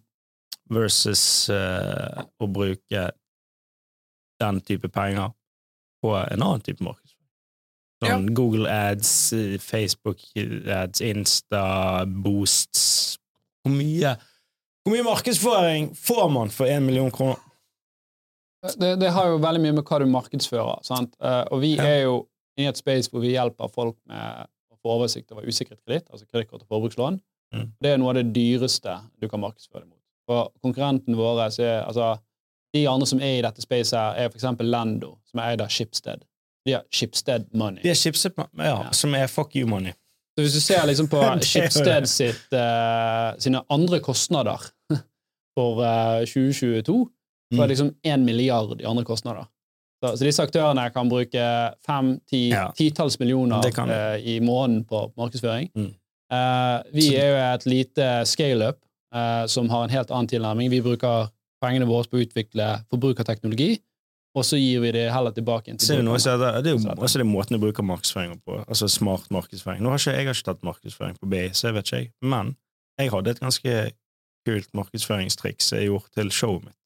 versus 0.75 1.49
uh, 1.49 2.25
å 2.43 2.49
bruke 2.53 3.05
den 4.41 4.61
type 4.61 4.89
penger 4.93 5.33
på 6.03 6.15
en 6.19 6.43
annen 6.43 6.61
type 6.65 6.85
markedsføring. 6.85 7.11
Sånn 8.05 8.27
Google 8.37 8.69
ads, 8.69 9.33
eh, 9.33 9.57
Facebook 9.63 10.21
ads, 10.37 11.01
Insta, 11.01 12.05
boosts 12.05 13.17
Hvor 13.65 13.73
mye, 13.73 14.17
hvor 14.85 14.93
mye 14.93 15.05
markedsføring 15.07 15.93
får 15.97 16.27
man 16.35 16.51
for 16.53 16.69
én 16.69 16.85
million 16.85 17.11
kroner? 17.15 17.39
Det, 18.81 18.95
det 19.01 19.11
har 19.13 19.29
jo 19.29 19.39
veldig 19.41 19.61
mye 19.61 19.77
med 19.79 19.85
hva 19.89 19.99
du 20.01 20.07
markedsfører. 20.09 20.83
Sant? 20.85 21.15
Eh, 21.21 21.45
og 21.53 21.61
vi 21.63 21.75
Ja. 21.77 21.85
er 21.85 22.03
jo 22.05 22.27
i 22.61 22.67
et 22.69 22.77
space 22.77 23.11
hvor 23.11 23.21
vi 23.25 23.33
hjelper 23.35 23.71
folk 23.73 23.97
med 24.07 24.47
å 24.73 24.77
få 24.83 24.99
oversikt 24.99 25.33
over 25.33 25.43
usikret 25.49 25.81
kreditt, 25.87 26.09
altså 26.11 26.27
kredittkort 26.27 26.63
og 26.63 26.69
forbrukslån. 26.69 27.21
Mm. 27.55 27.73
Det 27.81 27.91
er 27.93 27.99
noe 27.99 28.11
av 28.13 28.15
det 28.21 28.33
dyreste 28.35 28.99
du 29.21 29.29
kan 29.29 29.41
markedsføre 29.41 29.85
deg 29.85 29.89
mot. 29.89 30.01
For 30.29 30.51
konkurrenten 30.65 31.17
vår 31.17 31.41
er 31.61 31.85
altså, 31.85 32.19
De 32.75 32.87
andre 32.91 33.07
som 33.07 33.21
er 33.23 33.39
i 33.39 33.43
dette 33.45 33.63
spacet, 33.63 33.95
her, 33.99 34.17
er 34.25 34.31
eksempel 34.35 34.67
Lando, 34.71 35.15
som 35.31 35.41
er 35.41 35.53
eid 35.55 35.61
av 35.63 35.69
Schibsted. 35.71 36.25
De 36.67 36.73
har 36.75 36.83
Schibsted 36.91 37.47
Money. 37.55 37.83
De 37.85 37.89
har 37.93 37.99
chipset, 38.01 38.35
ja, 38.39 38.65
Ja. 38.65 38.91
som 38.93 39.15
er 39.15 39.27
fuck 39.31 39.55
you 39.57 39.67
money. 39.69 39.93
Så 40.35 40.43
hvis 40.43 40.55
du 40.57 40.61
ser 40.61 40.87
liksom 40.87 41.07
på 41.09 41.21
Schibsted 41.47 42.09
sitt, 42.11 42.47
uh, 42.53 43.35
sine 43.39 43.61
andre 43.71 44.01
kostnader 44.01 44.59
for 45.57 45.83
uh, 45.85 46.25
2022, 46.27 47.05
så 47.55 47.61
er 47.63 47.67
det 47.69 47.75
liksom 47.77 47.93
én 48.07 48.25
milliard 48.27 48.81
i 48.81 48.85
andre 48.89 49.05
kostnader. 49.07 49.45
Så, 50.03 50.17
så 50.19 50.25
disse 50.27 50.43
aktørene 50.43 50.89
kan 50.93 51.09
bruke 51.09 51.45
fem, 51.87 52.17
ti, 52.29 52.49
Ja. 52.51 52.67
titalls 52.77 53.19
millioner 53.21 53.63
eh, 53.65 54.27
i 54.35 54.41
måneden 54.41 54.83
på 54.85 55.13
markedsføring. 55.17 55.71
Mm. 55.77 55.93
Eh, 56.35 56.83
vi 56.93 57.07
er 57.17 57.29
jo 57.31 57.39
et 57.55 57.67
lite 57.71 58.09
scaleup 58.27 58.81
uh, 59.15 59.47
som 59.47 59.71
har 59.71 59.85
en 59.87 59.91
helt 59.95 60.11
annen 60.11 60.29
tilnærming. 60.29 60.71
Vi 60.73 60.81
bruker 60.83 61.29
pengene 61.63 61.89
våre 61.89 62.09
på 62.11 62.19
å 62.19 62.25
utvikle 62.25 62.69
forbrukerteknologi, 62.93 63.77
og 64.35 64.43
så 64.47 64.59
gir 64.59 64.81
vi 64.83 64.91
det 64.97 65.05
heller 65.15 65.35
tilbake 65.35 65.71
til 65.71 65.87
Så 65.87 65.95
er 65.95 66.01
det, 66.01 66.07
noe, 66.09 66.19
brukerne. 66.19 66.47
er 66.51 66.63
det 66.65 66.71
er 66.73 66.75
jo 66.75 66.95
også 67.07 67.21
det 67.21 67.27
måten 67.29 67.55
du 67.55 67.63
bruker 67.63 67.87
markedsføring 67.87 68.41
på. 68.43 68.57
Altså 68.67 68.89
smart 68.91 69.29
markedsføring. 69.31 69.83
Nå 69.85 69.93
har 69.93 70.01
ikke, 70.03 70.15
jeg 70.17 70.27
har 70.27 70.35
ikke 70.35 70.49
tatt 70.49 70.65
markedsføring 70.67 71.21
på 71.21 71.29
BI, 71.31 71.45
så 71.55 71.69
jeg 71.69 71.77
vet 71.77 71.87
ikke 71.91 72.01
jeg. 72.01 72.09
Men 72.35 72.57
jeg 72.99 73.13
hadde 73.15 73.31
et 73.31 73.43
ganske 73.45 73.77
kult 74.45 74.73
markedsføringstriks 74.77 75.71
jeg 75.77 75.87
gjorde 75.87 76.11
til 76.19 76.33
showet 76.35 76.67
mitt. 76.67 76.81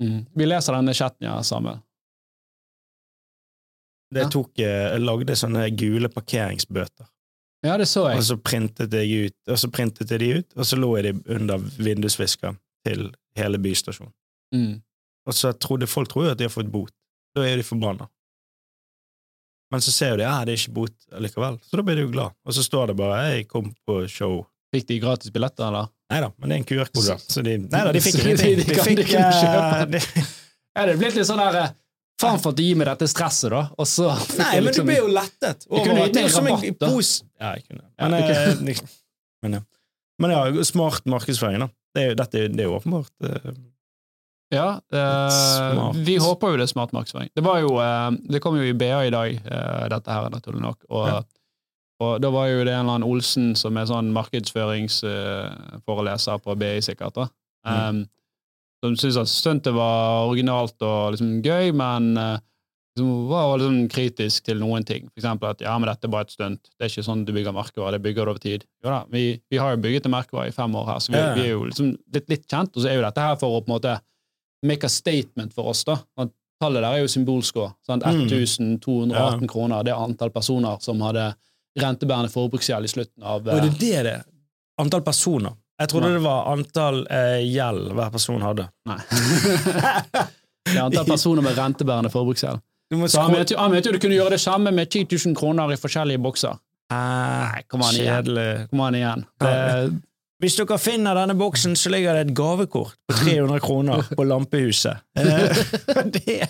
Mm. 0.00 0.20
Vi 0.36 0.48
leser 0.48 0.76
denne 0.76 0.94
chatten, 0.96 1.28
ja, 1.28 1.38
Samuel. 1.44 1.80
Det 4.10 4.26
tok, 4.32 4.52
eh, 4.58 4.90
jeg 4.90 5.02
lagde 5.04 5.36
sånne 5.38 5.68
gule 5.78 6.10
parkeringsbøter. 6.12 7.08
Ja, 7.64 7.76
det 7.76 7.86
så 7.88 8.06
jeg. 8.08 8.20
Og 8.20 8.24
så 8.26 8.36
printet 8.40 8.94
jeg 8.96 9.28
ut, 9.28 9.36
og 9.48 9.58
så 9.60 9.68
printet 9.72 10.10
jeg 10.10 10.20
de 10.22 10.30
ut, 10.40 10.56
og 10.56 10.66
så 10.66 10.78
lå 10.80 10.88
jeg 10.98 11.06
de 11.08 11.36
under 11.36 11.62
vindusviskeren 11.78 12.58
til 12.86 13.10
hele 13.36 13.58
bystasjonen. 13.58 14.12
Mm. 14.54 14.82
Og 15.28 15.34
så 15.36 15.52
trodde 15.58 15.86
folk 15.90 16.08
tror 16.08 16.24
jo 16.26 16.30
at 16.32 16.38
de 16.40 16.44
har 16.48 16.54
fått 16.54 16.70
bot. 16.72 16.92
Da 17.36 17.44
er 17.46 17.56
de 17.60 17.62
forbanna. 17.66 18.08
Men 19.70 19.80
så 19.84 19.92
ser 19.94 20.14
jo 20.14 20.16
de 20.18 20.24
ja, 20.26 20.38
det 20.44 20.54
er 20.56 20.58
ikke 20.64 20.74
bot 20.80 20.94
likevel, 21.22 21.58
så 21.62 21.78
da 21.78 21.84
blir 21.86 22.00
de 22.00 22.06
jo 22.08 22.10
glad. 22.14 22.34
Og 22.44 22.56
så 22.56 22.64
står 22.66 22.90
det 22.90 22.96
bare 22.98 23.18
'jeg 23.30 23.48
kom 23.48 23.68
på 23.86 24.00
show'. 24.10 24.44
Fikk 24.74 24.86
de 24.86 24.98
gratis 25.00 25.30
billetter, 25.30 25.66
eller? 25.68 25.88
Nei 26.10 26.20
da, 26.20 26.30
men 26.38 26.48
det 26.48 26.54
er 26.56 26.58
en 26.58 26.64
QR-kode. 26.64 27.16
Så 27.28 27.42
de, 27.42 27.56
nei 27.58 27.68
da, 27.84 27.92
de 27.92 28.00
fikk 28.00 28.18
ingenting. 28.22 28.56
de 28.56 28.64
De 28.64 28.74
kan- 28.74 28.94
de 28.98 29.04
fikk 29.04 29.14
eh, 29.14 29.84
de, 29.86 30.24
Er 30.76 30.86
det 30.86 30.98
blitt 30.98 31.14
litt 31.14 31.26
sånn 31.26 31.38
der 31.38 31.58
eh, 31.64 31.70
Faen 32.20 32.38
for 32.38 32.50
at 32.50 32.56
du 32.56 32.62
gir 32.62 32.76
meg 32.76 32.86
dette 32.86 33.06
stresset, 33.08 33.50
da, 33.50 33.70
og 33.78 33.86
så 33.88 34.10
Nei, 34.38 34.60
men 34.60 34.64
men 34.64 34.64
du 34.64 34.68
liksom- 34.68 34.86
ble 34.86 34.96
jo 34.96 35.06
lettet. 35.08 35.66
kunne 35.70 36.04
gitt 36.04 36.12
det 36.14 36.20
er 36.20 36.22
meg 36.22 36.30
som 36.32 36.46
en 36.46 36.52
rabatt, 36.52 36.78
da. 36.78 36.86
pos- 36.88 37.22
Ja, 37.40 37.52
jeg 37.54 37.64
kunne. 37.68 37.84
Men, 37.98 38.10
ja, 38.10 38.26
eh, 38.28 38.54
liksom- 38.54 38.88
men, 39.42 39.52
ja. 39.52 39.60
men 40.18 40.30
ja, 40.30 40.62
smart 40.64 41.04
markedsføring, 41.06 41.58
da. 41.60 41.68
Det 41.94 42.00
er 42.02 42.06
jo, 42.10 42.14
dette, 42.20 42.36
det 42.54 42.62
er 42.64 42.68
jo 42.70 42.76
åpenbart. 42.78 43.14
Uh, 43.24 43.52
Ja, 44.50 44.80
Uh, 44.90 45.94
vi 45.94 46.16
håper 46.18 46.50
jo 46.50 46.56
det 46.58 46.64
er 46.64 46.72
smart 46.72 46.90
markedsføring. 46.92 47.30
Det 47.38 47.44
var 47.46 47.60
jo, 47.62 47.68
uh, 47.78 48.10
det 48.32 48.40
kom 48.42 48.56
jo 48.58 48.64
i 48.66 48.72
BA 48.74 49.04
i 49.06 49.12
dag, 49.14 49.36
dette 49.92 50.10
her, 50.10 50.26
naturlig 50.32 50.60
nok, 50.64 50.78
og, 50.90 51.06
Ja. 51.06 51.20
og 52.02 52.18
da 52.22 52.30
var 52.34 52.48
jo 52.50 52.64
det 52.64 52.72
en 52.74 52.80
eller 52.80 52.92
annen 52.96 53.06
Olsen 53.06 53.54
som 53.54 53.76
er 53.78 53.86
sånn 53.86 54.10
markedsføringsforeleser 54.16 56.38
på 56.42 56.54
BI, 56.58 56.80
sikkert, 56.82 57.14
da. 57.14 57.28
Mm. 57.66 58.02
Um, 58.02 58.06
som 58.82 58.96
syntes 58.96 59.16
at 59.20 59.28
stuntet 59.28 59.74
var 59.76 60.24
originalt 60.26 60.82
og 60.82 61.12
liksom 61.14 61.42
gøy, 61.44 61.70
men 61.76 62.16
eh, 63.00 63.06
liksom 63.06 63.28
var 63.30 63.58
liksom 63.58 63.88
kritisk 63.92 64.44
til 64.46 64.60
noen 64.60 64.84
ting. 64.86 65.08
Eksempel 65.18 65.50
at 65.50 65.64
ja, 65.64 65.76
men 65.78 65.90
dette 65.90 66.08
er 66.08 66.12
bare 66.12 66.28
et 66.28 66.34
stunt. 66.34 66.70
Det 66.76 66.86
er 66.86 66.92
ikke 66.92 67.06
sånn 67.06 67.24
du 67.26 67.32
bygger 67.36 67.56
merkevarer, 67.56 67.98
det 67.98 68.04
bygger 68.04 68.28
du 68.28 68.34
over 68.34 68.42
tid. 68.42 68.66
Jo 68.84 68.92
da, 68.92 69.00
vi, 69.12 69.24
vi 69.50 69.60
har 69.60 69.74
jo 69.74 69.82
bygget 69.86 70.08
en 70.08 70.14
merkevare 70.14 70.52
i 70.52 70.56
fem 70.56 70.76
år 70.76 70.86
her, 70.92 71.00
så 71.00 71.12
vi, 71.12 71.18
Ja, 71.18 71.30
ja. 71.30 71.34
vi 71.38 71.46
er 71.48 71.54
jo 71.54 71.64
liksom 71.68 71.94
litt, 72.14 72.28
litt 72.32 72.46
kjent, 72.46 72.74
og 72.76 72.82
så 72.84 72.90
er 72.90 73.00
jo 73.00 73.06
dette 73.06 73.26
her 73.26 73.40
for 73.40 73.56
å 73.56 73.62
på 73.64 73.70
en 73.70 73.76
måte 73.78 73.96
make 74.66 74.84
a 74.86 74.92
statement 74.92 75.54
for 75.56 75.72
oss, 75.72 75.84
da. 75.88 75.96
At 76.20 76.32
tallet 76.60 76.84
der 76.84 76.98
er 76.98 77.04
jo 77.04 77.08
symbolsk 77.10 77.56
òg. 77.60 77.72
Mm. 77.88 78.26
1218 78.28 79.48
kroner, 79.48 79.84
det 79.86 79.94
er 79.94 80.02
antall 80.04 80.32
personer 80.34 80.80
som 80.84 81.00
hadde 81.04 81.30
rentebærende 81.80 82.32
forbruksgjeld 82.32 82.84
i 82.84 82.90
slutten 82.90 83.24
av 83.24 83.46
Og 83.46 83.46
det 83.46 83.54
eh, 83.54 83.70
er 83.70 83.78
det 83.80 84.04
det 84.04 84.14
er. 84.18 84.24
Antall 84.80 85.04
personer. 85.06 85.56
Jeg 85.80 85.88
trodde 85.92 86.10
Nei. 86.10 86.16
det 86.18 86.24
var 86.24 86.48
antall 86.52 86.98
eh, 87.08 87.38
gjeld 87.48 87.92
hver 87.96 88.10
person 88.12 88.42
hadde. 88.44 88.66
Nei. 88.88 88.98
det 90.68 90.74
er 90.74 90.82
antall 90.82 91.08
personer 91.08 91.44
med 91.44 91.56
rentebærende 91.56 92.12
forbruksgjeld. 92.12 92.60
Han 92.90 93.34
jo- 93.34 93.56
han 93.58 93.74
jo 93.76 93.92
du 93.92 93.98
kunne 94.02 94.16
gjøre 94.18 94.30
det 94.34 94.40
samme 94.42 94.72
med 94.74 94.90
10 94.90 95.06
000 95.26 95.36
kroner 95.38 95.72
i 95.72 95.78
forskjellige 95.78 96.18
bokser. 96.22 96.58
Nei, 96.90 97.62
kom 97.70 97.82
an 97.86 97.94
igjen. 97.94 98.30
Kom 98.70 98.80
an 98.80 98.94
igjen. 98.98 99.24
Det, 99.38 100.00
Hvis 100.40 100.56
dere 100.56 100.78
finner 100.80 101.14
denne 101.14 101.36
boksen, 101.38 101.76
så 101.76 101.90
ligger 101.92 102.16
det 102.16 102.30
et 102.30 102.34
gavekort 102.34 102.96
på 103.06 103.16
300 103.20 103.60
kroner 103.60 104.02
på 104.16 104.24
lampehuset. 104.26 104.96
Eh, 105.20 106.04
det 106.16 106.46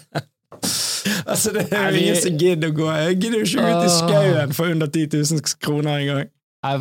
Altså, 1.25 1.53
det 1.55 1.67
er 1.73 1.91
jo 1.91 2.01
ingen 2.01 2.17
som 2.21 2.37
gidder 2.37 2.73
å 2.73 2.75
gå 2.77 2.89
Jeg 2.93 3.17
gidder 3.23 3.39
jo 3.41 3.47
ikke 3.47 3.63
gå 3.65 3.71
ut 3.71 3.87
i 3.87 3.93
skauen 3.95 4.53
for 4.57 4.73
under 4.75 4.91
10 4.91 5.23
000 5.33 5.55
kroner 5.63 6.03
engang. 6.03 6.29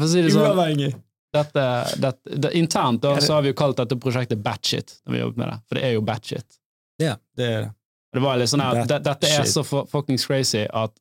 si 0.03 0.21
det 0.25 0.33
sånn, 0.33 0.49
Uavhengig. 0.49 0.89
dette, 1.33 1.65
dette, 2.01 2.39
det, 2.43 2.51
internt 2.59 3.01
da, 3.05 3.13
så 3.21 3.37
har 3.37 3.45
vi 3.45 3.53
jo 3.53 3.57
kalt 3.61 3.77
dette 3.79 3.95
prosjektet 4.01 4.41
batshit, 4.43 4.97
når 5.05 5.13
vi 5.13 5.21
jobbet 5.21 5.37
med 5.37 5.51
det. 5.53 5.57
For 5.67 5.79
det 5.79 5.83
er 5.87 5.93
jo 5.95 6.01
batshit. 6.01 6.59
Ja, 6.99 7.15
det 7.37 7.45
er 7.47 7.61
det. 7.67 7.71
Det 8.13 8.21
var 8.23 8.37
litt 8.41 8.49
sånn 8.49 8.63
her, 8.63 8.79
det, 8.89 8.99
Dette 9.05 9.27
er 9.29 9.43
shit. 9.45 9.53
så 9.53 9.61
fu- 9.63 9.85
fuckings 9.91 10.25
crazy 10.25 10.63
at 10.65 10.93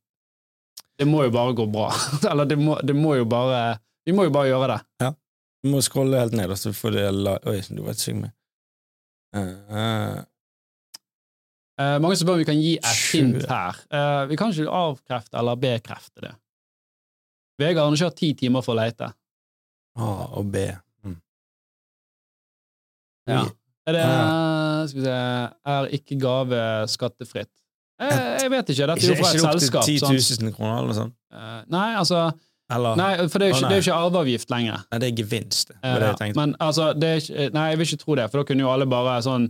det 0.98 1.06
må 1.08 1.22
jo 1.24 1.30
bare 1.30 1.54
gå 1.56 1.64
bra. 1.72 1.88
Eller 2.30 2.44
det 2.50 2.58
må, 2.58 2.74
det 2.84 2.94
må 2.96 3.14
jo 3.16 3.24
bare 3.24 3.78
Vi 4.06 4.12
må 4.12 4.24
jo 4.26 4.32
bare 4.34 4.48
gjøre 4.50 4.68
det. 4.74 5.12
Du 5.64 5.70
må 5.72 5.80
scrolle 5.82 6.18
helt 6.20 6.34
ned, 6.38 6.52
så 6.58 6.70
får 6.72 6.92
det. 6.94 7.04
Oi, 7.50 7.60
du 7.74 7.80
var 7.82 7.96
ikke 7.96 8.14
med. 8.24 8.34
uh. 9.36 9.54
Uh, 9.70 10.18
Eh, 11.78 11.94
mange 12.02 12.16
spør 12.18 12.34
om 12.34 12.40
vi 12.40 12.44
kan 12.48 12.58
gi 12.58 12.72
et 12.74 13.02
hint 13.12 13.44
her. 13.46 13.76
Eh, 13.94 14.24
vi 14.26 14.34
kan 14.36 14.50
ikke 14.50 14.66
avkrefte 14.74 15.38
eller 15.38 15.54
bekrefte 15.62 16.24
det. 16.24 16.32
Vegard 17.62 17.92
har 17.92 18.00
kjørt 18.00 18.16
ti 18.18 18.32
timer 18.34 18.64
for 18.66 18.74
å 18.74 18.80
lete. 18.80 19.12
A 19.94 20.08
og 20.40 20.48
B. 20.50 20.64
Mm. 21.06 21.14
Ja. 23.30 23.44
Er 23.86 23.92
det 23.94 24.02
Ja. 24.02 24.18
Skal 24.86 25.00
vi 25.00 25.06
se 25.06 25.16
Er 25.74 25.88
ikke 25.98 26.18
gave 26.22 26.60
skattefritt? 26.92 27.50
Jeg, 27.98 28.18
jeg 28.44 28.50
vet 28.52 28.68
ikke. 28.70 28.86
Dette 28.92 29.06
er 29.06 29.10
jo 29.10 29.16
fra 29.18 29.32
ikke 29.32 29.40
et 29.40 29.48
opp 29.48 29.58
til 29.58 29.64
selskap. 29.66 29.88
10 30.14 30.44
000 30.44 30.52
kroner 30.54 30.76
eller 30.78 30.92
noe 30.92 30.98
sånt? 31.00 31.14
Eh, 31.34 31.60
nei, 31.74 31.88
altså 31.98 32.20
Eller 32.70 32.98
Nei, 33.00 33.10
for 33.32 33.40
det 33.42 33.46
er 33.48 33.54
jo 33.54 33.58
ikke, 33.64 33.78
ikke 33.82 33.96
arveavgift 33.96 34.50
lenger. 34.52 34.82
Nei, 34.92 34.98
det 35.02 35.08
er 35.08 35.16
gevinst. 35.22 35.72
Det 35.72 35.78
Eh, 35.82 35.92
var 35.94 36.00
det 36.04 36.10
jeg 36.12 36.18
tenkte. 36.22 36.38
Men 36.40 36.52
altså, 36.60 36.92
det 36.94 37.10
ikke, 37.24 37.48
nei, 37.56 37.64
jeg 37.72 37.78
vil 37.80 37.88
ikke 37.88 38.02
tro 38.04 38.14
det, 38.20 38.26
for 38.30 38.38
da 38.42 38.44
kunne 38.52 38.62
jo 38.66 38.70
alle 38.74 38.86
bare 38.86 39.16
sånn 39.24 39.48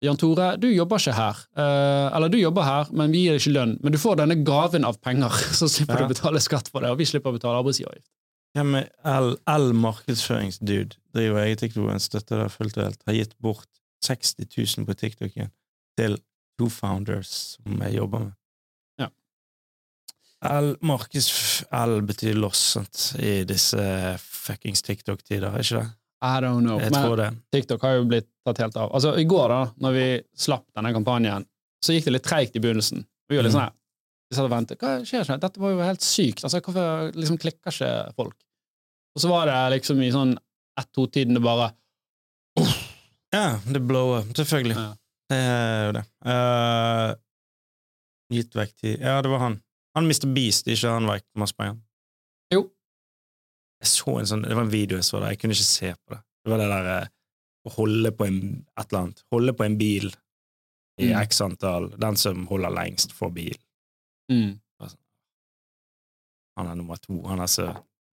Jan 0.00 0.16
Tore, 0.16 0.54
du 0.56 0.64
jobber 0.72 0.96
ikke 1.02 1.12
her. 1.12 1.40
Eh, 1.60 2.06
eller 2.16 2.30
du 2.32 2.38
jobber 2.40 2.64
her, 2.64 2.86
men 2.96 3.10
vi 3.12 3.26
gir 3.26 3.34
deg 3.36 3.42
ikke 3.42 3.52
lønn. 3.52 3.74
Men 3.84 3.92
du 3.92 3.98
får 4.00 4.16
denne 4.22 4.38
gaven 4.48 4.86
av 4.88 4.96
penger, 5.04 5.28
så 5.58 5.68
slipper 5.68 5.98
Ja. 6.00 6.06
du 6.06 6.08
å 6.08 6.14
betale 6.14 6.40
skatt 6.40 6.70
for 6.72 6.80
det, 6.80 6.94
og 6.94 6.96
vi 7.02 7.04
slipper 7.10 7.34
å 7.34 7.36
betale 7.36 7.60
arbeidsgiveravgift. 7.60 8.08
Hvem 8.56 8.78
er 8.80 8.86
L, 9.06 9.34
L 9.46 9.68
markedsføringsdude? 9.78 10.96
Driver 11.14 11.44
eget 11.44 11.76
en 11.76 12.00
støtte 12.02 12.38
der 12.40 12.48
fullt 12.48 12.78
og 12.80 12.84
helt. 12.88 13.02
Har 13.06 13.14
gitt 13.18 13.36
bort 13.42 13.68
60 14.04 14.46
000 14.78 14.86
på 14.88 14.94
TikToken 14.96 15.50
til 15.98 16.16
to 16.60 16.68
founders 16.72 17.30
som 17.56 17.80
jeg 17.86 17.94
jobber 17.98 18.26
med. 18.26 18.32
Ja. 19.00 19.08
L 20.60 20.74
markeds... 20.86 21.30
L 21.72 22.00
betyr 22.08 22.34
loss 22.40 22.60
sant? 22.76 23.02
i 23.20 23.42
disse 23.48 23.80
fuckings 24.20 24.82
TikTok-tider, 24.86 25.50
er 25.52 25.64
ikke 25.64 25.82
det? 25.82 25.88
I 26.20 26.36
don't 26.44 26.60
know. 26.66 26.76
Jeg 26.80 26.92
Men. 26.92 27.38
TikTok 27.52 27.82
har 27.82 27.94
jo 27.96 28.04
blitt 28.08 28.28
tatt 28.44 28.58
helt 28.60 28.76
av. 28.76 28.90
Altså, 28.92 29.14
I 29.16 29.24
går, 29.24 29.48
da 29.48 29.60
når 29.80 29.94
vi 29.96 30.06
slapp 30.36 30.66
denne 30.76 30.92
kampanjen, 30.92 31.46
så 31.80 31.94
gikk 31.96 32.10
det 32.10 32.12
litt 32.18 32.26
treigt 32.28 32.56
i 32.56 32.60
begynnelsen. 32.60 33.06
Vi 33.28 33.36
gjorde 33.38 33.48
litt 33.48 33.54
Mm. 33.54 33.60
sånn 33.60 33.68
her, 33.68 33.76
vi 34.30 34.36
satt 34.36 34.44
og 34.44 34.52
ventet. 34.52 34.78
Hva 34.84 34.90
skjer 35.08 35.24
sånn? 35.24 35.40
Dette 35.40 35.60
var 35.60 35.70
jo 35.72 35.78
helt 35.80 36.04
sykt. 36.04 36.44
Altså, 36.44 36.60
Hvorfor 36.60 37.12
liksom 37.16 37.38
klikker 37.40 37.72
ikke 37.72 38.14
folk? 38.16 38.36
Og 39.16 39.22
så 39.22 39.28
var 39.32 39.46
det 39.48 39.80
liksom 39.80 40.02
i 40.04 40.10
sånn 40.12 40.36
ett-to-tiden 40.78 41.34
det 41.34 41.42
bare 41.42 41.72
Ja, 43.32 43.60
det 43.66 43.80
blower. 43.86 44.24
Selvfølgelig. 44.34 44.76
Ja. 44.76 44.88
Det 45.30 45.36
er 45.38 45.84
jo 45.86 45.92
det. 45.94 46.04
Uh, 46.26 47.10
gitt 48.34 48.56
vekk 48.58 48.72
til 48.82 48.96
Ja, 48.98 49.20
det 49.22 49.30
var 49.30 49.44
han. 49.44 49.60
Han 49.94 50.06
Mr. 50.08 50.26
Beast, 50.34 50.66
ikke 50.70 50.90
han 50.90 51.06
masse? 51.38 51.68
Jo. 52.54 52.64
Jeg 53.80 53.88
så 53.90 54.16
en 54.20 54.26
sånn, 54.28 54.42
Det 54.46 54.54
var 54.58 54.66
en 54.66 54.72
video 54.72 54.98
jeg 54.98 55.06
så 55.06 55.20
der, 55.22 55.32
jeg 55.34 55.40
kunne 55.42 55.54
ikke 55.56 55.68
se 55.68 55.92
på 55.94 56.14
det. 56.14 56.20
Det 56.44 56.50
var 56.52 56.58
det 56.62 56.68
der 56.72 56.88
eh, 56.96 57.08
å 57.66 57.72
holde 57.76 58.10
på 58.16 58.26
en 58.26 58.40
et 58.78 58.86
eller 58.90 59.00
annet. 59.04 59.22
Holde 59.32 59.54
på 59.54 59.64
en 59.66 59.78
bil 59.78 60.10
i 61.00 61.10
Mm. 61.10 61.14
x 61.22 61.40
antall. 61.40 61.86
Den 62.00 62.16
som 62.20 62.46
holder 62.50 62.74
lengst, 62.76 63.12
får 63.16 63.30
bil. 63.32 63.56
mm. 64.30 64.58
Han 66.58 66.66
er 66.68 66.74
nummer 66.76 66.96
to. 67.00 67.22
Han 67.30 67.40
er 67.40 67.46
så 67.48 67.68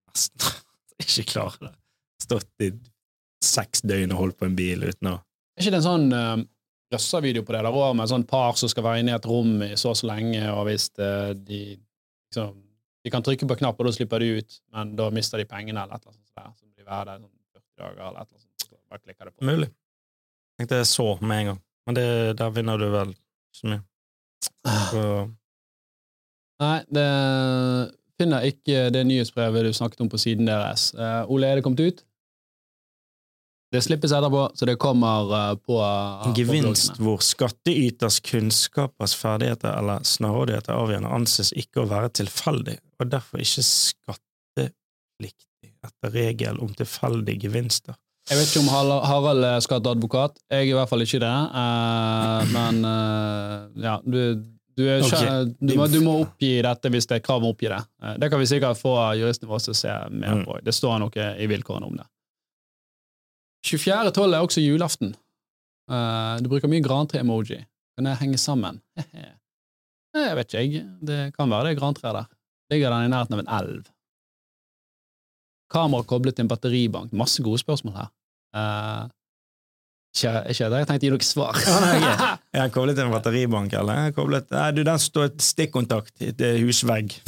nesten 0.08 0.53
ikke 1.03 1.25
klarer 1.34 1.58
det. 1.67 1.73
Stått 2.23 2.63
i 2.63 2.69
seks 3.43 3.84
døgn 3.86 4.13
og 4.15 4.21
holdt 4.21 4.39
på 4.39 4.47
en 4.47 4.56
bil 4.58 4.86
uten 4.88 5.12
å 5.13 5.17
Er 5.17 5.65
ikke 5.65 5.73
det 5.73 5.80
en 5.82 5.88
sånn 5.88 6.08
uh, 6.13 6.38
røsservideo 6.93 7.43
på 7.43 7.56
det 7.56 7.63
der 7.65 7.73
òg, 7.73 7.95
med 7.95 8.06
et 8.06 8.13
sånt 8.13 8.30
par 8.30 8.56
som 8.60 8.71
skal 8.71 8.86
være 8.86 9.04
inne 9.04 9.13
i 9.13 9.17
et 9.17 9.28
rom 9.28 9.62
i 9.65 9.73
så 9.80 9.91
og 9.91 10.00
så 10.00 10.08
lenge, 10.10 10.41
og 10.54 10.63
hvis 10.69 10.89
eh, 11.04 11.34
de 11.36 11.62
liksom 12.32 12.63
De 13.06 13.12
kan 13.12 13.23
trykke 13.23 13.47
på 13.47 13.56
en 13.56 13.60
knapp, 13.62 13.78
og 13.80 13.88
da 13.88 13.91
slipper 13.95 14.19
de 14.19 14.41
ut, 14.41 14.56
men 14.76 14.89
da 15.00 15.06
mister 15.15 15.39
de 15.39 15.45
pengene, 15.47 15.80
eller 15.80 15.95
et 15.95 16.02
eller 16.02 16.12
annet 16.12 16.26
sånt. 16.28 16.34
der, 16.36 16.50
Så 16.60 16.65
de 16.76 16.84
være 16.84 17.06
der 17.08 17.19
i 17.19 17.21
sånn 17.21 17.30
40 17.56 17.78
dager, 17.80 17.91
eller 17.93 18.02
et 18.02 18.10
eller 18.10 18.19
annet 18.19 18.41
sånt. 18.41 18.65
Så 18.65 18.80
bare 18.91 19.00
klikker 19.04 19.30
det 19.30 19.32
på. 19.32 19.45
Mulig. 19.47 19.69
Tenkte 20.60 20.80
jeg 20.82 20.89
så 20.89 21.06
med 21.21 21.39
en 21.39 21.47
gang. 21.52 21.62
Men 21.88 21.95
det, 21.95 22.08
der 22.41 22.52
vinner 22.58 22.82
du 22.82 22.88
vel 22.91 23.13
så 23.56 23.69
mye. 23.71 23.80
Så, 24.89 25.04
Nei, 26.65 26.76
det 26.97 27.08
finner 28.19 28.50
ikke 28.50 28.84
det 28.91 29.06
nyhetsbrevet 29.08 29.69
du 29.69 29.71
snakket 29.78 30.04
om 30.04 30.12
på 30.12 30.19
siden 30.19 30.50
deres. 30.50 30.89
Uh, 30.97 31.23
Ole, 31.32 31.47
er 31.47 31.62
det 31.62 31.63
kommet 31.63 31.86
ut? 31.86 32.04
Det 33.71 33.82
slippes 33.84 34.12
etterpå, 34.15 34.45
så 34.56 34.65
det 34.69 34.77
kommer 34.80 35.32
eh, 35.36 35.56
på, 35.60 35.75
en 35.84 36.36
gevinst 36.38 36.95
hvor 37.03 37.19
skattyters 37.25 38.21
kunnskapers 38.23 39.15
ferdigheter 39.19 39.73
eller 39.82 40.06
snarrådigheter 40.08 40.71
avgjørende, 40.77 41.12
anses 41.12 41.51
ikke 41.51 41.84
å 41.84 41.89
være 41.89 42.13
tilfeldig, 42.21 42.77
og 43.01 43.12
derfor 43.12 43.43
ikke 43.43 43.65
skattepliktig 43.67 45.73
etter 45.84 46.13
regel 46.15 46.60
om 46.63 46.71
tilfeldige 46.80 47.43
gevinster. 47.47 47.97
Jeg 48.27 48.41
vet 48.41 48.49
ikke 48.51 48.63
om 48.65 48.71
Harald- 49.08 49.45
er 49.47 49.62
skatteadvokat. 49.63 50.34
Jeg 50.51 50.65
er 50.65 50.71
i 50.71 50.75
hvert 50.75 50.89
fall 50.91 51.03
ikke 51.06 51.19
det. 51.23 51.36
eh, 51.62 52.49
men 52.51 52.82
eh, 52.84 53.53
ja, 53.86 53.93
du, 54.03 54.19
du, 54.75 54.84
skjø- 55.08 55.47
du, 55.60 55.71
må, 55.80 55.86
du 55.88 56.01
må 56.03 56.17
oppgi 56.25 56.58
dette 56.65 56.91
hvis 56.91 57.08
det 57.08 57.21
er 57.21 57.23
krav 57.23 57.39
om 57.43 57.51
å 57.51 57.56
oppgi 57.56 57.69
det. 57.71 57.80
Eh, 58.03 58.17
det 58.19 58.27
kan 58.32 58.41
vi 58.43 58.49
sikkert 58.51 58.80
få 58.82 58.97
juristene 59.19 59.47
våre 59.51 59.63
til 59.63 59.75
å 59.75 59.80
se 59.80 59.95
mer 60.12 60.36
Mm. 60.41 60.45
på. 60.47 60.60
Det 60.63 60.75
står 60.75 60.99
noe 61.03 61.27
i 61.39 61.47
vilkårene 61.47 61.88
om 61.88 61.95
det. 62.01 62.08
24.12. 63.67 64.23
er 64.34 64.39
også 64.39 64.63
julaften. 64.63 65.13
Uh, 65.91 66.38
du 66.43 66.49
bruker 66.51 66.71
mye 66.71 66.84
grantre-emoji. 66.84 67.60
Kan 67.97 68.08
det 68.08 68.17
henge 68.21 68.39
sammen? 68.41 68.82
jeg 70.15 70.39
vet 70.39 70.53
ikke, 70.53 70.63
jeg. 70.63 70.88
Det 71.01 71.21
kan 71.36 71.51
være 71.51 71.69
det 71.69 71.75
er 71.75 71.80
grantre 71.82 72.15
der. 72.15 72.32
Ligger 72.71 72.93
den 72.93 73.08
i 73.08 73.13
nærheten 73.13 73.38
av 73.38 73.43
en 73.43 73.53
elv? 73.60 73.86
Kamera 75.71 76.08
koblet 76.08 76.38
til 76.38 76.45
en 76.45 76.51
batteribank. 76.51 77.13
Masse 77.15 77.43
gode 77.43 77.60
spørsmål 77.60 77.95
her. 77.99 78.12
Uh, 78.56 79.08
ikke, 80.17 80.32
ikke 80.49 80.69
det 80.71 80.80
jeg 80.82 80.88
tenkte 80.89 80.97
å 80.97 81.08
gi 81.08 81.13
dere 81.13 81.27
svar. 81.27 81.60
Jeg 81.62 82.38
den 82.58 82.73
koblet 82.73 82.97
til 82.97 83.06
en 83.06 83.13
batteribank, 83.13 83.75
eller? 83.82 84.08
Jeg 84.08 84.15
Koblet, 84.17 84.47
nei, 84.56 84.69
du, 84.73 84.82
den 84.88 85.01
står 85.01 85.30
et 85.30 85.43
stikkontakt 85.45 86.15
til 86.39 86.63
husvegg. 86.65 87.17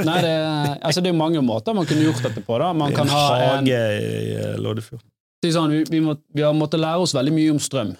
Nei, 0.00 0.16
det, 0.24 0.32
altså, 0.80 1.02
det 1.04 1.10
er 1.10 1.16
mange 1.16 1.42
måter 1.44 1.74
man 1.76 1.84
kunne 1.84 2.06
gjort 2.06 2.22
dette 2.24 2.40
på. 2.40 2.56
da. 2.56 2.70
Man 2.72 2.94
kan 2.96 3.10
ha 3.12 3.24
en, 3.36 3.66
hage 3.66 3.80
i 4.00 4.30
eh, 4.32 4.54
Loddefjord. 4.56 5.02
Sånn, 5.48 5.70
vi, 5.72 5.84
vi, 5.88 6.00
må, 6.04 6.12
vi 6.36 6.42
har 6.44 6.52
måttet 6.52 6.80
lære 6.82 7.00
oss 7.00 7.14
veldig 7.16 7.32
mye 7.32 7.50
om 7.54 7.60
strøm. 7.62 7.94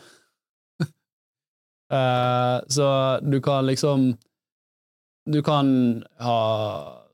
uh, 1.92 2.58
så 2.76 2.86
du 3.24 3.40
kan 3.40 3.66
liksom 3.66 4.10
Du 5.30 5.42
kan 5.46 6.02
ha 6.20 6.36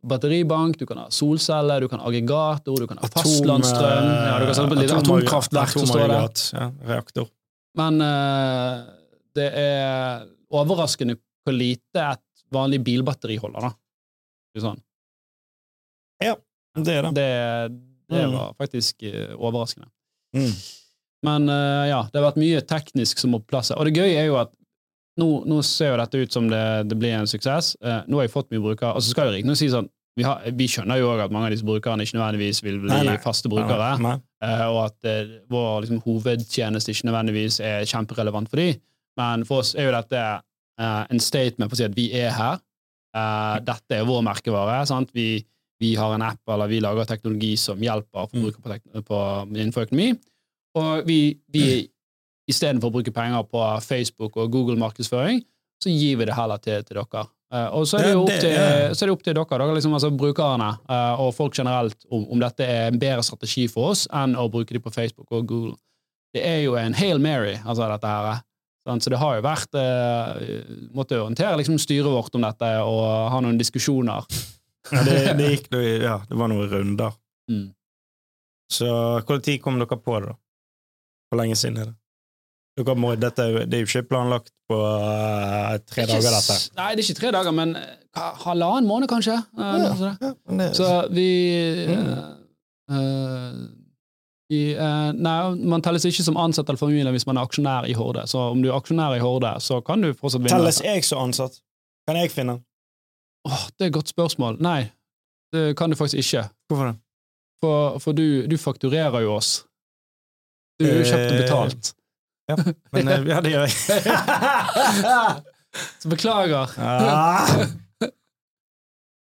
batteribank, 0.07 0.79
du 0.79 0.87
kan 0.87 0.99
ha 1.03 1.09
solceller, 1.11 1.81
du 1.83 1.89
kan 1.91 1.99
ha 2.01 2.07
aggregator, 2.09 2.79
du 2.79 2.87
kan 2.87 2.99
ha 3.03 3.09
fastlandsstrøm 3.11 4.07
ja, 4.07 4.37
Du 4.39 4.47
kan 4.47 4.55
sette 4.55 4.71
på 4.71 4.77
et 4.79 4.91
Atom- 4.91 5.03
atomkraftverk 5.03 5.73
som 5.75 5.87
står 5.87 5.99
der. 6.05 6.15
atomaggregat, 6.15 6.45
Ja, 6.55 6.69
reaktor. 6.95 7.27
Men 7.77 7.99
uh, 8.01 8.87
det 9.37 9.49
er 9.59 10.27
overraskende 10.55 11.19
hvor 11.45 11.53
lite 11.55 12.01
et 12.15 12.23
vanlig 12.55 12.79
bilbatteri 12.87 13.37
holder, 13.43 13.67
da. 13.67 13.73
Sånn. 14.62 14.79
Det 16.23 16.93
er 16.95 17.03
det. 17.03 17.12
Det, 17.17 17.27
det 18.09 18.23
Mm. 18.27 18.33
var 18.37 18.53
faktisk 18.55 19.03
eh, 19.03 19.33
overraskende. 19.35 19.89
Mm. 20.37 20.53
Men 21.27 21.49
uh, 21.51 21.85
ja, 21.88 22.01
det 22.12 22.20
har 22.20 22.29
vært 22.29 22.40
mye 22.40 22.62
teknisk 22.68 23.20
som 23.22 23.33
må 23.35 23.40
på 23.42 23.51
plass. 23.55 23.72
Og 23.75 23.88
det 23.88 23.96
gøye 23.96 24.14
er 24.20 24.29
jo 24.29 24.38
at 24.40 24.53
nå, 25.20 25.29
nå 25.49 25.62
ser 25.64 25.94
jo 25.94 26.01
dette 26.03 26.20
ut 26.22 26.35
som 26.35 26.49
det, 26.51 26.62
det 26.90 26.99
blir 27.01 27.16
en 27.16 27.29
suksess. 27.31 27.75
Uh, 27.81 28.03
nå 28.07 28.20
har 28.20 28.29
jeg 28.29 28.35
fått 28.35 28.51
mye 28.53 28.62
brukere. 28.62 28.92
Og 28.94 29.05
så 29.05 29.14
skal 29.14 29.31
jeg 29.31 29.40
riktignok 29.40 29.61
si 29.61 29.70
sånn 29.72 29.88
vi, 30.16 30.25
har, 30.25 30.44
vi 30.57 30.64
skjønner 30.72 30.96
jo 30.96 31.11
òg 31.12 31.27
at 31.27 31.33
mange 31.35 31.51
av 31.51 31.53
disse 31.53 31.66
brukerne 31.66 32.05
ikke 32.07 32.16
nødvendigvis 32.16 32.62
vil 32.64 32.79
bli 32.81 32.88
Nei, 32.88 33.03
nei. 33.05 33.16
faste 33.20 33.51
brukere, 33.53 33.90
Nei. 34.01 34.14
eh, 34.46 34.62
og 34.64 34.79
at 34.87 35.09
uh, 35.12 35.35
vår 35.53 35.83
liksom, 35.85 35.99
hovedtjeneste 36.07 36.94
ikke 36.94 37.11
nødvendigvis 37.11 37.59
er 37.61 37.85
kjemperelevant 37.90 38.49
for 38.49 38.62
dem. 38.62 38.79
Men 39.20 39.44
for 39.49 39.61
oss 39.61 39.75
er 39.77 39.90
jo 39.90 39.92
dette 39.92 40.22
en 40.81 41.20
statement 41.20 41.68
for 41.68 41.77
å 41.77 41.81
si 41.81 41.85
at 41.87 41.94
vi 41.96 42.07
er 42.16 42.33
her. 42.37 42.59
Dette 43.64 43.96
er 43.96 44.09
vår 44.09 44.25
merkevare. 44.27 44.83
Sant? 44.88 45.09
Vi, 45.16 45.38
vi 45.79 45.95
har 45.99 46.15
en 46.15 46.25
app 46.25 46.53
eller 46.53 46.71
vi 46.71 46.81
lager 46.81 47.09
teknologi 47.09 47.53
som 47.61 47.83
hjelper 47.83 48.31
forbrukere 48.33 49.03
på, 49.05 49.21
innenfor 49.53 49.87
økonomi. 49.87 50.15
Og 50.77 51.07
vi, 51.09 51.21
vi 51.53 51.67
istedenfor 52.51 52.91
å 52.91 52.97
bruke 52.99 53.15
penger 53.15 53.47
på 53.51 53.62
Facebook 53.85 54.37
og 54.41 54.53
Google 54.53 54.79
markedsføring, 54.81 55.43
så 55.83 55.93
gir 55.93 56.21
vi 56.21 56.29
det 56.29 56.37
heller 56.37 56.61
til, 56.62 56.85
til 56.87 57.01
dere. 57.01 57.27
Eh, 57.55 57.69
og 57.79 57.87
så 57.87 58.01
er 58.01 58.09
det 58.09 58.15
jo 58.15 58.25
opp 58.25 58.33
til, 58.33 58.57
så 58.91 59.05
er 59.05 59.09
det 59.09 59.15
opp 59.15 59.25
til 59.25 59.37
dere, 59.37 59.59
dere 59.62 59.77
liksom, 59.77 59.95
altså 59.99 60.11
brukerne 60.11 60.73
eh, 60.91 61.23
og 61.23 61.35
folk 61.37 61.57
generelt, 61.59 61.99
om, 62.11 62.25
om 62.33 62.43
dette 62.43 62.67
er 62.67 62.91
en 62.91 63.01
bedre 63.01 63.25
strategi 63.27 63.67
for 63.71 63.93
oss 63.93 64.07
enn 64.11 64.35
å 64.39 64.49
bruke 64.53 64.75
dem 64.75 64.85
på 64.85 64.95
Facebook 64.95 65.31
og 65.31 65.47
Google. 65.47 65.77
Det 66.35 66.43
er 66.45 66.65
jo 66.65 66.75
en 66.81 66.97
Hail 66.97 67.23
Mary, 67.23 67.55
altså 67.65 67.87
dette 67.93 68.11
her. 68.11 68.43
Sant? 68.87 69.05
Så 69.05 69.11
det 69.11 69.19
har 69.19 69.39
jo 69.39 69.43
vært 69.43 69.79
eh, 69.81 70.59
Måtte 70.95 71.19
orientere 71.19 71.59
liksom, 71.59 71.79
styret 71.83 72.11
vårt 72.12 72.35
om 72.39 72.45
dette 72.45 72.69
og 72.87 73.07
ha 73.33 73.41
noen 73.43 73.59
diskusjoner. 73.59 74.27
Ja, 74.92 75.03
det, 75.07 75.18
det 75.38 75.51
gikk 75.53 75.70
ja, 76.03 76.16
det 76.29 76.38
var 76.38 76.51
noen 76.53 76.68
runder. 76.70 77.14
Mm. 77.51 77.68
Så 78.72 78.88
hvor 79.27 79.38
tid 79.42 79.62
kom 79.62 79.79
dere 79.81 79.99
på 79.99 80.18
det, 80.20 80.33
da? 80.33 80.37
Hvor 81.31 81.40
lenge 81.42 81.57
siden 81.59 81.79
er 81.83 81.92
det? 81.92 81.96
Må, 83.01 83.14
dette, 83.16 83.44
det 83.64 83.79
er 83.79 83.85
jo 83.87 83.88
ikke 83.88 84.03
planlagt 84.11 84.51
på 84.68 84.77
uh, 84.77 85.79
tre 85.88 86.05
Ikke 86.05 86.18
dager, 86.18 86.35
dette. 86.35 86.57
Nei, 86.77 86.90
det 86.92 87.01
er 87.01 87.07
ikke 87.07 87.20
tre 87.22 87.31
dager, 87.33 87.55
men 87.57 87.72
eh, 87.79 88.27
halvannen 88.42 88.88
måned, 88.88 89.09
kanskje. 89.09 89.38
Uh, 89.57 89.79
ja. 89.81 90.11
Ja, 90.20 90.33
det, 90.59 90.66
Så 90.77 90.90
vi 91.14 91.29
Mm. 91.87 92.11
uh, 92.92 93.64
i, 94.53 94.61
Nei, 95.18 95.38
man 95.66 95.83
telles 95.83 96.05
ikke 96.07 96.22
som 96.22 96.37
ansatt 96.38 96.68
eller 96.68 96.79
familie 96.79 97.11
hvis 97.11 97.25
man 97.27 97.40
er 97.40 97.49
aksjonær 97.49 97.88
i 97.90 97.96
Horde. 97.99 98.29
Så 98.31 98.44
om 98.53 98.61
du 98.62 98.68
er 98.68 98.77
aksjonær 98.77 99.16
i 99.16 99.22
Horde, 99.25 99.57
så 99.64 99.81
kan 99.83 100.05
du 100.05 100.12
fortsatt 100.14 100.44
vinne. 100.44 100.53
Telles 100.55 100.79
jeg 100.85 101.03
som 101.09 101.25
ansatt? 101.25 101.59
Kan 102.07 102.20
jeg 102.20 102.31
finne 102.31 102.61
Åh, 103.46 103.62
det 103.78 103.85
er 103.87 103.90
et 103.90 103.94
godt 103.96 104.11
spørsmål. 104.12 104.54
Nei, 104.64 104.80
det 105.54 105.62
kan 105.78 105.90
du 105.92 105.96
faktisk 105.98 106.18
ikke. 106.24 106.42
Hvorfor 106.68 106.87
det? 106.92 106.96
For, 107.62 107.76
for 108.04 108.12
du, 108.18 108.26
du 108.50 108.56
fakturerer 108.61 109.20
jo 109.24 109.30
oss. 109.38 109.50
Du 110.80 110.85
er 110.88 110.98
jo 110.98 111.04
kjøpt 111.09 111.32
og 111.32 111.38
betalt. 111.40 111.85
Ja, 112.50 112.56
Men 112.94 113.04
eh, 113.14 113.22
ja, 113.30 113.37
det 113.42 113.50
gjør 113.54 113.64
jeg. 113.66 113.74
Så 116.02 116.09
beklager. 116.09 116.70
ah, 116.78 117.48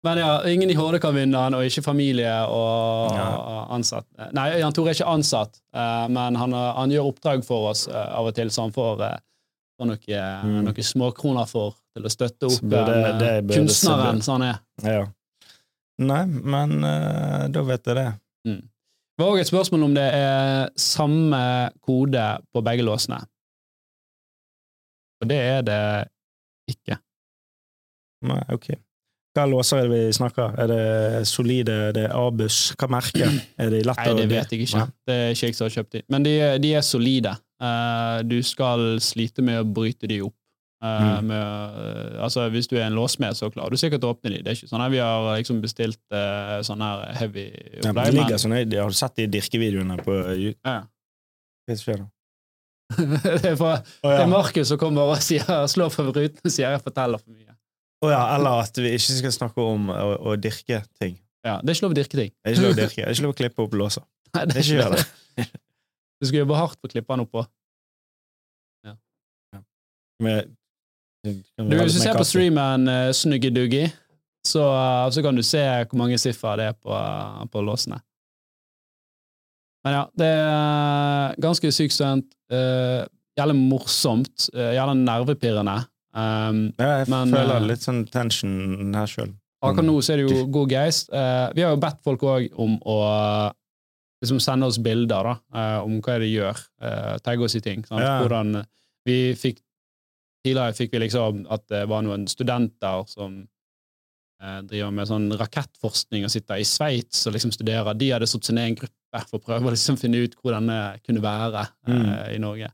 Men 0.04 0.18
ja, 0.20 0.32
ingen 0.50 0.68
i 0.70 0.74
Horde 0.76 0.98
kan 1.00 1.14
vinne 1.16 1.38
han, 1.40 1.54
og 1.56 1.64
ikke 1.64 1.82
familie 1.86 2.32
og 2.52 3.14
Ja. 3.16 3.28
ansatt. 3.72 4.04
Nei, 4.36 4.50
Jan 4.60 4.72
Tore 4.76 4.90
er 4.92 4.96
ikke 4.98 5.08
ansatt, 5.08 5.56
eh, 5.74 6.04
men 6.12 6.36
han, 6.36 6.52
han 6.52 6.90
gjør 6.92 7.08
oppdrag 7.14 7.40
for 7.46 7.70
oss 7.70 7.86
eh, 7.88 8.10
av 8.18 8.26
og 8.28 8.34
til, 8.36 8.50
så 8.52 8.62
han 8.66 8.74
får, 8.76 9.00
eh, 9.78 9.86
noen, 9.86 9.98
Mm. 10.44 10.64
noen 10.68 10.82
småkroner 10.86 11.46
for 11.50 11.74
til 11.94 12.04
å 12.04 12.10
støtte 12.12 12.46
opp 12.46 12.62
burde- 12.62 13.18
det, 13.18 13.46
det 13.48 13.56
kunstneren 13.58 14.22
som 14.22 14.40
han 14.40 14.54
er. 14.54 14.58
ja. 14.82 15.06
Nei, 15.98 16.24
men 16.26 16.82
uh, 16.82 17.46
da 17.54 17.62
vet 17.62 17.84
jeg 17.86 17.94
det. 17.94 18.06
Det 18.44 19.22
var 19.22 19.28
òg 19.30 19.38
et 19.40 19.46
spørsmål 19.46 19.84
om 19.84 19.92
det 19.94 20.08
er 20.12 20.70
samme 20.76 21.70
kode 21.86 22.24
på 22.52 22.62
begge 22.66 22.82
låsene. 22.82 23.20
Og 25.22 25.28
det 25.30 25.38
er 25.38 25.62
det 25.62 26.08
ikke. 26.74 26.98
Nei, 28.26 28.40
ok. 28.56 28.72
Hva 29.34 29.44
låser 29.50 29.84
er 29.84 29.88
det 29.88 29.92
vi 29.94 30.12
snakker? 30.18 30.58
Er 30.62 30.66
det 30.70 31.26
solide? 31.30 31.76
Er 31.90 31.92
det 31.96 32.04
Abus? 32.14 32.72
Hva 32.78 32.88
merke? 32.90 33.30
Er 33.58 33.70
det 33.70 33.84
lett 33.86 33.96
Nei, 34.02 34.14
det 34.18 34.28
vet 34.30 34.50
jeg 34.54 34.66
ikke. 34.66 34.78
Nei. 34.82 34.90
Det 35.06 35.14
er 35.14 35.30
ikke 35.34 35.46
jeg 35.50 35.54
som 35.58 35.66
har 35.68 35.74
kjøpt 35.78 35.92
de. 35.96 36.02
Men 36.14 36.26
de, 36.26 36.34
de 36.62 36.74
er 36.74 36.84
solide. 36.86 37.36
Eh, 37.62 38.22
du 38.26 38.40
skal 38.42 38.96
slite 39.00 39.42
med 39.46 39.60
å 39.62 39.68
bryte 39.76 40.08
de 40.10 40.22
opp. 40.26 40.34
Eh, 40.84 41.02
Mm. 41.04 41.26
med, 41.30 41.40
eh, 41.40 42.22
altså, 42.22 42.48
hvis 42.52 42.66
du 42.68 42.76
er 42.76 42.86
en 42.86 42.94
låsmed, 42.98 43.32
så 43.38 43.48
klarer 43.50 43.70
du 43.70 43.76
sikkert 43.80 44.02
å 44.04 44.10
åpne 44.12 44.34
de. 44.34 44.42
Det 44.42 44.50
er 44.52 44.56
ikke 44.58 44.68
sånn 44.68 44.82
at 44.84 44.90
vi 44.92 44.98
har 45.00 45.38
liksom 45.38 45.62
bestilt 45.62 46.00
uh, 46.12 46.58
sånn 46.66 46.82
her 46.84 47.14
heavy 47.16 47.46
Ja, 47.82 47.92
men 47.92 48.04
det 48.04 48.12
ligger 48.18 48.36
sånn, 48.42 48.52
jeg, 48.58 48.68
Har 48.76 48.90
sett 48.92 49.16
de 49.16 49.26
dirkevideoene 49.32 49.96
på 50.04 50.12
YouTube? 50.34 50.60
Ja. 50.64 50.82
Det 51.64 53.48
er, 53.48 53.56
fra, 53.56 53.78
oh, 54.04 54.10
det 54.12 54.20
ja. 54.20 54.26
Markus 54.28 54.68
som 54.68 54.78
kommer 54.78 55.14
og 55.14 55.22
sier, 55.24 55.46
slår 55.72 55.88
på 55.94 56.04
ruten 56.10 56.44
og 56.44 56.52
sier 56.52 56.68
jeg 56.74 56.82
forteller 56.84 57.18
for 57.22 57.32
mye. 57.32 57.54
Oh, 58.04 58.10
ja, 58.12 58.20
eller 58.36 58.60
at 58.66 58.76
vi 58.76 58.90
ikke 58.98 59.16
skal 59.22 59.32
snakke 59.32 59.64
om 59.64 59.88
å, 59.88 60.10
å 60.20 60.34
dirke 60.36 60.82
ting. 61.00 61.16
Ja, 61.46 61.56
Det 61.64 61.72
er 61.72 61.78
ikke 61.78 61.86
lov 61.86 61.94
å 61.94 61.98
dirke 62.02 62.18
ting. 62.20 62.34
Det 62.36 62.50
er 62.50 62.58
ikke 62.58 62.66
lov 62.66 62.74
å 62.76 62.80
dirke. 62.82 63.00
Det 63.00 63.08
er 63.08 63.16
ikke 63.16 63.24
lov 63.24 63.32
å 63.32 63.38
klippe 63.40 63.64
opp 63.64 63.78
låser. 63.80 64.04
Nei, 64.36 64.44
Det 64.50 64.60
er 64.60 64.68
ikke 64.68 64.90
det. 64.98 65.48
Du 66.24 66.30
skal 66.30 66.40
jobbe 66.40 66.56
hardt 66.56 66.78
for 66.80 66.88
å 66.88 66.94
klippe 66.94 67.12
den 67.12 67.26
oppå. 67.26 67.44
Med, 70.22 70.50
Du, 71.24 71.32
hvis 71.74 71.96
du 71.96 72.00
ser 72.00 72.16
på 72.16 72.24
streamen 72.28 72.88
uh, 72.88 73.10
Snuggeduggy, 73.16 73.86
så, 74.46 74.62
uh, 74.68 75.06
så 75.12 75.22
kan 75.24 75.36
du 75.36 75.42
se 75.44 75.60
hvor 75.60 75.98
mange 76.00 76.18
siffer 76.20 76.60
det 76.60 76.66
er 76.70 76.76
på, 76.76 76.98
på 77.52 77.62
låsene. 77.64 77.98
Men 79.84 79.96
ja, 79.98 80.04
det 80.16 80.28
er 80.32 81.34
ganske 81.44 81.72
sykt 81.76 81.96
stunt. 81.96 82.30
Uh, 82.52 83.04
jævlig 83.36 83.56
morsomt. 83.58 84.48
Uh, 84.54 84.72
jævlig 84.76 85.00
nervepirrende. 85.02 85.78
Um, 86.14 86.60
Ja, 86.78 87.00
jeg 87.00 87.10
Men, 87.10 87.32
føler 87.34 87.56
eh, 87.58 87.66
litt 87.72 87.82
sånn 87.84 88.04
tension 88.06 88.94
her 88.94 89.10
sjøl. 89.10 89.34
Akkurat 89.64 89.88
nå 89.88 89.96
så 90.04 90.14
er 90.14 90.22
det 90.22 90.28
jo 90.28 90.44
god 90.52 90.72
geist. 90.72 91.08
Uh, 91.10 91.48
vi 91.56 91.64
har 91.64 91.74
jo 91.74 91.80
bedt 91.82 92.00
folk 92.04 92.22
òg 92.28 92.46
om 92.60 92.76
å 92.84 92.98
liksom 94.24 94.40
sende 94.42 94.66
oss 94.66 94.80
bilder 94.82 95.28
da, 95.30 95.34
eh, 95.54 95.78
om 95.84 96.00
hva 96.02 96.18
de 96.22 96.28
gjør. 96.32 96.58
Uh, 96.82 97.14
Tagge 97.24 97.46
oss 97.46 97.54
i 97.56 97.62
ting. 97.64 97.84
Ja. 97.92 98.18
Hvordan 98.24 98.64
vi 99.06 99.18
fikk 99.38 99.60
Tidligere 100.44 100.74
fikk 100.76 100.90
vi 100.92 100.98
liksom 101.06 101.46
at 101.48 101.62
det 101.72 101.86
var 101.88 102.02
noen 102.04 102.26
studenter 102.28 103.06
som 103.08 103.38
eh, 104.42 104.58
driver 104.68 104.90
med 104.92 105.08
sånn 105.08 105.30
rakettforskning 105.40 106.26
og 106.26 106.32
sitter 106.34 106.60
i 106.60 106.66
Sveits 106.68 107.22
og 107.24 107.32
liksom 107.32 107.48
studerer. 107.54 107.96
De 107.96 108.10
hadde 108.12 108.28
satt 108.28 108.44
seg 108.44 108.58
ned 108.58 108.66
i 108.66 108.72
en 108.74 108.76
gruppe 108.82 109.22
for 109.30 109.38
å 109.38 109.44
prøve 109.46 109.70
å 109.70 109.72
liksom 109.72 109.96
finne 109.96 110.20
ut 110.20 110.36
hvordan 110.42 110.68
det 110.68 110.82
kunne 111.06 111.22
være 111.24 111.62
eh, 111.64 111.94
Mm. 111.94 112.12
i 112.34 112.38
Norge. 112.44 112.68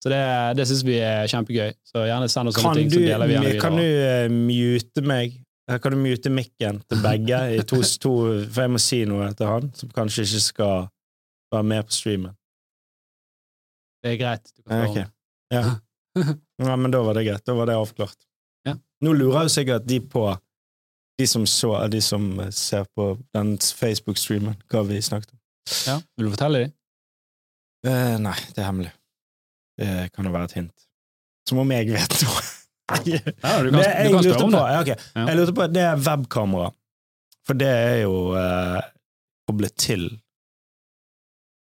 Så 0.00 0.08
det, 0.08 0.22
det 0.56 0.64
syns 0.70 0.80
vi 0.88 0.96
er 1.04 1.28
kjempegøy. 1.28 1.74
Så 1.84 2.06
gjerne 2.08 2.30
send 2.32 2.48
oss 2.48 2.56
sånne 2.56 2.70
Kan 2.70 2.78
ting, 2.80 2.88
du, 2.88 2.96
så 2.96 3.04
deler 3.04 3.28
vi 3.28 3.36
gjerne 3.36 3.50
videre. 3.50 3.62
kan 3.66 3.76
du 3.76 3.84
eh, 3.84 4.32
mute 4.32 5.04
meg? 5.04 5.36
Eh, 5.70 5.78
Kan 5.78 5.92
du 5.94 5.98
mute 6.00 6.30
mikken 6.34 6.80
til 6.90 7.02
begge? 7.04 7.38
I 7.56 7.62
to, 7.62 7.78
to, 8.02 8.12
for 8.50 8.64
jeg 8.66 8.72
må 8.74 8.80
si 8.82 9.00
noe 9.08 9.30
til 9.38 9.46
han, 9.46 9.70
som 9.78 9.92
kanskje 9.94 10.24
ikke 10.26 10.42
skal 10.42 10.88
være 11.54 11.66
med 11.70 11.86
på 11.86 11.94
streamen. 11.94 12.34
Det 14.02 14.14
er 14.14 14.20
greit. 14.20 14.52
Du 14.56 14.62
kan 14.62 14.96
Ja. 14.96 15.06
Ja. 15.52 15.62
ja, 16.62 16.76
men 16.76 16.90
da 16.90 17.00
var 17.02 17.14
det 17.18 17.24
greit. 17.26 17.44
Da 17.46 17.54
var 17.54 17.66
det 17.70 17.74
avklart. 17.78 18.16
Ja. 18.66 18.74
Nå 19.04 19.12
lurer 19.14 19.46
jo 19.46 19.52
sikkert 19.52 19.86
de 19.86 20.00
på, 20.00 20.24
de 21.18 21.26
som, 21.26 21.46
så, 21.46 21.74
de 21.90 22.00
som 22.02 22.28
ser 22.54 22.86
på 22.96 23.12
den 23.34 23.56
Facebook-streamen, 23.58 24.56
hva 24.70 24.82
vi 24.88 25.00
snakket 25.02 25.32
om. 25.34 25.40
Ja. 25.86 25.96
Vil 26.16 26.26
du 26.26 26.32
fortelle 26.34 26.62
dem? 26.64 26.72
Eh, 27.86 28.16
nei, 28.20 28.36
det 28.54 28.62
er 28.62 28.68
hemmelig. 28.70 28.92
Det 29.80 29.90
kan 30.14 30.26
jo 30.26 30.32
være 30.34 30.50
et 30.50 30.56
hint. 30.58 30.86
Som 31.48 31.62
om 31.62 31.70
jeg 31.72 31.88
vet 31.92 32.16
noe. 32.24 32.42
Ja, 32.90 33.62
du 33.62 33.70
kan, 33.70 33.78
det, 33.78 33.86
jeg, 33.86 34.12
kan 34.12 34.24
lurte 34.24 34.46
på, 34.46 34.60
ja, 34.60 34.80
okay. 34.80 34.96
Ja. 35.14 35.26
jeg 35.28 35.38
lurte 35.38 35.56
på 35.56 35.66
Det 35.70 35.82
er 35.86 36.00
webkamera. 36.06 36.70
For 37.46 37.58
det 37.58 37.70
er 37.70 37.98
jo 38.04 38.16
eh, 38.38 38.80
koblet 39.48 39.76
til 39.80 40.08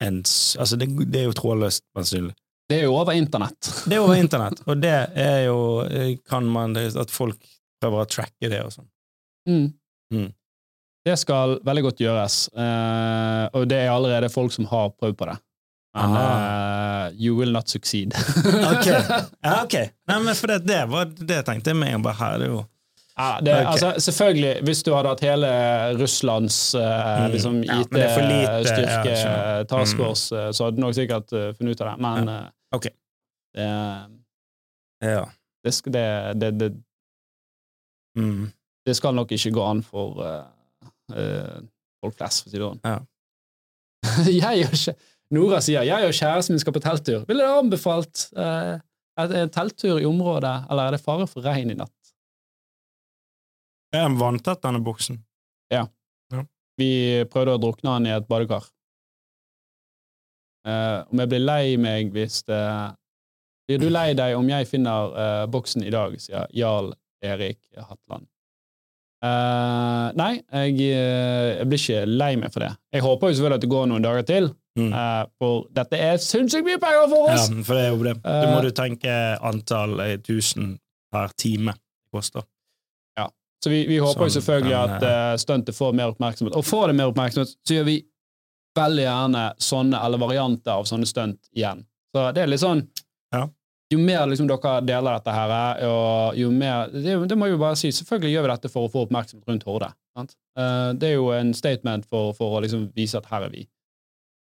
en 0.04 0.22
Altså, 0.60 0.78
det, 0.80 0.90
det 1.12 1.22
er 1.22 1.30
jo 1.30 1.36
trådløst, 1.38 1.86
mest 1.96 2.12
sannsynlig. 2.12 2.36
Det 2.70 2.80
er 2.80 2.88
jo 2.88 2.96
over 2.98 3.14
internett. 3.14 3.70
Det 3.86 3.98
er 3.98 4.02
over 4.02 4.18
internett, 4.18 4.62
og 4.66 4.80
det 4.82 4.96
er 5.22 5.40
jo 5.46 5.60
eh, 5.86 6.16
Kan 6.26 6.48
man 6.50 6.76
At 6.78 7.14
folk 7.14 7.38
prøver 7.82 8.02
å 8.02 8.10
tracke 8.10 8.50
det 8.50 8.62
og 8.64 8.74
sånn. 8.74 8.90
Mm. 9.50 9.66
Mm. 10.14 10.30
Det 11.06 11.16
skal 11.22 11.60
veldig 11.66 11.84
godt 11.86 12.00
gjøres, 12.02 12.38
eh, 12.58 13.44
og 13.54 13.68
det 13.70 13.84
er 13.84 13.92
allerede 13.94 14.32
folk 14.34 14.54
som 14.56 14.66
har 14.72 14.90
prøvd 14.96 15.18
på 15.20 15.28
det. 15.30 15.36
Men 15.96 16.16
Ah. 16.20 17.08
eh, 17.08 17.14
you 17.16 17.36
will 17.38 17.52
not 17.56 17.70
succeed. 17.72 18.14
Ok. 18.74 18.88
Ja, 19.46 19.64
okay. 19.64 19.90
Nei, 20.08 20.18
men 20.26 20.36
for 20.36 20.48
det, 20.52 20.58
det 20.68 20.82
var 20.92 21.06
det 21.06 21.38
jeg 21.42 21.46
tenkte 21.48 21.74
med 21.78 21.94
en. 21.96 22.02
Bare 22.04 22.18
her, 22.20 22.42
er 22.44 22.50
jo 22.52 22.64
Ja, 23.18 23.38
det, 23.40 23.54
okay. 23.56 23.66
altså, 23.72 23.94
selvfølgelig, 24.12 24.64
hvis 24.68 24.82
du 24.84 24.90
hadde 24.92 25.08
hatt 25.14 25.22
hele 25.24 25.50
Russlands 26.02 26.58
eh, 26.76 26.82
Mm. 26.82 27.32
liksom, 27.32 27.62
Ja, 27.64 27.78
IT-styrke, 27.80 29.14
ja, 29.16 29.64
task 29.72 29.96
Mm. 29.96 30.04
force, 30.04 30.36
eh, 30.36 30.50
så 30.52 30.66
hadde 30.68 30.76
du 30.76 30.82
nok 30.84 30.96
sikkert 30.98 31.32
uh, 31.32 31.54
funnet 31.56 31.72
ut 31.78 31.82
av 31.82 31.88
det. 31.94 32.02
Men 32.04 32.28
ja. 32.28 32.42
Okay. 32.76 32.92
det, 33.56 33.70
Ja. 35.02 35.26
det, 35.64 35.74
skal, 35.74 35.92
det, 35.96 36.52
det, 36.60 36.74
Mm. 38.18 38.52
det 38.86 38.96
skal 38.96 39.16
nok 39.16 39.32
ikke 39.32 39.52
gå 39.52 39.64
an 39.70 39.82
for 39.84 40.20
eh, 40.24 40.44
eh, 41.16 41.58
folk 42.04 42.16
flest, 42.18 42.44
for 42.44 42.50
å 42.50 42.52
si 42.52 42.58
det 42.58 42.64
sånn. 42.68 42.80
Ja. 42.84 43.00
jeg 44.28 44.62
gjør 44.64 44.78
kjæ- 44.84 44.96
Nora 45.34 45.62
sier 45.64 45.86
jeg 45.88 46.06
og 46.06 46.14
kjæresten 46.14 46.54
min 46.54 46.62
skal 46.62 46.76
på 46.76 46.84
telttur. 46.84 47.24
Ville 47.26 47.42
dere 47.42 47.62
anbefalt 47.64 48.28
eh, 48.38 48.76
en 49.26 49.54
telttur 49.54 49.98
i 49.98 50.06
området, 50.06 50.58
eller 50.70 50.86
er 50.86 50.98
det 50.98 51.02
fare 51.02 51.26
for 51.30 51.46
regn 51.46 51.74
i 51.74 51.78
natt? 51.80 51.94
Er 53.96 54.04
den 54.06 54.20
vanntett, 54.20 54.62
denne 54.62 54.84
boksen? 54.86 55.22
Vi 56.80 57.24
prøvde 57.32 57.56
å 57.56 57.62
drukne 57.62 57.96
han 57.96 58.08
i 58.08 58.14
et 58.16 58.28
badekar. 58.28 58.68
Eh, 60.68 61.00
om 61.12 61.22
jeg 61.22 61.32
blir 61.32 61.44
lei 61.44 61.76
meg 61.78 62.14
hvis 62.14 62.44
det 62.50 62.62
Blir 63.66 63.80
du 63.82 63.88
lei 63.90 64.12
deg 64.14 64.36
om 64.38 64.46
jeg 64.46 64.68
finner 64.70 65.14
eh, 65.18 65.44
boksen 65.50 65.82
i 65.82 65.94
dag, 65.94 66.14
sier 66.22 66.46
Jarl 66.54 66.92
Erik 67.26 67.58
Hatland. 67.74 68.28
Eh, 69.26 70.08
nei, 70.20 70.32
jeg, 70.42 70.76
eh, 70.92 71.50
jeg 71.60 71.68
blir 71.72 71.82
ikke 71.82 72.02
lei 72.10 72.32
meg 72.42 72.54
for 72.54 72.66
det. 72.66 72.72
Jeg 72.94 73.06
håper 73.06 73.32
jo 73.32 73.38
selvfølgelig 73.38 73.60
at 73.62 73.66
det 73.66 73.72
går 73.74 73.90
noen 73.92 74.06
dager 74.06 74.28
til, 74.30 74.52
Mm. 74.76 74.90
eh, 74.92 75.26
for 75.40 75.68
dette 75.72 75.96
er 76.04 76.18
sinnssykt 76.20 76.66
mye 76.68 76.80
penger 76.84 77.08
for 77.08 77.30
oss! 77.32 77.46
Ja, 77.50 77.62
for 77.64 77.78
det 77.80 77.84
er 77.86 77.94
jo 77.94 78.04
det. 78.04 78.16
Du 78.24 78.48
må 78.52 78.58
du 78.62 78.72
tenke 78.76 79.14
antall 79.42 80.02
tusen 80.26 80.74
per 81.14 81.32
time 81.40 81.72
det 81.78 82.12
koster. 82.12 82.44
Så 83.64 83.70
vi, 83.72 83.80
vi 83.88 83.96
håper 83.98 84.28
jo 84.28 84.30
Sånn, 84.30 84.42
selvfølgelig 84.44 84.74
at 84.78 85.04
uh, 85.04 85.36
stuntet 85.42 85.74
får 85.74 85.94
mer 85.98 86.12
oppmerksomhet. 86.12 86.54
Og 86.60 86.66
får 86.68 86.92
det 86.92 86.96
mer 87.00 87.10
oppmerksomhet, 87.10 87.56
så 87.66 87.74
gjør 87.80 87.86
vi 87.88 87.96
veldig 88.78 89.06
gjerne 89.08 89.46
sånne 89.58 90.02
eller 90.06 90.22
varianter 90.22 90.74
av 90.76 90.86
sånne 90.86 91.08
stunt 91.10 91.40
igjen. 91.56 91.82
Så 92.14 92.28
det 92.36 92.44
er 92.44 92.52
litt 92.52 92.62
sånn 92.62 92.84
Ja. 92.86 93.05
Jo 93.94 94.00
mer 94.02 94.24
liksom 94.26 94.48
dere 94.50 94.80
deler 94.82 95.20
dette 95.20 95.34
her, 95.36 95.52
og 95.86 96.38
jo 96.40 96.50
mer 96.52 96.90
det, 96.90 97.20
det 97.30 97.38
må 97.38 97.46
jeg 97.46 97.54
jo 97.54 97.62
bare 97.62 97.78
si, 97.78 97.92
selvfølgelig 97.94 98.32
gjør 98.34 98.46
vi 98.48 98.52
dette 98.56 98.72
for 98.74 98.88
å 98.88 98.92
få 98.92 99.04
oppmerksomhet 99.06 99.52
rundt 99.52 99.66
Horde. 99.68 99.92
Sant? 100.18 100.34
Eh, 100.58 100.90
det 100.98 101.12
er 101.12 101.18
jo 101.20 101.28
en 101.36 101.52
statement 101.54 102.08
for, 102.10 102.32
for 102.38 102.58
å 102.58 102.62
liksom 102.66 102.88
vise 102.98 103.20
at 103.20 103.30
her 103.30 103.46
er 103.46 103.54
vi. 103.54 103.66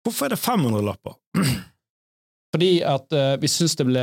Hvorfor 0.08 0.26
er 0.30 0.34
det 0.34 0.40
500-lapper? 0.42 1.18
Fordi 2.56 2.70
at 2.88 3.12
uh, 3.14 3.36
vi 3.42 3.50
syns 3.52 3.76
det 3.76 3.84
ble 3.90 4.02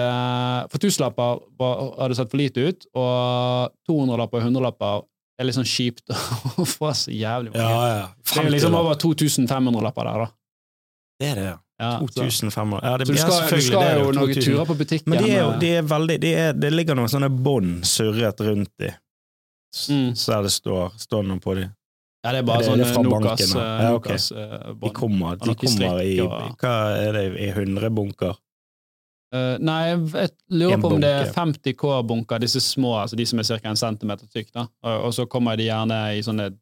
For 0.69 0.83
tusenlapper 0.83 1.39
var- 1.59 1.79
hadde 2.03 2.19
sett 2.19 2.31
for 2.31 2.39
lite 2.39 2.67
ut, 2.69 2.87
og 2.93 3.73
200-lapper 3.89 4.43
og 4.43 4.49
100-lapper 4.51 5.03
er 5.41 5.49
litt 5.49 5.57
sånn 5.57 5.67
kjipt 5.67 6.13
å 6.61 6.67
få 6.69 6.93
så 6.95 7.11
jævlig 7.11 7.55
mange. 7.55 7.65
Ja, 7.65 7.87
ja. 7.89 8.07
Det 8.23 8.45
er 8.45 8.53
liksom 8.55 8.77
over 8.79 9.01
2500-lapper 9.03 10.11
der, 10.13 10.27
da. 10.27 10.29
Det 11.19 11.31
er 11.33 11.41
det, 11.41 11.47
ja. 11.49 11.57
Ja, 11.81 11.99
2500. 11.99 12.81
Ja, 12.87 12.97
det 12.99 13.07
Så 13.07 13.13
du 13.13 13.19
skal, 13.19 13.33
skal, 13.33 13.59
du 13.59 13.63
skal 13.67 13.81
det. 13.83 13.95
jo 13.99 14.11
noen 14.15 14.29
2000. 14.35 14.43
turer 14.47 14.67
på 14.69 14.75
butikken. 14.79 15.11
Men 15.11 15.23
de 15.25 15.31
er 15.31 15.41
jo, 15.43 15.49
eh, 15.51 15.59
de 15.59 15.71
er 15.79 15.83
veldig, 15.83 16.19
de 16.23 16.35
er, 16.35 16.53
det 16.53 16.71
ligger 16.73 16.95
noen 16.95 17.11
sånne 17.11 17.31
bånd 17.43 17.83
surret 17.85 18.41
rundt 18.47 18.71
de, 18.79 18.93
Mm. 19.91 20.13
så 20.15 20.31
der 20.37 20.43
det 20.47 20.53
står, 20.55 20.93
står 21.03 21.25
noe 21.27 21.41
på 21.43 21.55
de. 21.59 21.65
Ja, 22.25 22.31
det 22.33 22.39
er 22.39 22.43
bare 22.47 22.59
det- 22.63 22.69
sånn 22.69 22.79
det 22.79 22.87
fra 22.95 23.03
Nokas, 23.03 23.53
banken, 23.53 23.61
eh, 23.61 23.83
Ja, 23.83 23.95
ok. 23.95 24.07
Eh, 24.11 24.75
De 24.85 24.91
kommer, 24.91 25.37
de 25.37 25.55
kommer 25.55 26.01
i 26.01 26.17
Hva 26.21 26.75
er 26.97 27.13
det, 27.13 27.41
i 27.41 27.51
100 27.51 27.91
bunker? 27.91 28.37
Uh, 29.35 29.59
nei, 29.59 29.97
jeg 29.97 30.31
lurer 30.53 30.79
på 30.81 30.93
om 30.93 31.01
det 31.01 31.11
er 31.11 31.33
50 31.33 31.73
K-bunker, 31.75 32.39
disse 32.39 32.61
små, 32.63 32.93
altså 33.03 33.17
de 33.17 33.25
som 33.27 33.41
er 33.41 33.43
ca. 33.43 33.59
en 33.69 33.75
centimeter 33.77 34.27
tykk, 34.31 34.53
da. 34.55 34.69
Og, 34.85 35.07
og 35.07 35.13
så 35.13 35.27
kommer 35.27 35.57
de 35.57 35.65
gjerne 35.67 35.99
i 36.17 36.21
sånne 36.23 36.53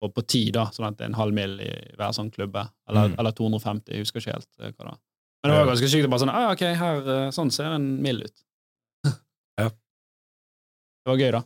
på, 0.00 0.08
på 0.14 0.22
ti, 0.30 0.44
da, 0.54 0.68
sånn 0.74 0.86
at 0.88 0.98
det 0.98 1.06
er 1.06 1.12
en 1.12 1.18
halv 1.18 1.34
mil 1.34 1.56
i 1.64 1.70
hver 1.98 2.14
sånn 2.16 2.30
klubbe. 2.34 2.64
Eller, 2.88 3.10
Mm. 3.10 3.18
eller 3.18 3.34
250, 3.34 3.92
jeg 3.92 4.04
husker 4.04 4.22
ikke 4.22 4.34
helt 4.36 4.50
eh, 4.60 4.72
hva 4.72 4.84
det 4.84 4.90
var. 4.92 4.98
Men 5.42 5.52
det 5.52 5.58
var 5.58 5.70
ganske 5.72 5.88
sykt. 5.90 6.08
Bare 6.10 6.22
sånn, 6.22 6.34
ah, 6.34 6.52
ok, 6.52 6.64
her, 6.80 6.96
eh, 7.14 7.30
sånn 7.34 7.50
ser 7.54 7.74
en 7.76 7.88
mild 8.02 8.26
ut. 8.28 8.44
Ja. 9.58 9.68
Det 9.70 11.10
var 11.12 11.18
gøy, 11.18 11.30
da. 11.34 11.42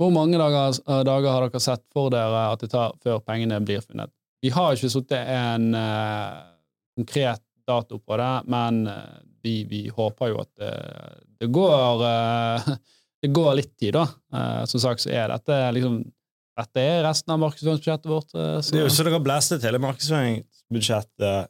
Hvor 0.00 0.10
mange 0.12 0.38
dager, 0.40 0.78
eh, 0.88 1.02
dager 1.08 1.30
har 1.30 1.48
dere 1.48 1.60
sett 1.62 1.84
for 1.92 2.10
dere 2.12 2.46
at 2.52 2.60
det 2.64 2.70
tar 2.72 2.96
før 3.04 3.20
pengene 3.24 3.60
blir 3.64 3.80
funnet? 3.84 4.10
Vi 4.42 4.50
har 4.50 4.74
ikke 4.74 4.90
satt 4.90 5.12
en 5.14 5.68
uh, 5.78 6.40
konkret 6.98 7.44
dato 7.68 8.00
på 8.02 8.16
det, 8.18 8.32
men 8.50 8.80
vi, 9.44 9.62
vi 9.70 9.84
håper 9.88 10.32
jo 10.32 10.40
at 10.42 10.50
det, 10.58 10.72
det 11.38 11.48
går 11.54 12.02
uh, 12.02 12.72
det 13.22 13.30
går 13.30 13.54
litt 13.60 13.76
tid, 13.78 13.94
da. 13.94 14.08
Uh, 14.34 14.64
som 14.66 14.82
sagt 14.82 15.04
så 15.04 15.12
er 15.14 15.30
dette 15.30 15.60
liksom 15.78 16.00
dette 16.58 16.82
er 16.84 17.02
resten 17.06 17.32
av 17.32 17.38
markedsføringsbudsjettet 17.40 18.10
vårt. 18.10 18.30
Så, 18.32 18.70
Det 18.74 18.80
er 18.82 18.86
jo 18.88 18.92
så 18.92 19.04
dere 19.06 19.20
blæstet 19.24 19.64
hele 19.66 19.78
markedsføringsbudsjettet. 19.82 21.48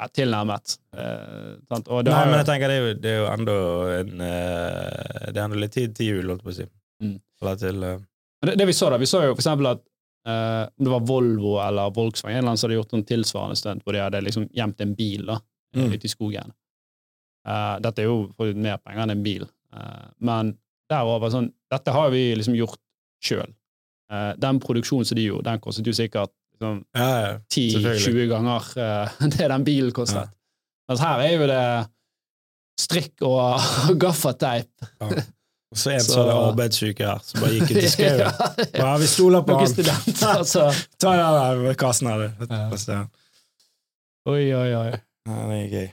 ja, 0.00 0.08
tilnærmet. 0.16 0.76
Eh. 0.96 1.56
Nei, 1.70 2.24
men 2.30 2.38
jeg 2.40 2.46
tenker 2.48 2.68
det 2.72 2.76
er 2.78 2.80
jo, 2.86 2.94
det 3.04 3.10
er 3.12 3.18
jo 3.20 3.28
enda 3.34 3.54
en 3.98 4.24
eh, 4.24 5.28
Det 5.30 5.36
er 5.36 5.44
enda 5.44 5.60
litt 5.60 5.74
tid 5.76 5.94
til 5.94 6.06
jul, 6.14 6.30
holdt 6.32 6.42
på 6.46 6.50
å 6.54 6.56
si. 6.56 6.66
Mm. 7.04 7.18
Til 7.60 7.84
eh, 7.84 7.98
det, 8.46 8.56
det 8.58 8.66
vi 8.70 8.74
så 8.76 8.88
da, 8.90 8.98
vi 9.00 9.08
så 9.10 9.20
jo 9.26 9.34
for 9.34 9.42
eksempel 9.42 9.68
at 9.74 9.82
eh, 10.26 10.64
om 10.78 10.86
det 10.88 10.94
var 10.94 11.04
Volvo 11.08 11.58
eller 11.62 11.92
Volkswagen, 11.94 12.38
en 12.38 12.40
eller 12.40 12.48
annen 12.54 12.60
som 12.62 12.68
hadde 12.70 12.78
gjort 12.80 12.96
en 12.96 13.04
tilsvarende 13.12 13.58
stunt 13.60 13.84
hvor 13.84 13.92
de 13.96 14.00
hadde 14.02 14.22
liksom 14.24 14.48
gjemt 14.56 14.80
en 14.86 14.96
bil 14.98 15.26
da, 15.34 15.38
Mm. 15.70 15.92
ute 15.94 16.08
i 16.08 16.10
skogen. 16.10 16.48
Eh, 17.46 17.76
dette 17.84 18.02
er 18.02 18.08
jo 18.08 18.16
for 18.34 18.50
mer 18.58 18.80
penger 18.82 19.04
enn 19.06 19.12
en 19.18 19.22
bil, 19.22 19.44
Eh, 19.70 20.06
men 20.18 20.48
derover 20.90 21.30
sånn, 21.30 21.52
dette 21.70 21.92
har 21.94 22.08
vi 22.10 22.34
liksom 22.34 22.56
gjort 22.58 22.74
sjøl. 23.22 23.52
Den 24.42 24.58
produksjonen 24.60 25.06
som 25.06 25.16
de 25.18 25.24
gjorde, 25.28 25.46
den 25.50 25.60
kostet 25.62 25.86
jo 25.86 25.92
sikkert 25.94 26.32
liksom, 26.54 26.80
Ja, 26.96 27.08
ja. 27.22 27.32
10-20 27.54 28.26
ganger 28.32 28.66
uh, 28.76 29.28
det 29.36 29.48
den 29.52 29.64
bilen 29.64 29.92
kostet. 29.96 30.26
Ja. 30.28 30.36
Mens 30.90 31.00
her 31.04 31.22
er 31.22 31.34
jo 31.36 31.46
det 31.50 31.60
strikk 32.80 33.22
og 33.28 33.60
gaffateip. 34.02 34.70
Og 35.70 35.78
så 35.78 35.92
en 35.94 36.00
Så- 36.02 36.12
som 36.16 36.24
hadde 36.26 36.48
arbeidsuke 36.50 37.06
her, 37.06 37.20
som 37.22 37.40
bare 37.44 37.52
gikk 37.60 37.70
ut 37.70 37.82
i 37.84 37.90
skauen. 37.94 38.18
ja, 38.24 38.32
Ja, 38.80 38.96
vi 38.98 39.06
stoler 39.06 39.44
på 39.46 39.54
han. 39.60 39.68
studenter, 39.70 40.32
altså. 40.40 40.64
Ta 40.98 41.12
den 41.14 41.64
der 41.68 41.74
kassen 41.78 42.08
her, 42.10 42.18
du. 42.26 42.46
Ja. 42.50 42.66
Ja. 42.88 43.04
Oi, 44.26 44.42
oi, 44.54 44.74
oi. 44.74 44.90
Ja, 45.30 45.36
det 45.46 45.58
er 45.60 45.68
gøy. 45.76 45.88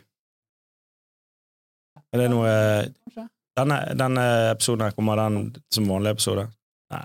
Er 2.13 2.21
det 2.23 2.29
noe 2.31 2.51
Denne, 3.57 3.77
denne 3.97 4.23
episoden 4.51 4.83
her, 4.85 4.91
kommer 4.93 5.17
den 5.17 5.37
som 5.73 5.87
vanlig 5.89 6.11
episode? 6.13 6.43
Nei, 6.93 6.99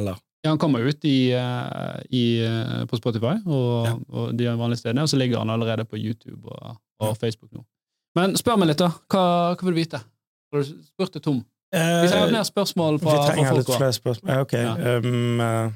eller? 0.00 0.16
Ja, 0.46 0.52
han 0.54 0.60
kommer 0.62 0.84
ut 0.86 1.04
i, 1.04 1.32
eh, 1.34 2.02
i, 2.14 2.24
eh, 2.46 2.84
på 2.86 2.98
Spotify 3.00 3.34
og, 3.42 3.86
Ja. 3.88 3.94
og 4.14 4.36
de 4.38 4.46
vanlige 4.46 4.78
stedene, 4.84 5.02
og 5.02 5.10
så 5.10 5.18
ligger 5.18 5.42
han 5.42 5.50
allerede 5.50 5.84
på 5.84 5.98
YouTube 5.98 6.46
og, 6.46 6.76
og 7.02 7.16
Facebook 7.18 7.50
nå. 7.50 7.64
Men 8.14 8.36
spør 8.38 8.60
meg 8.62 8.70
litt, 8.70 8.78
da. 8.78 8.92
Hva, 9.10 9.24
hva 9.56 9.66
vil 9.66 9.74
du 9.74 9.80
vite? 9.80 9.98
Har 9.98 10.62
du 10.62 10.70
spurt 10.86 11.18
det 11.18 11.24
tom? 11.24 11.42
Vi 11.74 12.06
trenger 12.08 12.30
mer 12.32 12.46
spørsmål 12.46 13.00
fra, 13.02 13.10
Vi 13.10 13.16
fra 13.16 13.26
trenger 13.32 13.50
folk. 13.50 13.58
litt 13.58 13.76
flere 13.76 13.96
spørsmål. 13.98 14.38
Ok. 14.44 14.54
Ja. 14.54 14.76
Um, 14.96 15.40
uh... 15.42 15.74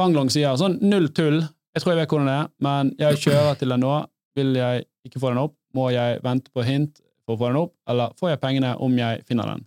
Fanglong 0.00 0.32
sier 0.32 0.56
sånn 0.56 0.80
null 0.80 1.10
tull, 1.16 1.42
jeg 1.76 1.84
tror 1.84 1.92
jeg 1.92 2.00
vet 2.00 2.12
hvordan 2.14 2.30
det 2.30 2.36
er, 2.40 2.48
men 2.64 2.94
jeg 2.98 3.20
kjører 3.26 3.60
til 3.60 3.74
den 3.74 3.84
nå. 3.84 3.94
Vil 4.36 4.56
jeg 4.56 4.84
ikke 5.04 5.20
få 5.20 5.30
den 5.32 5.44
opp, 5.44 5.54
må 5.76 5.90
jeg 5.92 6.20
vente 6.24 6.52
på 6.52 6.64
hint 6.64 6.98
for 7.24 7.36
å 7.36 7.40
få 7.40 7.52
den 7.52 7.60
opp, 7.60 7.72
eller 7.88 8.16
får 8.16 8.34
jeg 8.34 8.40
pengene 8.40 8.74
om 8.80 8.96
jeg 8.96 9.22
finner 9.28 9.52
den? 9.52 9.64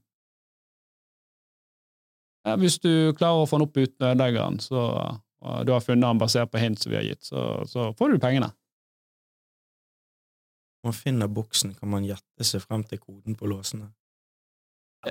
Ja, 2.48 2.56
hvis 2.56 2.80
du 2.80 3.14
klarer 3.20 3.44
å 3.44 3.48
få 3.50 3.58
den 3.60 3.68
opp 3.68 3.78
uten 3.78 4.08
ødeleggeren, 4.14 4.60
så 4.64 4.84
og 5.42 5.66
du 5.66 5.72
har 5.72 5.80
funnet 5.80 6.04
den 6.04 6.18
basert 6.20 6.50
på 6.52 6.60
hint 6.60 6.80
som 6.82 6.90
vi 6.92 6.98
har 6.98 7.04
gitt, 7.08 7.24
så, 7.24 7.64
så 7.68 7.94
får 7.96 8.12
du 8.12 8.18
pengene. 8.20 8.50
Når 10.84 10.90
man 10.90 10.96
finner 10.98 11.28
boksen, 11.32 11.74
kan 11.80 11.90
man 11.92 12.04
gjette 12.08 12.44
seg 12.48 12.62
frem 12.64 12.84
til 12.88 13.00
koden 13.00 13.36
på 13.40 13.48
låsene. 13.48 13.88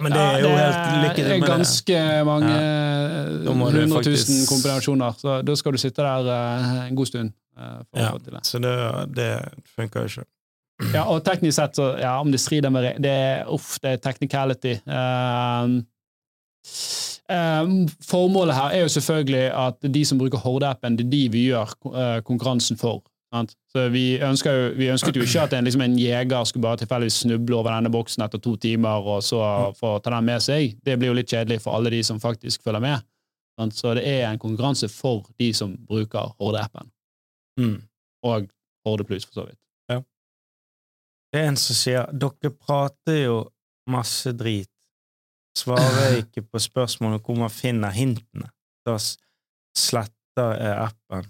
Men 0.04 0.12
det 0.12 0.20
er 0.20 0.42
jo 0.44 0.50
helt 0.52 0.78
lykke 1.00 1.14
til 1.16 1.24
Det 1.24 1.36
med 1.40 1.46
det. 1.46 1.48
ganske 1.48 2.00
mange 2.28 2.56
du 3.40 3.48
hundre 3.54 4.02
tusen 4.04 4.34
faktisk- 4.34 4.48
kombinasjoner, 4.52 5.16
så 5.16 5.38
da 5.48 5.54
skal 5.56 5.72
du 5.72 5.78
sitte 5.80 6.04
der 6.04 6.28
eh, 6.34 6.86
en 6.90 6.94
god 6.96 7.06
stund. 7.08 7.32
eh, 7.56 7.78
for 7.90 7.98
Ja. 7.98 8.10
det. 8.18 8.44
Så 8.46 8.58
det, 8.60 8.74
det 9.16 9.30
funker 9.76 10.00
jo 10.00 10.06
ikke. 10.06 10.26
Ja, 10.94 11.06
og 11.10 11.24
teknisk 11.24 11.56
sett, 11.56 11.74
så, 11.74 11.98
ja, 11.98 12.20
om 12.20 12.30
det 12.30 12.38
strider 12.40 12.70
med 12.70 13.00
det 13.02 13.46
Uff, 13.48 13.78
det 13.80 13.90
er 13.92 13.96
technicality. 13.96 14.76
Um, 14.86 15.86
formålet 18.08 18.54
her 18.56 18.70
er 18.72 18.80
jo 18.86 18.88
selvfølgelig 18.88 19.44
at 19.52 19.88
de 19.94 20.04
som 20.08 20.18
bruker 20.18 20.38
Horde-appen, 20.40 20.96
det 20.96 21.06
er 21.06 21.10
de 21.12 21.22
vi 21.34 21.42
gjør 21.50 21.74
eh, 21.92 22.20
konkurransen 22.24 22.78
for. 22.80 23.02
Sant? 23.34 23.52
Så 23.72 23.88
vi, 23.92 24.16
ønsker 24.24 24.54
jo, 24.56 24.68
vi 24.78 24.86
ønsket 24.88 25.16
jo 25.16 25.22
ikke 25.26 25.42
at 25.42 25.52
en, 25.52 25.64
liksom 25.68 25.82
en 25.84 25.98
jeger 26.00 26.44
skulle 26.48 26.64
bare 26.64 26.80
tilfeldigvis 26.80 27.18
snuble 27.26 27.58
over 27.58 27.74
denne 27.74 27.90
boksen 27.92 28.24
etter 28.24 28.40
to 28.40 28.54
timer 28.56 29.04
og 29.04 29.20
så 29.26 29.42
få 29.76 29.98
ta 30.00 30.14
den 30.14 30.24
med 30.30 30.40
seg. 30.40 30.78
Det 30.84 30.96
blir 30.98 31.12
jo 31.12 31.18
litt 31.18 31.28
kjedelig 31.28 31.60
for 31.66 31.76
alle 31.76 31.92
de 31.92 32.00
som 32.08 32.20
faktisk 32.22 32.64
følger 32.64 32.80
med. 32.80 33.04
Sant? 33.60 33.76
Så 33.76 33.92
det 33.98 34.06
er 34.08 34.30
en 34.30 34.40
konkurranse 34.40 34.88
for 34.88 35.26
de 35.38 35.50
som 35.54 35.76
bruker 35.88 36.32
Horde-appen, 36.40 36.88
Mm. 37.58 37.80
og 38.22 38.44
Horde 38.86 39.04
Plus, 39.04 39.24
for 39.26 39.40
så 39.40 39.44
vidt. 39.48 39.58
Det 41.28 41.40
er 41.42 41.48
en 41.50 41.56
som 41.60 41.74
sier 41.76 42.06
dere 42.16 42.50
prater 42.54 43.16
jo 43.26 43.38
masse 43.90 44.30
drit, 44.32 44.70
svarer 45.58 46.18
ikke 46.22 46.44
på 46.46 46.60
spørsmålet 46.62 47.24
hvor 47.26 47.38
man 47.42 47.52
finner 47.52 47.94
hintene. 47.94 48.50
Da 48.86 48.96
sletter 49.76 50.54
jeg 50.58 50.76
appen. 50.88 51.26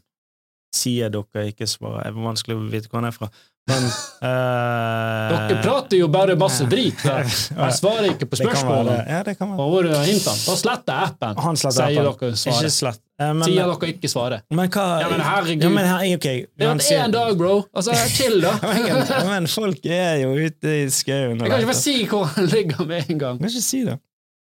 Sier 0.77 1.09
dere 1.13 1.47
ikke 1.49 1.67
svarer. 1.69 2.05
Det 2.05 2.13
er 2.13 2.27
vanskelig 2.29 2.59
å 2.59 2.67
vite 2.69 2.91
hvor 2.93 3.01
han 3.01 3.09
er 3.09 3.17
fra. 3.17 3.31
Men 3.69 3.85
uh, 3.85 5.29
Dere 5.33 5.57
prater 5.61 5.99
jo 6.01 6.07
bare 6.13 6.37
masse 6.41 6.65
drit. 6.73 6.97
da. 7.05 7.19
Jeg 7.25 7.75
svarer 7.77 8.07
ikke 8.15 8.29
på 8.31 8.39
spørsmålene. 8.41 9.03
Ja. 9.09 9.21
Og 9.49 9.73
hvor 9.75 9.89
er 9.89 10.05
hintene? 10.09 10.37
Da 10.45 10.57
sletter 10.61 10.95
jeg 10.95 11.11
appen. 11.13 11.43
Han 11.45 11.61
sletter 11.61 11.93
Sier 11.93 12.09
appen. 12.13 12.31
dere 12.33 12.41
svarer. 12.43 12.63
Ikke 12.65 12.73
slett. 12.79 13.03
Eh, 13.19 13.33
men, 13.35 13.45
Sier 13.49 13.69
dere 13.73 13.91
ikke 13.93 14.11
svaret. 14.13 14.45
men 14.55 14.73
hva 14.73 14.87
Ja, 15.03 15.09
men 15.13 15.25
herregud. 15.25 15.67
Ja, 15.67 15.73
men, 15.75 15.89
her- 15.91 16.17
ok, 16.17 16.29
Det 16.61 16.69
er 16.69 17.05
en 17.05 17.17
dag, 17.17 17.33
bro. 17.41 17.55
Altså, 17.77 17.97
chill, 18.13 18.41
da. 18.45 18.55
men 19.33 19.49
folk 19.53 19.89
er 19.89 20.21
jo 20.23 20.33
ute 20.37 20.77
i 20.85 20.89
skauen. 20.95 21.41
Jeg 21.41 21.51
kan 21.53 21.65
ikke 21.65 21.73
bare 21.73 21.81
si 21.83 21.97
hvor 22.13 22.29
han 22.37 22.53
ligger 22.55 22.85
med 22.89 23.09
en 23.13 23.25
gang. 23.25 23.41
Jeg 23.41 23.49
kan 23.49 23.57
ikke 23.57 23.69
si 23.69 23.83
det. 23.89 23.99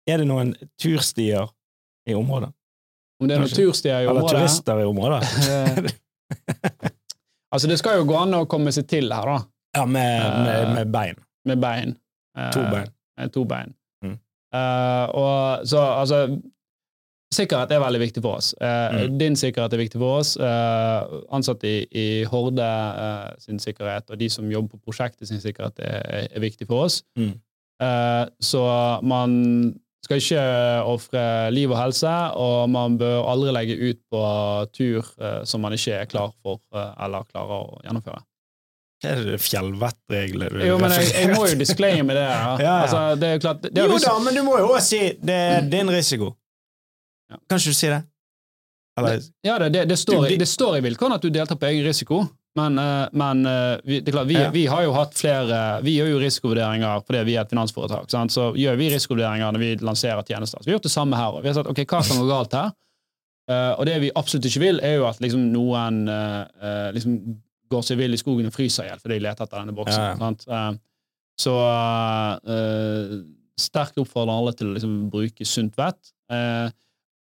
Er 0.07 0.17
det 0.21 0.27
noen 0.29 0.53
turstier 0.79 1.49
i 2.09 2.13
området? 2.17 2.51
Om 3.19 3.27
det 3.27 3.35
er 3.35 3.41
noen 3.43 3.51
turstier 3.51 4.05
i 4.05 4.07
området? 4.07 4.29
Eller 4.31 4.45
turister 4.45 4.79
i 4.79 4.85
området? 4.87 5.23
Eh, 5.49 6.77
altså, 7.51 7.67
det 7.67 7.79
skal 7.81 7.99
jo 7.99 8.05
gå 8.09 8.17
an 8.19 8.37
å 8.37 8.45
komme 8.49 8.71
seg 8.75 8.87
til 8.89 9.11
her, 9.13 9.25
da. 9.33 9.39
Ja, 9.77 9.83
med, 9.85 10.37
med, 10.45 10.71
med 10.77 10.93
bein. 10.93 11.19
Med 11.49 11.59
bein. 11.61 11.91
Eh, 12.37 12.49
To 12.55 12.63
bein. 12.71 12.87
eh, 13.19 13.27
To 13.33 13.43
bein. 13.49 13.73
Mm. 14.05 14.15
Uh, 14.55 15.05
og 15.19 15.67
så, 15.69 15.83
altså 16.01 16.23
Sikkerhet 17.29 17.69
er 17.75 17.81
veldig 17.83 17.99
viktig 18.01 18.21
for 18.25 18.39
oss. 18.39 18.55
Uh, 18.57 18.89
Mm. 19.05 19.17
Din 19.19 19.35
sikkerhet 19.37 19.73
er 19.75 19.77
viktig 19.83 19.99
for 20.01 20.17
oss. 20.23 20.31
Uh, 20.41 21.19
ansatte 21.37 21.67
i, 21.69 21.83
i 21.93 22.05
Horde 22.25 22.65
uh, 22.65 23.35
sin 23.37 23.59
sikkerhet 23.61 24.09
og 24.09 24.17
de 24.17 24.29
som 24.33 24.47
jobber 24.49 24.73
på 24.79 24.89
prosjektet 24.89 25.29
sin 25.29 25.41
sikkerhet, 25.43 25.77
er, 25.85 26.25
er 26.33 26.41
viktig 26.41 26.65
for 26.67 26.87
oss. 26.87 27.03
Mm. 27.19 27.35
Eh, 27.79 28.25
så 28.43 28.61
man 29.07 29.37
skal 30.05 30.21
ikke 30.21 30.43
ofre 30.87 31.23
liv 31.51 31.71
og 31.71 31.77
helse, 31.79 32.11
og 32.39 32.69
man 32.71 32.97
bør 32.99 33.27
aldri 33.29 33.53
legge 33.55 33.77
ut 33.91 33.99
på 34.11 34.23
tur 34.75 35.03
eh, 35.19 35.41
som 35.49 35.61
man 35.65 35.75
ikke 35.75 35.97
er 36.01 36.09
klar 36.09 36.31
for 36.41 36.61
eh, 36.73 36.91
eller 37.05 37.27
klarer 37.29 37.65
å 37.67 37.79
gjennomføre. 37.83 38.23
Er 38.99 39.21
det 39.23 39.37
fjellvettregler 39.39 40.57
du 40.57 40.63
Jo, 40.67 40.75
men 40.79 40.91
jeg, 40.91 41.11
jeg 41.15 41.31
må 41.31 41.45
jo 41.47 41.57
disclaime 41.63 42.15
det. 42.15 42.25
Ja. 42.25 42.39
Ja, 42.59 42.63
ja. 42.63 42.75
Altså, 42.83 43.03
det 43.19 43.29
er 43.31 43.43
klart 43.43 43.61
det, 43.63 43.71
er 43.75 43.87
Jo 43.87 43.99
da, 44.03 44.15
men 44.23 44.35
du 44.35 44.43
må 44.47 44.57
jo 44.59 44.71
også 44.73 44.87
si 44.89 45.01
det 45.23 45.37
er 45.53 45.69
din 45.71 45.91
risiko. 45.93 46.33
Ja. 47.31 47.39
Kan 47.47 47.61
ikke 47.61 47.75
du 47.75 47.79
si 47.79 47.91
det? 47.91 48.01
Eller 48.99 49.21
Ja, 49.45 49.55
det, 49.61 49.69
det, 49.75 49.85
det, 49.93 49.97
står, 50.01 50.27
det 50.41 50.49
står 50.49 50.79
i 50.79 50.83
vilkårene 50.83 51.19
at 51.19 51.23
du 51.23 51.31
deltar 51.31 51.59
på 51.59 51.69
egen 51.69 51.85
risiko, 51.87 52.25
men, 52.60 52.78
eh, 52.82 53.07
men 53.18 53.45
eh, 53.47 53.80
vi, 53.84 54.01
det 54.03 54.12
er 54.12 54.18
klart, 54.18 54.30
vi, 54.30 54.39
vi 54.53 54.66
har 54.70 54.84
jo 54.86 54.91
hatt 54.95 55.16
flere 55.18 55.60
Vi 55.86 55.95
gjør 55.97 56.12
jo 56.14 56.20
risikovurderinger 56.24 57.05
fordi 57.07 57.24
vi 57.30 57.38
er 57.38 57.45
et 57.45 57.53
finansforetak. 57.53 58.10
Sant? 58.12 58.36
Så 58.36 58.51
gjør 58.60 58.78
vi 58.80 58.91
risikovurderinger 58.93 59.55
når 59.55 59.64
vi 59.64 59.72
lanserer 59.86 60.28
tjenester. 60.28 60.62
Så 60.62 60.68
vi 60.68 60.74
har 60.74 60.80
gjort 60.80 60.89
det 60.89 60.93
samme 60.93 61.20
her. 61.20 61.34
òg. 61.34 61.41
vi 61.43 61.51
har 61.51 61.57
sagt 61.60 61.72
ok, 61.72 61.84
hva 61.86 62.03
kan 62.05 62.22
gå 62.22 62.30
galt 62.30 62.57
her? 62.60 62.76
Uh, 63.49 63.74
og 63.80 63.88
det 63.89 63.95
vi 64.03 64.12
absolutt 64.14 64.45
ikke 64.45 64.62
vil, 64.62 64.80
er 64.86 64.99
jo 64.99 65.07
at 65.10 65.22
liksom, 65.24 65.47
noen 65.49 66.03
uh, 66.05 66.43
uh, 66.62 66.89
liksom, 66.93 67.16
går 67.74 67.86
seg 67.88 67.97
vill 67.97 68.14
i 68.14 68.20
skogen 68.22 68.49
og 68.49 68.53
fryser 68.53 68.86
i 68.86 68.91
hjel 68.91 69.01
fordi 69.01 69.16
de 69.18 69.24
leter 69.26 69.47
etter 69.47 69.57
denne 69.57 69.74
boksen. 69.78 70.03
Ja, 70.05 70.30
ja. 70.53 70.68
Så 71.39 71.53
sterkt 73.60 73.97
oppfordrer 74.01 74.36
alle 74.36 74.53
til 74.57 74.70
å 74.70 74.76
liksom, 74.76 74.93
bruke 75.14 75.47
sunt 75.47 75.78
vett. 75.80 76.12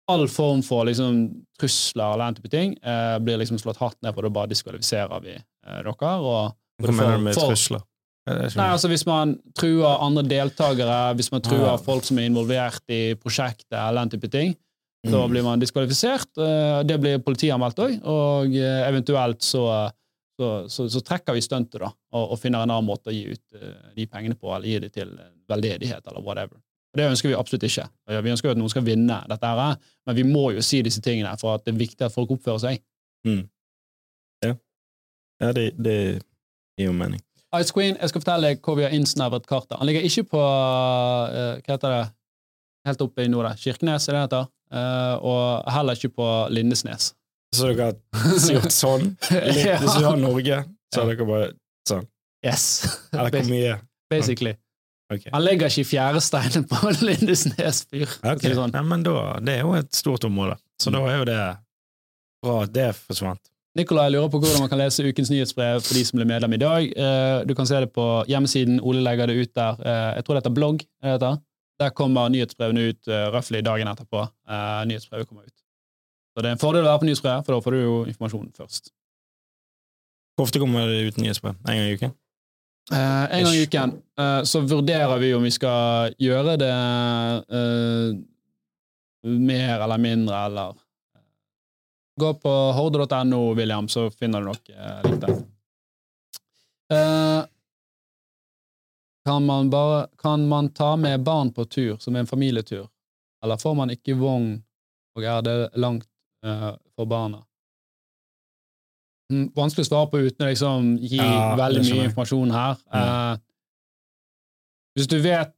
Eh, 0.08 0.14
all 0.14 0.26
form 0.28 0.62
for 0.62 0.84
liksom, 0.88 1.44
trusler 1.60 2.14
eller 2.14 2.24
den 2.30 2.34
type 2.38 2.50
ting 2.50 2.72
eh, 2.82 3.18
blir 3.18 3.36
liksom 3.38 3.58
slått 3.60 3.76
hardt 3.82 4.00
ned 4.02 4.14
på. 4.16 4.22
Da 4.22 4.28
bare 4.30 4.48
diskvalifiserer 4.48 5.20
vi 5.22 5.34
eh, 5.36 5.82
dere. 5.82 5.92
Og, 5.92 6.54
hva 6.82 6.92
mener 6.94 7.18
du 7.18 7.24
med 7.28 7.34
for- 7.34 7.50
trusler? 7.52 7.82
Er 8.28 8.42
Nei, 8.56 8.66
altså 8.74 8.88
Hvis 8.92 9.06
man 9.08 9.38
truer 9.56 10.02
andre 10.04 10.22
deltakere, 10.22 11.14
hvis 11.16 11.30
man 11.32 11.40
truer 11.40 11.70
Ah. 11.72 11.76
folk 11.80 12.04
som 12.04 12.18
er 12.18 12.26
involvert 12.28 12.82
i 12.92 13.14
prosjektet, 13.14 13.72
eller 13.72 14.02
den 14.04 14.10
type 14.20 14.30
ting, 14.30 14.56
Mm. 15.06 15.30
blir 15.30 15.42
man 15.44 15.60
diskvalifisert. 15.60 16.26
Eh, 16.36 16.82
Det 16.82 17.00
blir 17.00 17.18
politianmeldt 17.20 17.78
òg, 17.78 18.00
og 18.04 18.46
eh, 18.54 18.88
eventuelt 18.88 19.40
så, 19.40 19.90
så, 20.38 20.68
så, 20.68 20.88
så 20.90 21.00
trekker 21.00 21.32
vi 21.34 21.40
stuntet 21.40 21.80
og, 21.80 21.92
og 22.12 22.38
finner 22.38 22.62
en 22.64 22.70
annen 22.70 22.84
måte 22.84 23.08
å 23.08 23.14
gi 23.14 23.30
ut 23.32 23.54
eh, 23.62 23.92
de 23.96 24.06
pengene 24.06 24.34
på, 24.34 24.50
eller 24.54 24.66
gi 24.68 24.78
det 24.80 24.92
til 24.92 25.08
veldedighet, 25.48 26.02
eller 26.06 26.20
whatever. 26.20 26.58
Og 26.94 26.98
Det 27.00 27.06
ønsker 27.10 27.28
vi 27.28 27.36
absolutt 27.36 27.66
ikke. 27.68 27.84
Vi 28.08 28.30
ønsker 28.32 28.48
jo 28.48 28.54
at 28.56 28.60
noen 28.60 28.72
skal 28.72 28.84
vinne 28.86 29.20
dette, 29.28 29.46
her, 29.46 29.76
men 30.08 30.16
vi 30.16 30.24
må 30.24 30.50
jo 30.56 30.62
si 30.64 30.80
disse 30.82 31.02
tingene 31.04 31.34
for 31.40 31.54
at 31.58 31.64
det 31.66 31.74
er 31.74 31.80
viktig 31.82 32.06
at 32.06 32.14
folk 32.14 32.30
oppfører 32.32 32.62
seg. 32.64 32.84
Ja, 35.38 35.52
det, 35.54 35.68
det 35.78 35.96
gir 36.78 36.88
jo 36.88 36.92
mening. 36.96 37.20
Ice 37.56 37.72
Queen, 37.72 37.96
jeg 37.96 38.10
skal 38.10 38.22
fortelle 38.22 38.50
deg 38.50 38.64
hvor 38.64 38.76
vi 38.78 38.84
har 38.84 38.94
innsnevret 38.96 39.46
kartet. 39.48 39.76
Han 39.78 39.86
ligger 39.88 40.04
ikke 40.04 40.24
på 40.34 40.40
uh, 40.40 41.60
hva 41.62 41.74
heter 41.76 41.94
det, 41.94 42.00
helt 42.88 43.04
oppe 43.06 43.24
i 43.24 43.30
nord. 43.30 43.48
Kirkenes, 43.60 44.08
er 44.08 44.16
det 44.16 44.22
det 44.22 44.24
heter, 44.28 44.54
Uh, 44.68 45.16
og 45.24 45.70
heller 45.72 45.96
ikke 45.96 46.10
på 46.12 46.24
Lindesnes. 46.52 47.14
Så 47.56 47.70
dere 47.70 47.86
har 48.12 48.50
gjort 48.58 48.74
sånn? 48.74 49.06
Litt, 49.32 49.62
Ja. 49.64 49.78
Hvis 49.80 49.94
vi 49.96 50.04
har 50.04 50.18
Norge, 50.20 50.58
så 50.92 51.00
har 51.00 51.08
dere 51.08 51.26
bare 51.30 51.46
sånn. 51.88 52.04
Yes. 52.44 52.66
Eller 53.14 53.32
hvor 53.32 53.48
mye? 53.48 53.78
Basically. 54.12 54.52
Ok. 55.12 55.28
Han 55.32 55.40
legger 55.44 55.70
ikke 55.70 55.80
i 55.80 55.88
fjæresteinen 55.88 56.66
på 56.68 56.90
Lindesnes 57.06 57.84
fyr. 57.88 58.06
for 58.10 58.28
å 58.28 58.34
Ok, 58.34 58.42
si 58.44 58.50
det 58.50 58.56
Sånn. 58.58 58.72
Nei, 58.74 58.82
men 58.90 59.02
da, 59.06 59.14
Det 59.40 59.54
er 59.56 59.62
jo 59.64 59.72
et 59.78 59.94
stort 59.96 60.26
område, 60.28 60.58
så 60.82 60.92
da 60.92 61.00
er 61.08 61.16
jo 61.22 61.28
det 61.30 61.38
bra 62.44 62.56
at 62.66 62.74
det 62.74 62.90
forsvant. 62.96 63.40
Nikolai 63.78 64.08
lurer 64.10 64.28
på 64.32 64.40
hvordan 64.42 64.60
man 64.64 64.70
kan 64.72 64.80
lese 64.80 65.04
ukens 65.06 65.30
nyhetsbrev 65.30 65.80
for 65.86 65.94
de 65.94 66.02
som 66.04 66.18
blir 66.18 66.26
medlem 66.28 66.54
i 66.56 66.60
dag. 66.60 66.86
Eh, 66.92 67.44
Du 67.46 67.54
kan 67.54 67.66
se 67.68 67.78
det 67.80 67.92
på 67.94 68.04
hjemmesiden. 68.26 68.80
Ole 68.82 69.00
legger 69.04 69.30
det 69.30 69.36
ut 69.38 69.52
der. 69.54 69.78
Eh, 69.80 70.14
Jeg 70.18 70.24
tror 70.26 70.34
det 70.34 70.42
heter 70.42 70.54
blogg. 70.56 70.82
er? 71.02 71.18
Der 71.78 71.90
kommer 71.94 72.28
nyhetsbrevene 72.28 72.88
ut 72.90 73.06
uh, 73.06 73.30
røftlig 73.30 73.62
dagen 73.62 73.86
etterpå. 73.86 74.24
Eh, 74.50 74.84
nyhetsbrevet 74.90 75.28
kommer 75.28 75.44
ut. 75.46 75.54
Så 76.34 76.42
det 76.42 76.50
er 76.50 76.56
en 76.56 76.58
fordel 76.58 76.82
å 76.82 76.88
være 76.90 76.98
på 77.04 77.06
nyhetsbrevet, 77.06 77.46
for 77.46 77.54
da 77.54 77.60
får 77.62 77.70
du 77.76 77.78
jo 77.84 77.94
informasjonen 78.10 78.50
først. 78.56 78.90
Hvor 80.36 80.48
ofte 80.48 80.58
kommer 80.58 80.86
det 80.90 81.04
ut 81.12 81.20
nyhetsbrev? 81.22 81.54
En 81.66 81.76
gang 81.78 81.86
i 81.86 81.94
uken? 81.94 82.12
Eh, 82.92 83.38
en 83.38 83.44
gang 83.44 83.54
i 83.54 83.62
uken 83.62 84.02
eh, 84.18 84.42
så 84.42 84.60
vurderer 84.60 85.18
vi 85.18 85.34
om 85.34 85.42
vi 85.44 85.50
skal 85.52 86.14
gjøre 86.18 86.56
det 86.60 86.72
eh, 86.72 88.18
mer 89.28 89.80
eller 89.84 89.98
mindre, 89.98 90.44
eller 90.46 90.76
Gå 92.18 92.34
på 92.34 92.50
horde.no, 92.50 93.54
William, 93.54 93.88
så 93.88 94.10
finner 94.10 94.40
du 94.40 94.46
nok 94.46 94.70
eh, 94.70 95.10
litt 95.10 95.20
der. 95.22 95.36
Eh, 96.92 97.44
kan, 99.24 99.46
man 99.46 99.70
bare, 99.70 100.08
kan 100.18 100.48
man 100.48 100.72
ta 100.74 100.96
med 100.96 101.22
barn 101.22 101.52
på 101.52 101.64
tur, 101.64 101.96
som 101.96 102.16
en 102.16 102.26
familietur, 102.26 102.88
eller 103.44 103.56
får 103.56 103.74
man 103.74 103.94
ikke 103.94 104.16
vogn, 104.18 104.64
og 105.14 105.24
er 105.24 105.44
det 105.46 105.56
langt 105.78 106.08
eh, 106.44 106.72
for 106.96 107.06
barna? 107.06 107.44
Mm, 109.28 109.50
vanskelig 109.56 109.84
å 109.84 109.88
svare 109.90 110.08
på 110.08 110.22
uten 110.24 110.46
å 110.46 110.48
liksom 110.48 110.92
gi 111.04 111.18
Ja, 111.20 111.54
veldig 111.58 111.84
mye 111.84 112.08
informasjon 112.08 112.52
her. 112.54 112.78
Ja. 112.88 113.00
Eh, 113.04 113.40
hvis 114.96 115.10
du 115.10 115.18
vet 115.24 115.54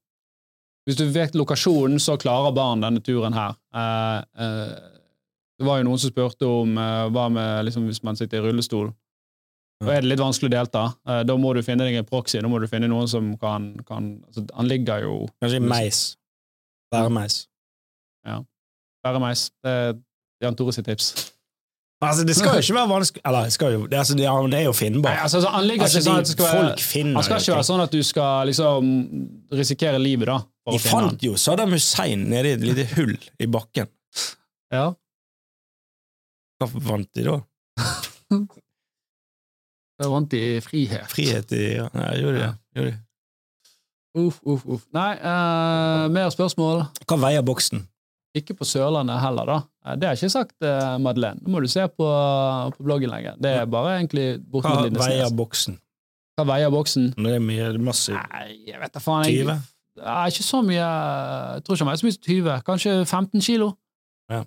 hvis 0.88 0.96
du 0.96 1.04
vet 1.12 1.36
lokasjonen, 1.36 2.00
så 2.02 2.16
klarer 2.18 2.54
barn 2.56 2.80
denne 2.82 3.02
turen 3.04 3.34
her. 3.36 3.52
Uh, 3.70 4.24
uh, 4.34 4.72
det 5.60 5.66
var 5.68 5.78
jo 5.78 5.84
noen 5.86 6.00
som 6.00 6.10
spurte 6.10 6.48
om 6.48 6.72
hva 6.74 7.26
med 7.30 7.66
liksom, 7.68 7.84
hvis 7.86 8.00
man 8.02 8.16
sitter 8.18 8.40
i 8.40 8.48
rullestol. 8.48 8.88
Da 9.84 9.92
er 9.92 10.02
det 10.02 10.10
litt 10.10 10.22
vanskelig 10.22 10.48
å 10.48 10.54
delta. 10.54 10.82
Da 11.28 11.36
må 11.38 11.52
du 11.54 11.60
finne 11.62 11.84
deg 11.84 12.00
en 12.00 12.08
proxy. 12.08 12.40
Da 12.40 12.48
må 12.50 12.58
du 12.58 12.66
finne 12.66 12.88
noen 12.90 13.06
som 13.12 13.28
kan, 13.38 13.74
kan 13.86 14.08
altså, 14.26 14.46
Han 14.56 14.72
ligger 14.72 15.04
jo 15.04 15.14
Kanskje 15.44 15.60
meis. 15.62 16.00
Værmeis. 16.90 17.36
Bæremeis. 19.04 19.50
Det 19.62 19.76
er 19.76 19.94
Jan 20.42 20.56
Tore 20.56 20.72
sitt 20.74 20.88
tips. 20.88 21.12
Altså, 22.01 22.24
det 22.24 22.36
skal 22.36 22.55
jo 22.57 22.61
ikke 22.64 22.74
være 22.74 22.88
vanskelig 22.88 23.22
Eller, 23.28 23.48
skal 23.48 23.72
jo, 23.72 23.80
det, 23.86 23.98
altså, 23.98 24.14
det, 24.14 24.24
er, 24.24 24.62
jo 24.64 24.72
finnbart. 24.72 25.18
altså, 25.22 25.36
altså, 25.36 25.51
han 25.51 25.66
ligger 25.68 25.84
Altså, 25.84 25.98
ikke 25.98 26.05
sånn 26.05 26.20
at 26.20 26.28
det 26.28 26.32
skal 26.32 26.46
være 26.46 26.62
folk 26.62 26.80
finner 26.80 27.18
Han 27.18 27.26
skal 27.26 27.42
ikke 27.42 27.57
være 27.59 27.66
sånn 27.68 27.82
at 27.84 27.92
du 27.92 28.01
skal 28.07 28.51
liksom 28.51 28.88
risikere 29.61 30.01
livet, 30.01 30.30
da. 30.30 30.38
De 30.70 30.80
fant 30.80 31.26
jo 31.26 31.36
Saddam 31.40 31.76
Hussein 31.76 32.24
nede 32.30 32.53
i 32.53 32.57
et 32.57 32.64
lite 32.64 32.86
hull 32.94 33.14
i 33.40 33.48
bakken. 33.51 33.90
Ja. 34.72 34.86
Hva 36.61 36.68
vant 36.88 37.09
de 37.16 37.26
da? 37.26 37.38
Det 40.01 40.09
vant 40.09 40.32
de 40.32 40.61
frihet. 40.64 41.05
Frihet 41.12 41.51
i 41.53 41.64
ja, 41.74 41.90
Nei, 41.92 42.12
gjorde 42.22 42.38
de 42.38 42.44
det? 42.46 42.53
Gjorde 42.78 42.92
de. 42.94 43.01
Uff, 44.20 44.38
uff, 44.48 44.62
uff. 44.64 44.86
Nei, 44.96 45.11
uh, 45.20 46.07
mer 46.11 46.30
spørsmål? 46.32 46.86
Hva 47.05 47.18
veier 47.20 47.44
boksen? 47.44 47.84
Ikke 48.37 48.55
på 48.55 48.62
Sørlandet 48.68 49.18
heller, 49.20 49.45
da. 49.47 49.57
Eh, 49.87 49.97
Det 49.97 50.07
har 50.07 50.14
jeg 50.14 50.22
ikke 50.22 50.31
sagt, 50.37 50.55
eh, 50.62 50.99
Madeleine. 51.03 51.41
Nå 51.43 51.51
må 51.51 51.61
du 51.61 51.66
se 51.68 51.83
på, 51.89 52.07
på 52.76 52.99
lenger. 53.11 53.35
Det 53.43 53.51
er 53.59 53.66
bare 53.66 53.97
egentlig 53.99 54.26
Hva 54.39 54.51
bortimot 54.53 54.76
veier 54.78 54.91
Lindesnes. 54.91 55.33
boksen? 55.37 55.78
Hva 56.39 56.45
veier 56.47 56.70
boksen? 56.70 57.09
Det 57.16 57.35
er 57.35 57.41
mye 57.43 57.72
massiv 57.78 58.14
Nei, 58.14 58.47
jeg 58.66 58.78
vet 58.81 58.93
da 58.95 59.01
faen. 59.01 59.24
Jeg, 59.26 59.45
20? 59.45 59.59
Nei, 60.01 60.28
ikke 60.31 60.47
så 60.47 60.61
mye. 60.64 60.87
Jeg 61.57 61.64
tror 61.64 61.74
ikke 61.74 61.85
han 61.85 61.91
veier 61.91 62.01
så 62.01 62.07
mye 62.07 62.16
som 62.16 62.22
20. 62.28 62.62
Kanskje 62.70 62.95
15 63.07 63.41
kilo. 63.45 63.72
Ja. 64.31 64.45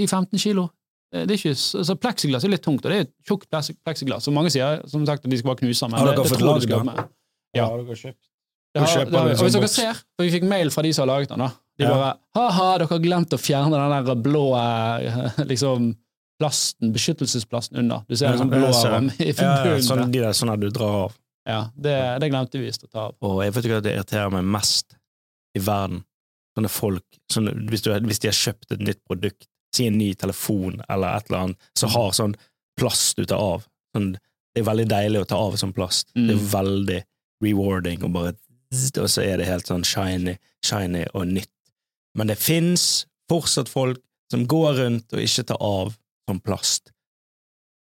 10-15 0.00 0.38
kilo. 0.38 0.68
Det 1.12 1.26
det 1.28 1.34
er 1.34 1.38
ikke, 1.40 1.54
så 1.58 1.82
så 1.86 1.94
pleksiglass 1.98 2.44
er 2.44 2.50
litt 2.50 2.62
tungt, 2.62 2.84
og 2.84 2.90
det 2.92 2.96
er 2.96 3.04
et 3.06 3.12
tjukt 3.26 3.46
pleks- 3.50 3.74
pleksiglass. 3.84 4.24
Så 4.26 4.32
mange 4.34 4.50
sier 4.50 4.82
som 4.88 5.04
sagt 5.06 5.24
at 5.24 5.30
de 5.30 5.36
skal 5.38 5.48
bare 5.54 5.60
knuse 5.62 5.80
den, 5.80 5.90
men 5.90 5.98
Har 6.00 6.06
det, 6.06 6.16
dere 6.16 6.22
det 6.24 6.30
fått 6.32 6.38
tror 6.38 6.46
jeg 6.46 6.46
du 6.46 6.52
lagd 6.54 6.62
skal 6.62 6.78
den? 6.78 6.86
med. 6.94 7.08
Ja. 7.54 7.66
Har 7.70 7.78
dere 7.82 7.96
kjøpt? 7.96 8.22
Det 8.76 9.12
en 9.16 9.30
og 9.30 9.36
sånn 9.38 9.46
hvis 9.46 9.54
dere 9.56 9.62
boks. 9.66 9.76
ser, 9.78 10.00
for 10.16 10.26
vi 10.26 10.32
fikk 10.36 10.46
mail 10.50 10.70
fra 10.74 10.82
de 10.86 10.92
som 10.96 11.06
har 11.06 11.12
laget 11.14 11.32
den, 11.32 11.42
da. 11.44 11.48
De 11.76 11.84
Ja. 11.84 11.90
bare 11.92 12.10
ha-ha, 12.38 12.66
dere 12.78 12.88
har 12.90 12.98
glemt 13.04 13.34
å 13.36 13.38
fjerne 13.40 13.76
den 13.76 14.06
der 14.06 14.14
blå 14.24 14.44
eh, 14.56 15.30
liksom 15.52 15.94
plasten, 16.40 16.92
beskyttelsesplasten 16.92 17.78
under. 17.80 18.02
Du 18.08 18.16
ser 18.16 18.32
en 18.34 18.38
sånn 18.44 18.50
blå 18.52 18.68
ramme 18.72 19.12
i 19.20 19.30
Ja, 19.32 19.36
ja, 19.40 19.62
bunnen. 19.64 19.82
sånn, 19.86 20.10
de 20.12 20.20
der 20.20 20.36
sånn 20.36 20.52
at 20.52 20.60
du 20.60 20.68
drar 20.70 20.98
av. 21.06 21.14
Ja, 21.46 21.60
det, 21.78 21.94
det 22.20 22.28
glemte 22.32 22.58
vi 22.60 22.68
å 22.68 22.90
ta 22.90 23.06
av. 23.08 23.14
Og 23.24 23.42
jeg 23.44 23.54
vet 23.54 23.64
ikke 23.68 23.76
hva 23.78 23.82
det 23.86 23.94
irriterer 23.96 24.32
meg 24.34 24.44
mest 24.56 24.96
i 25.56 25.60
verden. 25.62 26.02
Sånne 26.56 26.70
folk, 26.72 27.04
sånne, 27.32 27.52
hvis, 27.70 27.82
du, 27.84 27.90
hvis 28.08 28.18
de 28.24 28.28
har 28.28 28.36
kjøpt 28.36 28.72
et 28.72 28.80
nytt 28.84 29.00
produkt, 29.06 29.46
si 29.76 29.86
en 29.90 29.98
ny 30.00 30.14
telefon 30.16 30.78
eller 30.88 31.18
et 31.20 31.28
eller 31.28 31.42
annet, 31.46 31.58
så 31.76 31.88
har 31.92 32.12
sånn 32.16 32.34
plast 32.80 33.16
du 33.20 33.24
tar 33.28 33.38
av. 33.40 33.66
Sånn, 33.96 34.14
det 34.56 34.62
er 34.62 34.68
veldig 34.70 34.86
deilig 34.88 35.20
å 35.20 35.28
ta 35.28 35.36
av 35.36 35.56
sånn 35.60 35.74
plast. 35.76 36.08
Mm. 36.16 36.26
Det 36.30 36.36
er 36.36 36.46
veldig 36.56 37.00
rewarding, 37.44 38.02
å 38.04 38.12
bare 38.12 38.32
og 38.72 39.08
så 39.10 39.22
er 39.24 39.36
det 39.38 39.46
helt 39.46 39.66
sånn 39.66 39.84
shiny, 39.86 40.36
shiny 40.64 41.06
og 41.14 41.26
nytt. 41.28 41.52
Men 42.16 42.26
det 42.28 42.38
fins 42.38 43.06
fortsatt 43.30 43.68
folk 43.68 43.98
som 44.30 44.46
går 44.46 44.76
rundt 44.82 45.12
og 45.12 45.20
ikke 45.22 45.44
tar 45.46 45.58
av 45.62 45.94
sånn 46.28 46.40
plast. 46.42 46.92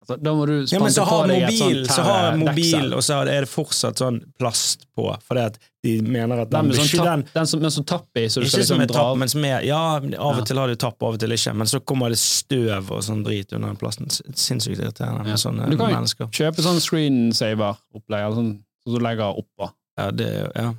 Altså, 0.01 0.15
da 0.17 0.31
må 0.33 0.47
du 0.49 0.65
Ja, 0.65 0.79
men 0.81 0.89
så 0.89 1.03
har 1.05 1.29
et 1.29 1.43
mobil, 1.45 1.83
så 1.85 2.01
har 2.01 2.37
mobil 2.39 2.93
og 2.97 3.03
så 3.05 3.19
er 3.21 3.43
det 3.43 3.49
fortsatt 3.51 3.99
sånn 4.01 4.15
plast 4.39 4.87
på, 4.97 5.05
fordi 5.27 5.43
at 5.51 5.59
de 5.85 5.91
mener 6.01 6.41
at 6.41 6.49
Den 6.49 6.65
den, 6.71 6.73
sånn 6.73 6.87
beskytter 6.87 7.05
tapp, 7.05 7.33
den 7.35 7.45
som, 7.51 7.61
med 7.61 7.71
sånn 7.75 7.85
tapp 7.85 8.17
i, 8.17 8.23
så 8.25 8.41
du 8.41 8.47
skal 8.49 8.63
Ikke 8.63 8.67
som 8.71 8.79
liksom 8.81 8.95
dra 8.95 9.03
av. 9.11 9.17
men 9.21 9.29
som 9.29 9.45
Ja, 9.45 9.81
av 10.01 10.39
og 10.41 10.45
til 10.49 10.57
har 10.57 10.67
du 10.67 10.75
tapp, 10.75 10.97
av 11.05 11.13
og 11.13 11.19
til 11.21 11.29
ikke, 11.37 11.53
men 11.53 11.67
så 11.69 11.79
kommer 11.85 12.09
det 12.09 12.17
støv 12.17 12.89
og 12.97 13.03
sånn 13.05 13.21
drit 13.23 13.53
under 13.53 13.67
den 13.67 13.77
plasten. 13.77 14.09
Sinnssykt 14.09 14.79
irriterende 14.81 15.27
Ja. 15.29 15.35
sånne 15.37 15.69
Du 15.69 15.77
kan 15.77 15.91
jo- 15.91 15.95
mennesker. 15.99 16.31
Kjøpe 16.33 16.65
sånn 16.65 16.81
screensaver-opplegg, 16.81 18.33
sånn 18.33 18.51
som 18.83 18.93
du 18.95 18.99
legger 18.99 19.37
oppå. 19.37 19.69
Ja, 19.99 20.11
det 20.11 20.29
Ja. 20.55 20.69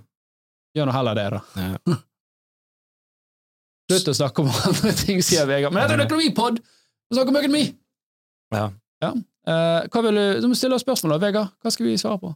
Gjør 0.73 0.89
nå 0.89 0.93
heller 0.97 1.15
det, 1.19 1.27
da. 1.35 1.41
ja. 1.61 1.97
Slutt 3.91 4.09
å 4.09 4.15
snakke 4.17 4.41
om 4.45 4.49
andre 4.49 4.93
ting, 4.97 5.19
sier 5.25 5.45
Vegard. 5.49 5.75
Men 5.75 5.83
dette 5.83 5.97
er 5.99 6.01
en 6.01 6.07
økonomipod! 6.07 6.63
Vi 6.63 7.17
snakker 7.19 7.35
om 7.35 7.41
økonomi! 7.43 7.65
ja. 9.03 9.11
Eh, 9.43 9.81
hva 9.91 10.03
vil 10.07 10.17
du, 10.17 10.25
du 10.45 10.47
må 10.49 10.57
stille 10.57 10.79
oss 10.79 10.85
spørsmål, 10.87 11.17
da, 11.17 11.21
Vegard. 11.27 11.53
Hva 11.61 11.73
skal 11.75 11.91
vi 11.91 11.99
svare 12.01 12.21
på? 12.23 12.31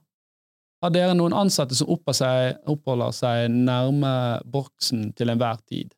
Har 0.85 0.93
dere 0.93 1.14
noen 1.16 1.33
ansatte 1.33 1.77
som 1.79 1.89
seg, 2.12 2.59
oppholder 2.68 3.14
seg 3.16 3.47
nærme 3.55 4.12
boksen 4.53 5.12
til 5.16 5.33
enhver 5.33 5.62
tid? 5.64 5.95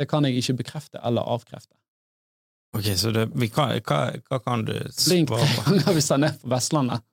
Det 0.00 0.08
kan 0.08 0.24
jeg 0.24 0.40
ikke 0.40 0.56
bekrefte 0.62 1.02
eller 1.04 1.26
avkrefte. 1.28 1.76
Ok, 2.72 2.86
så 2.96 3.12
det, 3.12 3.26
vi 3.36 3.50
kan, 3.52 3.74
hva, 3.84 3.98
hva 4.30 4.38
kan 4.40 4.64
du 4.64 4.72
Blink 5.04 5.28
svare 5.28 5.44
på? 5.52 5.64
ganger 5.68 5.98
hvis 5.98 6.08
han 6.14 6.24
er 6.24 6.38
på 6.40 6.48
Vestlandet. 6.54 7.04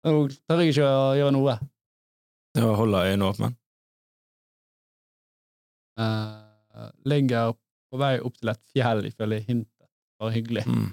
Da 0.00 0.12
tør 0.48 0.62
jeg 0.62 0.72
ikke 0.72 0.86
å 0.88 1.16
gjøre 1.18 1.34
noe. 1.36 1.56
Det 2.54 2.62
var 2.64 2.72
å 2.72 2.78
holde 2.80 3.02
øynene 3.06 3.28
åpne? 3.28 3.50
Uh, 6.00 6.88
ligger 7.10 7.52
på 7.90 8.00
vei 8.00 8.14
opp 8.24 8.38
til 8.38 8.52
et 8.52 8.62
fjell, 8.72 9.04
ifølge 9.10 9.42
hintet. 9.44 9.90
Bare 10.20 10.34
hyggelig. 10.34 10.64
Mm. 10.64 10.90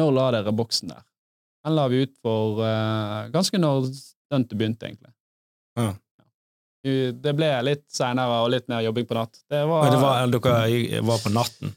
Når 0.00 0.12
la 0.16 0.26
dere 0.38 0.54
boksen 0.56 0.92
der? 0.94 1.04
Den 1.66 1.76
la 1.76 1.88
vi 1.92 2.04
ut 2.06 2.14
for 2.24 2.62
uh, 2.64 3.28
ganske 3.34 3.60
når 3.60 3.90
stuntet 3.90 4.56
begynte, 4.56 4.88
egentlig. 4.88 5.12
Ja. 5.76 5.92
Det 6.80 7.34
ble 7.36 7.50
litt 7.66 7.84
seinere 7.92 8.38
og 8.46 8.54
litt 8.54 8.70
mer 8.72 8.80
jobbing 8.86 9.04
på 9.04 9.18
natt. 9.18 9.42
Det 9.52 9.60
var, 9.68 9.90
det 9.92 10.00
var, 10.00 10.30
dere 10.32 11.02
var 11.04 11.20
på 11.20 11.32
natten? 11.34 11.74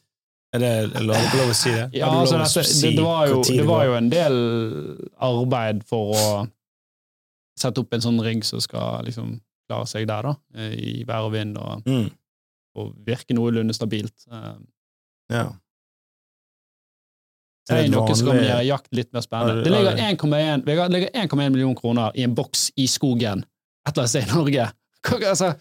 Er 0.53 0.59
det 0.61 1.01
lov, 1.01 1.17
lov 1.33 1.49
å 1.49 1.55
si 1.57 1.71
det? 1.73 1.87
ja, 1.97 2.09
altså, 2.13 2.37
det, 2.37 2.65
si 2.69 2.89
det, 2.91 2.97
det, 2.99 3.03
var 3.05 3.27
jo, 3.31 3.39
det 3.47 3.63
var 3.65 3.85
jo 3.87 3.93
en 3.97 4.09
del 4.11 4.35
arbeid 5.17 5.79
for 5.89 6.11
å 6.13 6.25
sette 7.57 7.81
opp 7.81 7.93
en 7.97 8.03
sånn 8.05 8.19
rigg 8.21 8.43
som 8.45 8.61
skal 8.61 9.01
liksom 9.07 9.39
klare 9.69 9.87
seg 9.89 10.05
der, 10.09 10.27
da, 10.29 10.35
i 10.75 11.03
vær 11.07 11.25
og 11.29 11.33
vind, 11.33 11.57
og, 11.57 11.81
Mm. 11.89 12.07
og 12.77 12.93
virke 13.07 13.33
noenlunde 13.37 13.73
stabilt. 13.73 14.25
Eh, 14.31 14.55
Ja. 15.33 15.47
Det 17.69 17.77
er 17.85 17.87
noe 17.93 18.11
som 18.13 18.27
kan 18.27 18.41
gjøre 18.43 18.63
jakt 18.67 18.89
litt 18.91 19.13
mer 19.15 19.23
spennende. 19.23 19.63
Det 19.63 19.71
ligger 19.71 19.95
1,1 20.03 20.65
Vegard, 20.67 20.91
det 20.91 20.97
ligger 20.99 21.13
1,1 21.23 21.53
million 21.53 21.75
kroner 21.79 22.11
i 22.19 22.25
en 22.27 22.33
boks 22.35 22.71
i 22.75 22.87
skogen 22.91 23.45
et 23.87 23.93
eller 23.97 24.03
annet 24.03 24.11
sted 24.11 24.27
i 24.27 24.33
Norge. 24.35 24.65
Hva- 25.07 25.29
Altså, 25.29 25.53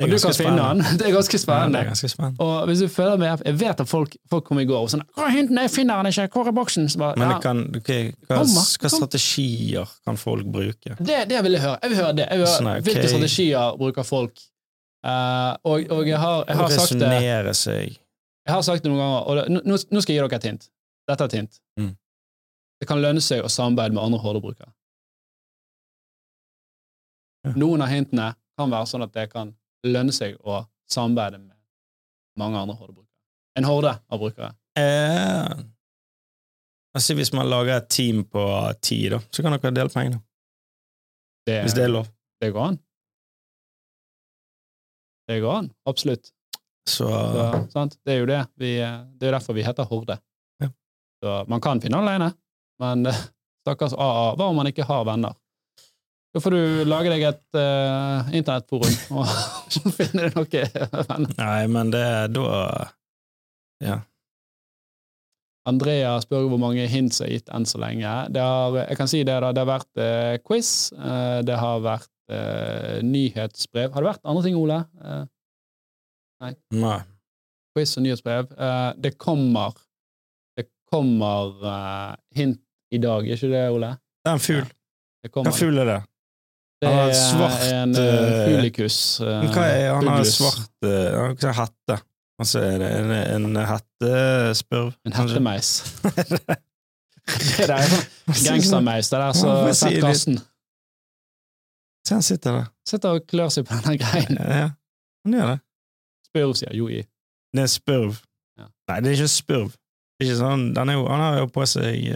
og 0.00 0.10
du 0.10 0.16
kan 0.18 0.34
finne 0.34 0.66
den. 0.68 0.80
Det 0.98 1.06
er 1.08 1.12
ganske 1.14 1.38
spennende. 1.38 1.78
Ja, 1.78 1.84
er 1.84 1.88
ganske 1.90 2.08
spennende. 2.08 2.44
Og 2.44 2.66
hvis 2.70 2.82
du 2.84 2.88
føler 2.88 3.16
med, 3.20 3.42
Jeg 3.44 3.60
vet 3.60 3.80
at 3.80 3.88
folk, 3.88 4.16
folk 4.30 4.44
kommer 4.44 4.62
i 4.62 4.66
går 4.66 4.80
og 4.80 4.90
sånn 4.90 5.02
'Hvor 5.14 5.26
er 5.26 5.30
hinten? 5.30 5.58
Jeg 5.58 5.70
finner 5.70 6.02
den 6.02 6.12
ikke! 6.12 6.28
Hvor 6.32 6.46
er 6.48 6.52
boksen?' 6.52 6.88
Bare, 6.98 7.16
Men 7.16 7.40
kan, 7.40 7.76
okay, 7.76 8.12
hva, 8.28 8.42
hva 8.44 8.88
strategier 8.88 9.86
kan 10.06 10.16
folk 10.16 10.46
bruke? 10.46 10.96
det, 10.98 11.28
det 11.28 11.42
vil 11.44 11.52
jeg 11.52 11.60
høre. 11.60 11.78
Jeg 11.82 11.90
vil 11.90 11.98
høre 11.98 12.12
det. 12.16 12.26
Jeg 12.30 12.38
vil 12.38 12.46
høre, 12.46 12.56
Sånn, 12.56 12.66
okay. 12.66 12.80
Hvilke 12.80 13.08
strategier 13.08 13.76
bruker 13.78 14.02
folk? 14.02 14.40
Uh, 15.06 15.56
og, 15.64 15.86
og 15.90 16.08
jeg 16.08 16.18
har, 16.18 16.44
jeg 16.48 16.56
har 16.56 16.68
sagt 16.68 17.00
det 17.00 17.56
seg. 17.56 17.96
Jeg 18.46 18.54
har 18.54 18.62
sagt 18.62 18.84
det 18.84 18.90
noen 18.90 19.00
ganger, 19.00 19.20
og 19.20 19.36
det, 19.36 19.62
nå, 19.64 19.76
nå 19.90 20.00
skal 20.02 20.14
jeg 20.14 20.20
gi 20.20 20.28
dere 20.28 20.36
et 20.36 20.48
hint. 20.48 20.68
Dette 21.08 21.24
er 21.24 21.28
et 21.28 21.38
hint. 21.38 21.60
Mm. 21.78 21.94
Det 22.80 22.88
kan 22.88 23.00
lønne 23.00 23.20
seg 23.24 23.44
å 23.44 23.48
samarbeide 23.52 23.94
med 23.96 24.02
andre 24.02 24.20
hårdebrukere. 24.20 24.72
Ja. 27.46 27.54
Noen 27.56 27.84
av 27.84 27.88
hintene 27.88 28.34
kan 28.60 28.72
være 28.72 28.88
sånn 28.88 29.04
at 29.06 29.14
det 29.16 29.26
kan 29.32 29.54
lønne 29.86 30.12
seg 30.12 30.36
å 30.44 30.60
samarbeide 30.90 31.38
med 31.38 31.56
mange 32.40 32.58
andre 32.60 32.76
hordebrukere. 32.76 33.08
En 33.58 33.66
horde 33.66 33.92
av 34.08 34.20
brukere. 34.22 34.52
Eh, 34.78 35.64
altså 36.96 37.14
Hvis 37.18 37.32
man 37.36 37.48
lager 37.50 37.76
et 37.80 37.88
team 37.90 38.22
på 38.24 38.42
ti, 38.82 39.02
da, 39.12 39.18
så 39.30 39.42
kan 39.42 39.56
dere 39.56 39.74
dele 39.74 39.92
pengene. 39.92 40.20
Det, 41.46 41.62
Hvis 41.64 41.74
det 41.74 41.84
er 41.88 41.92
lov. 41.92 42.06
det 42.40 42.52
går 42.54 42.68
an. 42.70 42.78
Det 45.28 45.40
går 45.40 45.56
an, 45.56 45.70
absolutt. 45.86 46.30
Så 46.88 47.06
Så, 47.06 47.68
sant? 47.70 47.98
Det 48.04 48.14
er 48.14 48.18
jo 48.22 48.26
det. 48.26 48.40
Vi, 48.58 48.70
det 48.78 49.26
er 49.26 49.30
jo 49.30 49.36
derfor 49.36 49.54
vi 49.54 49.62
heter 49.66 49.84
Horde. 49.86 50.16
Ja. 50.62 50.70
Så 51.22 51.34
man 51.48 51.60
kan 51.60 51.80
finne 51.80 52.00
alene, 52.02 52.32
men 52.82 53.06
eh, 53.06 53.20
stakkars 53.62 53.94
AA, 53.94 54.34
hva 54.36 54.48
om 54.50 54.56
man 54.58 54.70
ikke 54.70 54.86
har 54.88 55.04
venner? 55.06 55.36
Da 56.30 56.38
får 56.42 56.54
du 56.54 56.84
lage 56.86 57.10
deg 57.10 57.24
et 57.26 57.58
uh, 57.58 58.28
internettforum 58.38 59.18
og 59.18 59.90
finne 59.96 60.28
deg 60.28 60.36
noen 60.36 61.02
venner. 61.08 61.34
Nei, 61.40 61.64
men 61.74 61.90
det 61.94 62.04
er 62.06 62.30
da 62.34 62.46
Ja. 63.82 63.98
Andrea 65.68 66.14
spør 66.22 66.46
hvor 66.48 66.60
mange 66.60 66.86
hints 66.88 67.18
har 67.20 67.28
gitt 67.28 67.50
enn 67.52 67.66
så 67.68 67.78
lenge. 67.82 68.08
Det 68.32 68.40
har, 68.42 68.78
jeg 68.80 68.96
kan 68.96 69.10
si 69.10 69.20
det 69.26 69.34
da, 69.42 69.50
det 69.52 69.60
har 69.60 69.68
vært 69.68 70.00
uh, 70.00 70.36
quiz, 70.46 70.70
uh, 70.96 71.40
det 71.46 71.58
har 71.58 71.84
vært 71.84 72.08
nyhetsbrev. 72.30 73.88
Har 73.90 74.04
det 74.04 74.06
vært 74.06 74.28
andre 74.30 74.42
ting, 74.44 74.54
Ole? 74.54 74.76
Eh, 75.02 75.24
Nei. 76.78 77.00
quiz 77.74 77.96
og 77.98 78.04
nyhetsbrev. 78.04 78.52
Det 79.02 79.10
kommer 79.18 79.74
Det 80.54 80.68
kommer 80.86 82.14
hint 82.38 82.60
i 82.94 83.02
dag, 83.02 83.26
er 83.26 83.34
ikke 83.34 83.50
det, 83.50 83.64
Ole? 83.74 83.90
Det 84.22 84.30
er 84.30 84.38
en 84.38 84.44
fugl. 84.46 84.70
Det 85.26 85.32
Hva 85.34 85.56
fugl 85.58 85.82
er 85.82 85.90
det? 85.90 85.98
Det 86.80 86.88
Han 86.88 87.10
er 87.10 87.12
svart, 87.12 87.64
en 87.68 87.90
uh, 87.92 88.04
eh, 88.04 88.46
fulikus. 88.48 89.20
eh, 89.20 89.42
Hva 89.52 89.64
er, 89.68 89.90
han 89.92 90.06
har 90.08 90.22
svart 90.24 90.86
uh, 90.86 90.90
Han 90.90 91.36
har 91.44 91.66
ikke. 91.68 91.98
Altså, 92.40 92.62
er 92.64 92.78
det 92.80 92.88
en, 93.36 93.44
en 93.44 93.56
hettespurv? 93.68 94.94
En 95.04 95.12
hettemeis. 95.12 95.74
det 97.58 97.66
der 97.68 97.74
er 97.74 97.90
sånn 97.90 98.46
gangstermeis. 98.46 99.10
Det 99.12 99.20
der 99.20 99.36
som 99.36 99.68
setter 99.76 100.06
Karsten 100.06 100.40
Se, 102.00 102.14
han 102.14 102.24
sitter 102.24 102.56
der. 102.56 102.70
sitter 102.88 103.18
og 103.18 103.26
klør 103.28 103.52
seg 103.52 103.66
på 103.68 103.76
denne 103.76 103.98
greien. 104.00 104.40
Ja, 104.40 104.70
han 105.26 105.36
gjør 105.36 105.50
det. 105.52 105.58
Spurv, 106.30 106.54
sier 106.56 106.72
Joi. 106.78 107.02
Det 107.52 107.66
er 107.66 107.68
spurv. 107.70 108.22
Ja. 108.56 108.70
Nei, 108.88 108.96
det 109.04 109.12
er 109.12 109.18
ikke 109.18 109.34
spurv. 109.34 109.74
Det 110.16 110.24
er 110.24 110.30
ikke 110.30 110.40
sånn, 110.40 110.64
er 110.80 110.96
jo, 110.96 111.04
han 111.12 111.24
har 111.26 111.36
jo 111.42 111.50
på 111.52 111.66
seg 111.68 112.08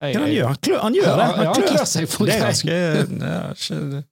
Jeg- 0.00 0.14
Hva 0.16 0.22
han 0.24 0.32
gjør? 0.32 0.46
Han, 0.46 0.56
klør, 0.64 0.80
han 0.80 0.94
gjør 0.96 1.10
det! 1.20 1.26
Ja, 1.28 1.52
han 1.52 1.66
klør 1.68 1.84
seg 1.90 2.08
for 2.08 2.24
Det 2.26 2.34
er 2.34 2.40
ganske 2.46 2.72
ja, 2.72 3.80
det. 3.94 4.02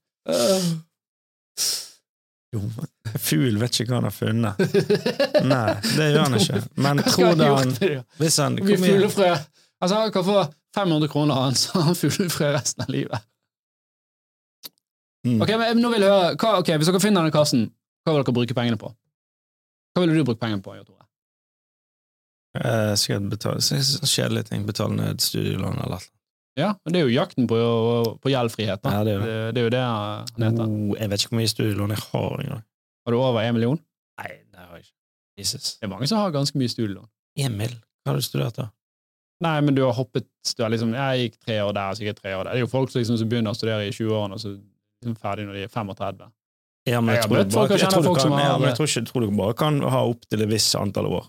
Jo, 2.53 2.61
Fugl 3.21 3.59
vet 3.61 3.81
ikke 3.81 3.93
hva 3.93 3.99
han 3.99 4.09
har 4.09 4.15
funnet. 4.17 4.61
Nei, 5.49 5.73
det 5.97 6.11
gjør 6.13 6.23
han 6.27 6.37
ikke. 6.39 6.61
Men 6.81 7.03
skal 7.05 7.43
han? 7.45 7.75
Hvis 8.21 8.39
han 8.41 8.57
fuglefrø. 8.61 9.33
Altså, 9.79 9.95
han 10.01 10.13
kan 10.13 10.25
få 10.27 10.39
500 10.77 11.09
kroner, 11.13 11.35
han, 11.35 11.55
så 11.55 11.81
han 11.85 11.97
fuglefrø 11.97 12.53
resten 12.57 12.85
av 12.85 12.93
livet. 12.93 13.25
Mm. 15.27 15.43
Ok, 15.43 15.51
men 15.61 15.81
nå 15.83 15.91
vil 15.93 16.05
jeg 16.07 16.13
høre, 16.13 16.37
hva, 16.41 16.55
ok, 16.63 16.71
Hvis 16.79 16.89
dere 16.89 17.01
finner 17.03 17.25
denne 17.25 17.35
kassen, 17.35 17.67
hva 18.07 18.15
vil 18.15 18.23
dere 18.23 18.37
bruke 18.37 18.57
pengene 18.57 18.79
på? 18.81 18.93
Hva 19.93 20.05
ville 20.05 20.15
du 20.17 20.25
bruke 20.25 20.41
pengene 20.41 20.63
på, 20.65 20.77
Jeg 20.77 20.87
Tore? 20.87 20.98
Eh, 22.65 22.95
skal 22.97 23.21
betale 23.31 23.61
så- 23.63 23.79
så 23.83 24.07
Kjedelige 24.07 24.49
ting. 24.51 24.67
Betale 24.67 24.95
ned 24.97 25.21
studielån 25.21 25.77
eller 25.79 25.89
noe. 25.99 26.07
Ja, 26.59 26.75
men 26.85 26.93
Det 26.93 27.01
er 27.01 27.07
jo 27.09 27.15
jakten 27.21 27.47
på, 27.47 27.59
på 28.21 28.29
gjeldfrihet. 28.33 28.81
Ja, 28.83 29.05
det 29.05 29.15
er 29.15 29.19
det. 29.21 29.27
det, 29.27 29.55
det 29.55 29.61
er 29.61 29.65
jo 29.65 29.71
det 29.71 29.83
han 29.85 30.43
heter. 30.43 30.65
Oh, 30.67 30.97
jeg 30.99 31.11
vet 31.11 31.21
ikke 31.21 31.31
hvor 31.31 31.39
mye 31.39 31.53
studielån 31.53 31.89
jeg 31.95 32.03
har 32.13 32.39
engang. 32.43 32.63
Har 33.07 33.13
du 33.13 33.19
over 33.19 33.41
én 33.43 33.53
million? 33.55 33.79
Nei, 34.19 34.33
det 34.51 34.59
har 34.59 34.75
jeg 34.77 34.83
ikke. 34.85 34.95
Jesus. 35.39 35.77
Det 35.79 35.87
er 35.87 35.93
mange 35.95 36.09
som 36.09 36.19
har 36.19 36.31
ganske 36.35 36.57
mye 36.59 36.69
studielån. 36.69 37.07
Emil, 37.39 37.71
hva 38.03 38.11
har 38.11 38.15
du 38.19 38.23
studert, 38.27 38.57
da? 38.59 38.69
Nei, 39.41 39.61
men 39.61 39.75
du 39.77 39.85
har 39.85 39.93
hoppet 39.95 40.27
du 40.57 40.63
har 40.65 40.71
liksom, 40.71 40.93
Jeg 40.99 41.31
gikk 41.31 41.39
tre 41.47 41.61
år 41.63 41.73
der, 41.77 41.95
sikkert 41.95 42.17
tre 42.23 42.33
år 42.35 42.43
der. 42.45 42.51
Det 42.57 42.59
er 42.59 42.65
jo 42.67 42.73
folk 42.73 42.91
som, 42.91 42.99
liksom, 43.01 43.19
som 43.19 43.29
begynner 43.29 43.55
å 43.55 43.57
studere 43.57 43.87
i 43.87 43.91
20-årene, 43.95 44.33
og 44.35 44.41
så 44.43 44.57
liksom 44.99 45.15
ferdig 45.23 45.47
når 45.47 45.53
de 45.55 45.63
er 45.63 45.69
35. 45.71 46.27
Ja, 46.89 47.01
men 47.01 47.15
Jeg 47.15 47.23
jeg, 47.23 47.23
tror, 47.23 47.29
bare, 47.31 47.79
jeg, 47.79 47.89
tror 47.93 48.03
du 48.03 48.09
folk 48.09 48.21
som 48.21 48.31
kan, 48.33 48.39
har- 48.41 48.67
jeg 48.67 48.75
tror 48.77 48.87
ikke 48.89 48.99
jeg 48.99 49.07
tror 49.07 49.21
du 49.21 49.37
bare 49.37 49.55
kan 49.55 49.81
ha 49.81 50.01
opptil 50.09 50.43
et 50.43 50.49
visst 50.49 50.75
antall 50.75 51.07
år. 51.07 51.29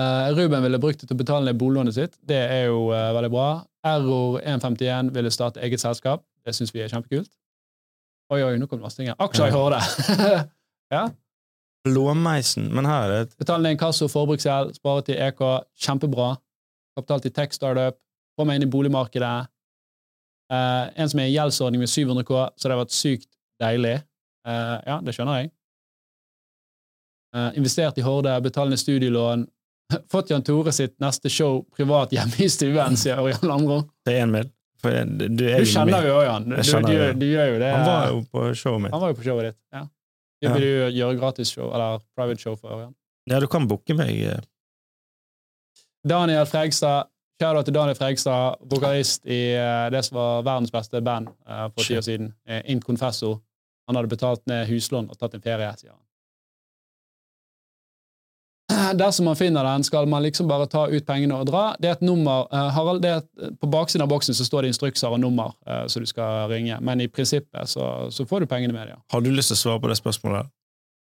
Eh, 0.00 0.34
Ruben 0.34 0.62
ville 0.62 0.78
brukt 0.78 1.00
det 1.00 1.08
til 1.08 1.16
å 1.16 1.20
betale 1.20 1.48
ned 1.48 1.58
boliglånet 1.60 1.96
sitt. 1.96 2.14
Det 2.26 2.38
er 2.38 2.68
jo 2.70 2.88
uh, 2.92 3.10
veldig 3.16 3.30
bra. 3.32 3.48
Error 3.86 4.38
151 4.38 5.10
ville 5.16 5.32
starte 5.34 5.60
eget 5.66 5.82
selskap. 5.82 6.22
Det 6.46 6.54
syns 6.56 6.72
vi 6.74 6.84
er 6.84 6.92
kjempekult. 6.92 7.30
Oi, 8.30 8.38
oi, 8.46 8.54
nå 8.60 8.68
kom 8.70 8.84
her. 8.84 9.16
Aksjer 9.18 9.50
i 9.50 9.54
Horde. 9.56 9.80
ja. 10.94 11.08
Blåmeisen, 11.84 12.68
men 12.76 12.86
her 12.86 13.08
er 13.08 13.12
det 13.12 13.20
et 13.24 13.38
Betale 13.40 13.64
ned 13.64 13.74
inkasso, 13.74 14.06
forbruksgjeld, 14.12 14.76
spare 14.78 15.04
til 15.08 15.20
EK. 15.26 15.42
Kjempebra. 15.82 16.34
Kapital 16.96 17.24
til 17.24 17.34
tech 17.34 17.56
startup. 17.56 17.98
Få 18.38 18.46
meg 18.46 18.60
inn 18.60 18.68
i 18.68 18.72
boligmarkedet. 18.72 19.50
Uh, 20.50 20.86
en 20.94 21.10
som 21.10 21.20
er 21.20 21.30
i 21.30 21.34
gjeldsordning 21.34 21.82
med 21.82 21.90
700 21.90 22.26
K, 22.28 22.46
så 22.56 22.68
det 22.68 22.76
har 22.76 22.84
vært 22.84 22.96
sykt 22.96 23.32
deilig. 23.60 23.98
Ja, 24.40 24.94
det 25.04 25.12
skjønner 25.12 25.42
jeg. 25.42 25.50
Investert 27.60 27.98
i 28.00 28.02
Horde, 28.02 28.32
betalende 28.42 28.78
studielån. 28.80 29.42
Fått 30.12 30.30
Jan 30.30 30.42
Tore 30.46 30.72
sitt 30.72 30.94
neste 31.02 31.30
show 31.32 31.62
privat 31.76 32.12
hjemme 32.14 32.38
i 32.44 32.48
stuen, 32.52 32.96
sier 33.00 33.18
Ørjan 33.22 33.46
Landro. 33.48 33.82
til 34.06 34.18
Emil. 34.22 34.50
For 34.80 34.94
du, 35.04 35.26
Du 35.36 35.44
kjenner 35.68 36.06
jo 36.08 36.14
Ørjan. 36.22 36.46
Du, 36.48 36.56
du, 36.56 36.86
du, 36.86 37.18
du 37.20 37.26
gjør 37.28 37.50
jo 37.54 37.58
det. 37.60 37.72
Han 37.74 37.86
var 37.88 38.06
jo 38.14 38.20
på 38.32 38.44
showet 38.56 38.80
mitt. 38.86 38.94
Han 38.94 39.02
var 39.02 39.10
jo 39.12 39.18
på 39.18 39.26
showet 39.26 39.50
ditt. 39.50 39.58
Ja. 39.76 39.82
Ja. 40.40 40.54
Vil 40.56 40.62
du 40.64 40.96
gjøre 40.96 41.18
gratisshow, 41.20 41.66
eller 41.76 42.00
private 42.16 42.40
show 42.40 42.54
for 42.56 42.72
Ørjan? 42.78 42.94
Ja, 43.28 43.40
du 43.44 43.46
kan 43.52 43.66
booke 43.68 43.92
meg. 43.98 44.14
eh. 44.24 44.40
Daniel 46.08 46.46
Fregstad. 46.48 47.10
Kjære 47.40 47.62
til 47.64 47.72
Daniel 47.76 47.96
Fregstad, 47.96 48.58
vokalist 48.68 49.24
i 49.24 49.38
eh, 49.56 49.86
det 49.92 50.02
som 50.04 50.18
var 50.18 50.42
verdens 50.44 50.72
beste 50.74 51.00
band 51.04 51.30
eh, 51.48 51.66
for 51.72 51.84
ti 51.88 51.96
år 51.96 52.04
siden, 52.04 52.26
In 52.68 52.82
Confesso. 52.84 53.38
Han 53.88 53.96
hadde 53.96 54.10
betalt 54.12 54.42
ned 54.46 54.66
huslån 54.68 55.08
og 55.10 55.16
tatt 55.18 55.34
en 55.38 55.44
ferie, 55.44 55.70
sier 55.80 55.94
han. 55.94 56.00
Dersom 58.98 59.24
man 59.24 59.36
finner 59.36 59.64
den, 59.64 59.84
skal 59.84 60.06
man 60.08 60.22
liksom 60.22 60.48
bare 60.48 60.66
ta 60.70 60.86
ut 60.88 61.06
pengene 61.06 61.36
og 61.36 61.46
dra. 61.48 61.62
Det 61.80 61.88
er 61.88 61.92
et 61.98 62.04
nummer, 62.04 62.46
eh, 62.52 62.70
Harald, 62.74 63.02
det 63.02 63.10
er 63.10 63.22
et, 63.22 63.58
På 63.60 63.68
baksiden 63.70 64.02
av 64.02 64.08
boksen 64.08 64.34
så 64.34 64.44
står 64.44 64.62
det 64.62 64.72
instrukser 64.74 65.12
og 65.12 65.20
nummer 65.20 65.52
eh, 65.66 65.86
så 65.86 66.00
du 66.00 66.06
skal 66.06 66.48
ringe, 66.50 66.78
men 66.80 67.00
i 67.00 67.08
prinsippet 67.08 67.68
så, 67.68 68.10
så 68.10 68.26
får 68.26 68.40
du 68.40 68.50
pengene 68.50 68.72
med 68.72 68.86
det. 68.86 68.96
Ja. 68.96 69.02
Har 69.12 69.20
du 69.20 69.30
lyst 69.30 69.52
til 69.52 69.58
å 69.58 69.62
svare 69.62 69.80
på 69.84 69.90
det 69.92 69.98
spørsmålet? 70.00 70.50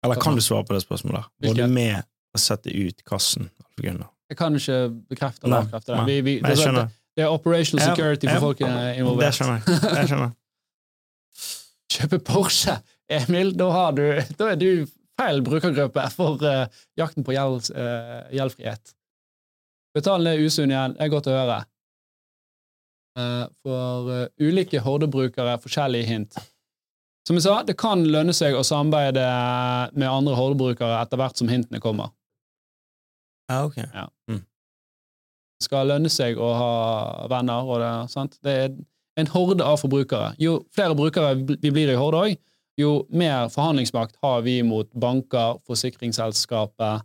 Eller 0.04 0.20
kan 0.22 0.34
du 0.34 0.42
svare 0.44 0.64
på 0.64 0.74
det 0.76 0.82
spørsmålet? 0.84 1.30
Var 1.46 1.58
du 1.58 1.66
med 1.72 2.04
å 2.34 2.40
sette 2.40 2.70
ut 2.70 3.02
kassen? 3.08 3.50
Jeg 3.78 4.36
kan 4.36 4.54
ikke 4.58 4.78
bekrefte 5.08 5.46
eller 5.46 5.64
avkrefte 5.64 5.94
det. 5.94 6.04
Vi, 6.06 6.20
vi, 6.20 6.34
det, 6.42 6.54
er, 6.58 6.72
det, 6.74 6.84
det 7.16 7.24
er 7.24 7.32
operational 7.32 7.84
security 7.86 8.28
for 8.28 8.50
folk 8.50 8.60
involvert. 8.60 9.24
Det 9.24 9.34
skjønner 9.38 9.58
jeg. 9.58 9.80
Jeg 9.98 10.08
skjønner. 10.12 10.36
Kjøpe 11.88 12.18
Porsche, 12.26 12.76
Emil, 13.08 13.54
da, 13.56 13.70
har 13.72 13.94
du, 13.96 14.04
da 14.38 14.52
er 14.52 14.58
du 14.60 14.70
feil 15.18 15.42
brukergruppe 15.46 16.04
for 16.14 16.44
uh, 16.46 16.66
jakten 16.98 17.26
på 17.26 17.34
gjeld, 17.34 17.72
uh, 17.74 18.28
gjeldfrihet. 18.34 18.94
Betalen 19.96 20.30
er 20.30 20.44
usunn 20.44 20.72
igjen, 20.72 20.94
det 20.94 21.06
er 21.06 21.12
godt 21.12 21.30
å 21.30 21.34
høre. 21.34 21.58
Uh, 23.18 23.46
for 23.66 24.28
ulike 24.38 24.82
hordebrukere, 24.84 25.58
forskjellige 25.62 26.08
hint. 26.08 26.38
Som 27.26 27.36
jeg 27.36 27.44
sa, 27.44 27.58
det 27.66 27.76
kan 27.76 28.06
lønne 28.08 28.32
seg 28.32 28.54
å 28.56 28.64
samarbeide 28.64 29.24
med 29.98 30.08
andre 30.08 30.36
hordebrukere 30.38 31.00
etter 31.02 31.20
hvert 31.20 31.40
som 31.40 31.50
hintene 31.50 31.82
kommer. 31.82 32.14
Ja, 33.50 33.64
ok. 33.66 33.80
Det 35.58 35.66
skal 35.66 35.90
lønne 35.90 36.08
seg 36.12 36.38
å 36.40 36.52
ha 36.54 36.72
venner, 37.28 37.66
og 37.66 37.82
det, 37.82 37.90
sant? 38.12 38.38
det 38.46 38.54
er 38.54 38.70
en 39.18 39.30
horde 39.32 39.66
av 39.66 39.80
forbrukere. 39.82 40.30
Jo 40.40 40.60
flere 40.74 40.96
brukere 40.96 41.34
vi 41.36 41.72
blir 41.74 41.90
i 41.90 41.98
horde 41.98 42.22
òg, 42.22 42.36
jo 42.78 42.92
mer 43.10 43.48
forhandlingsmakt 43.52 44.16
har 44.22 44.42
vi 44.46 44.60
mot 44.66 44.90
banker, 44.92 45.58
forsikringsselskapet, 45.66 47.04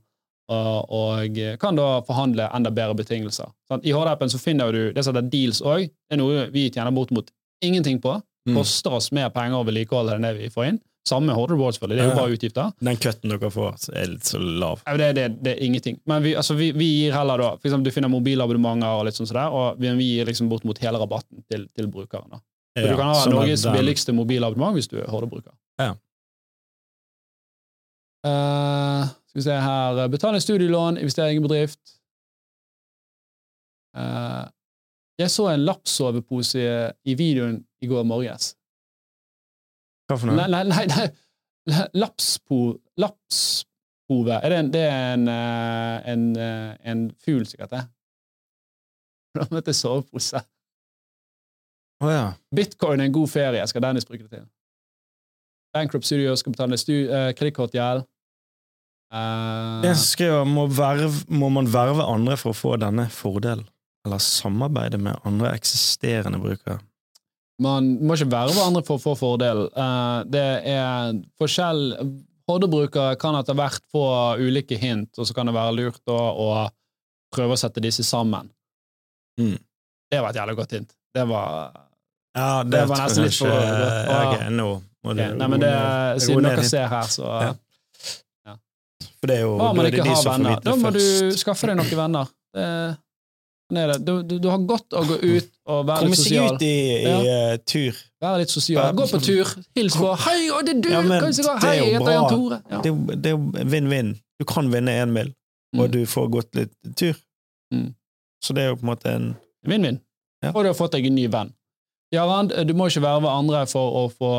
og, 0.53 1.37
kan 1.61 1.77
da 1.79 2.01
forhandle 2.05 2.49
enda 2.53 2.71
bedre 2.71 2.97
betingelser. 2.99 3.49
I 3.81 3.93
HD-appen 3.95 4.29
så 4.29 4.39
finner 4.41 4.73
du 4.75 4.91
det 4.93 5.03
som 5.05 5.15
heter 5.15 5.29
deals 5.31 5.61
òg. 5.65 5.87
Det 5.89 6.17
er 6.17 6.21
noe 6.21 6.47
vi 6.53 6.67
tjener 6.69 6.93
bortimot 6.93 7.31
ingenting 7.63 8.01
på. 8.03 8.19
Mm. 8.47 8.57
Koster 8.59 8.97
oss 8.99 9.11
mer 9.15 9.31
penger 9.33 9.61
å 9.61 9.67
vedlikeholde 9.67 10.17
enn 10.17 10.27
det 10.27 10.33
vi 10.41 10.49
får 10.51 10.73
inn. 10.73 10.81
Samme 11.07 11.33
Horde 11.35 11.55
selvfølgelig. 11.57 11.97
Det 11.97 12.03
er 12.03 12.09
jo 12.11 12.15
bare 12.19 12.35
utgifter. 12.37 12.69
Den 12.79 12.99
cutten 13.03 13.33
dere 13.33 13.49
får, 13.51 13.73
er 13.91 14.07
litt 14.13 14.29
så 14.29 14.39
lav. 14.39 14.83
Ja, 14.87 14.95
Det, 14.97 15.09
det, 15.17 15.25
det 15.43 15.55
er 15.57 15.63
ingenting. 15.65 15.97
Men 16.07 16.23
vi, 16.23 16.35
altså, 16.35 16.55
vi, 16.55 16.71
vi 16.71 16.87
gir 17.01 17.11
heller 17.15 17.41
da 17.41 17.49
For 17.57 17.67
eksempel, 17.67 17.89
du 17.91 17.95
finner 17.95 18.11
mobilabonnementer 18.11 18.99
og 19.01 19.05
litt 19.09 19.19
sånn 19.19 19.27
sånn 19.27 19.51
og 19.51 19.81
vi, 19.83 19.91
vi 19.99 20.07
gir 20.13 20.29
liksom 20.31 20.47
bort 20.51 20.63
mot 20.67 20.79
hele 20.79 21.01
rabatten 21.01 21.43
til, 21.51 21.67
til 21.75 21.89
brukeren. 21.91 22.29
da. 22.31 22.39
Så 22.79 22.87
du 22.87 22.95
kan 22.95 23.11
ha 23.11 23.19
sånn 23.19 23.35
Norges 23.35 23.65
den- 23.67 23.75
billigste 23.75 24.15
mobilabonnement 24.15 24.79
hvis 24.79 24.87
du 24.89 24.97
er 25.01 25.11
Horde-bruker. 25.11 25.51
Ja. 25.81 25.93
Uh, 28.23 29.09
skal 29.27 29.39
vi 29.39 29.43
se 29.43 29.55
her 29.59 30.07
Betale 30.07 30.39
studielån, 30.41 30.97
investering 30.97 31.39
i 31.39 31.43
bedrift. 31.43 31.81
Uh, 33.97 34.47
jeg 35.19 35.31
så 35.31 35.49
en 35.51 35.65
lappsovepose 35.65 36.93
i 37.05 37.15
videoen 37.15 37.59
i 37.81 37.87
går 37.87 38.03
morges. 38.03 38.53
Hva 40.09 40.17
for 40.17 40.29
noe? 40.29 40.37
Nei, 40.39 40.47
nei, 40.51 40.63
nei, 40.71 40.85
nei. 40.89 41.83
Lapspo, 41.95 42.73
lapspove 42.99 44.39
er 44.39 44.51
det, 44.51 44.57
en, 44.57 44.71
det 44.73 44.81
er 44.83 45.13
en, 45.13 45.27
eh, 45.31 46.11
en, 46.11 46.25
en 46.91 47.03
fugl, 47.23 47.45
sikkert, 47.47 47.71
det. 47.71 47.83
Den 49.37 49.55
heter 49.59 49.77
sovepose. 49.77 50.41
Å 52.03 52.11
ja. 52.11 52.25
Bitcoin 52.51 52.99
er 52.99 53.07
en 53.07 53.15
god 53.15 53.31
ferie, 53.31 53.63
skal 53.69 53.85
Dennis 53.85 54.09
bruke 54.09 54.25
det 54.25 54.41
til. 54.41 54.49
Bankrupt 55.73 56.05
Studio 56.05 56.35
skal 56.37 56.53
betale 56.53 56.77
uh, 56.77 57.13
eh, 57.17 57.29
kredittkortgjeld. 57.37 58.05
Uh, 59.13 59.83
Jeg 59.85 59.97
skriver 60.01 60.45
må, 60.49 60.67
verv, 60.73 61.19
må 61.29 61.49
man 61.53 61.69
verve 61.69 62.05
andre 62.09 62.37
for 62.39 62.53
å 62.53 62.57
få 62.57 62.75
denne 62.81 63.07
fordelen? 63.13 63.65
Eller 64.03 64.19
samarbeide 64.19 64.99
med 64.99 65.21
andre 65.25 65.53
eksisterende 65.55 66.41
brukere? 66.43 66.79
Man 67.61 67.93
må 68.03 68.17
ikke 68.17 68.31
verve 68.33 68.65
andre 68.65 68.81
for 68.85 68.99
å 68.99 69.03
få 69.03 69.13
fordel. 69.17 69.67
Uh, 69.77 70.21
det 70.27 70.47
er 70.73 71.19
forskjell 71.39 71.83
Horde-brukere 72.43 73.15
kan 73.15 73.37
etter 73.39 73.55
hvert 73.55 73.85
få 73.93 74.03
ulike 74.35 74.75
hint, 74.75 75.13
og 75.15 75.29
så 75.29 75.35
kan 75.37 75.47
det 75.47 75.53
være 75.55 75.77
lurt 75.77 76.01
da 76.09 76.17
å 76.35 76.47
prøve 77.33 77.55
å 77.55 77.59
sette 77.61 77.79
disse 77.83 78.03
sammen. 78.03 78.49
Mm. 79.39 79.55
Det 80.11 80.19
var 80.21 80.33
et 80.33 80.41
jævlig 80.41 80.57
godt 80.59 80.75
hint. 80.75 80.91
Det 81.15 81.23
var 81.29 81.71
Ja, 82.35 82.63
det, 82.65 82.71
Det 82.73 82.87
var 82.89 82.97
nesten 82.97 83.23
litt 83.23 83.37
for- 83.37 83.47
ikke- 83.47 84.17
okay, 84.17 84.49
Ok, 84.49 84.83
Ok, 85.03 85.17
Nei, 85.19 85.47
men 85.51 85.59
det, 85.59 85.71
siden 86.23 86.45
dere 86.47 86.63
ser 86.67 86.87
her, 86.87 87.07
så 87.11 87.29
Ja. 87.43 87.53
For 89.19 89.27
det 89.31 89.37
er 89.37 89.41
jo 89.45 89.55
da 89.59 89.69
man 89.75 89.87
ikke 89.87 90.03
har 90.03 90.23
venner? 90.27 90.59
Da 90.63 90.75
må 90.75 90.89
du 90.91 90.99
skaffe 91.39 91.67
deg 91.69 91.77
noen 91.79 91.95
venner. 91.95 92.31
Det, 92.53 93.83
det. 93.87 93.97
Du, 94.05 94.11
du, 94.27 94.33
du 94.43 94.47
har 94.51 94.59
godt 94.67 94.93
å 94.99 95.03
gå 95.07 95.15
ut 95.23 95.47
og 95.71 95.85
være 95.87 96.03
Komme 96.03 96.17
litt 96.17 96.19
seg 96.19 96.35
sosial. 96.35 96.57
ut 96.57 96.65
i, 96.67 96.73
i 97.07 97.13
uh, 97.31 97.53
tur. 97.63 98.01
Være 98.23 98.41
litt 98.43 98.51
sosial. 98.53 98.91
Gå 98.99 99.07
på 99.13 99.21
tur, 99.23 99.53
hils 99.79 99.95
på 99.99 100.11
'Hei, 100.25 100.49
å, 100.51 100.59
det 100.67 100.75
er 100.75 100.81
du!' 100.83 100.91
Ja, 100.91 101.01
men 101.07 101.23
Hei, 101.63 101.77
jeg 101.79 101.95
heter 101.95 102.11
Jan. 102.17 102.27
Tore. 102.33 102.59
Ja. 102.69 102.81
Det 102.83 102.91
er 102.91 103.15
det 103.23 103.31
er 103.31 103.37
jo 103.37 103.69
vinn-vinn. 103.75 104.11
Du 104.39 104.45
kan 104.49 104.69
vinne 104.73 104.97
én 105.03 105.15
mil, 105.15 105.31
og 105.77 105.85
Mm. 105.87 105.91
du 105.95 105.99
får 106.05 106.29
gått 106.35 106.55
litt 106.59 106.73
tur. 106.99 107.15
Mm. 107.73 107.93
Så 108.43 108.53
det 108.53 108.63
er 108.63 108.67
jo 108.73 108.75
på 108.75 108.83
en 108.85 108.91
måte 108.91 109.09
en 109.15 109.35
Vinn-vinn. 109.65 110.01
Ja. 110.43 110.51
Og 110.51 110.63
du 110.63 110.67
har 110.69 110.75
fått 110.75 110.91
deg 110.97 111.05
en 111.07 111.15
ny 111.15 111.27
venn. 111.31 111.53
Jarand, 112.13 112.53
du 112.67 112.75
må 112.77 112.87
ikke 112.89 113.01
verve 113.01 113.31
andre 113.31 113.63
for 113.69 113.95
å 113.97 114.03
få 114.13 114.33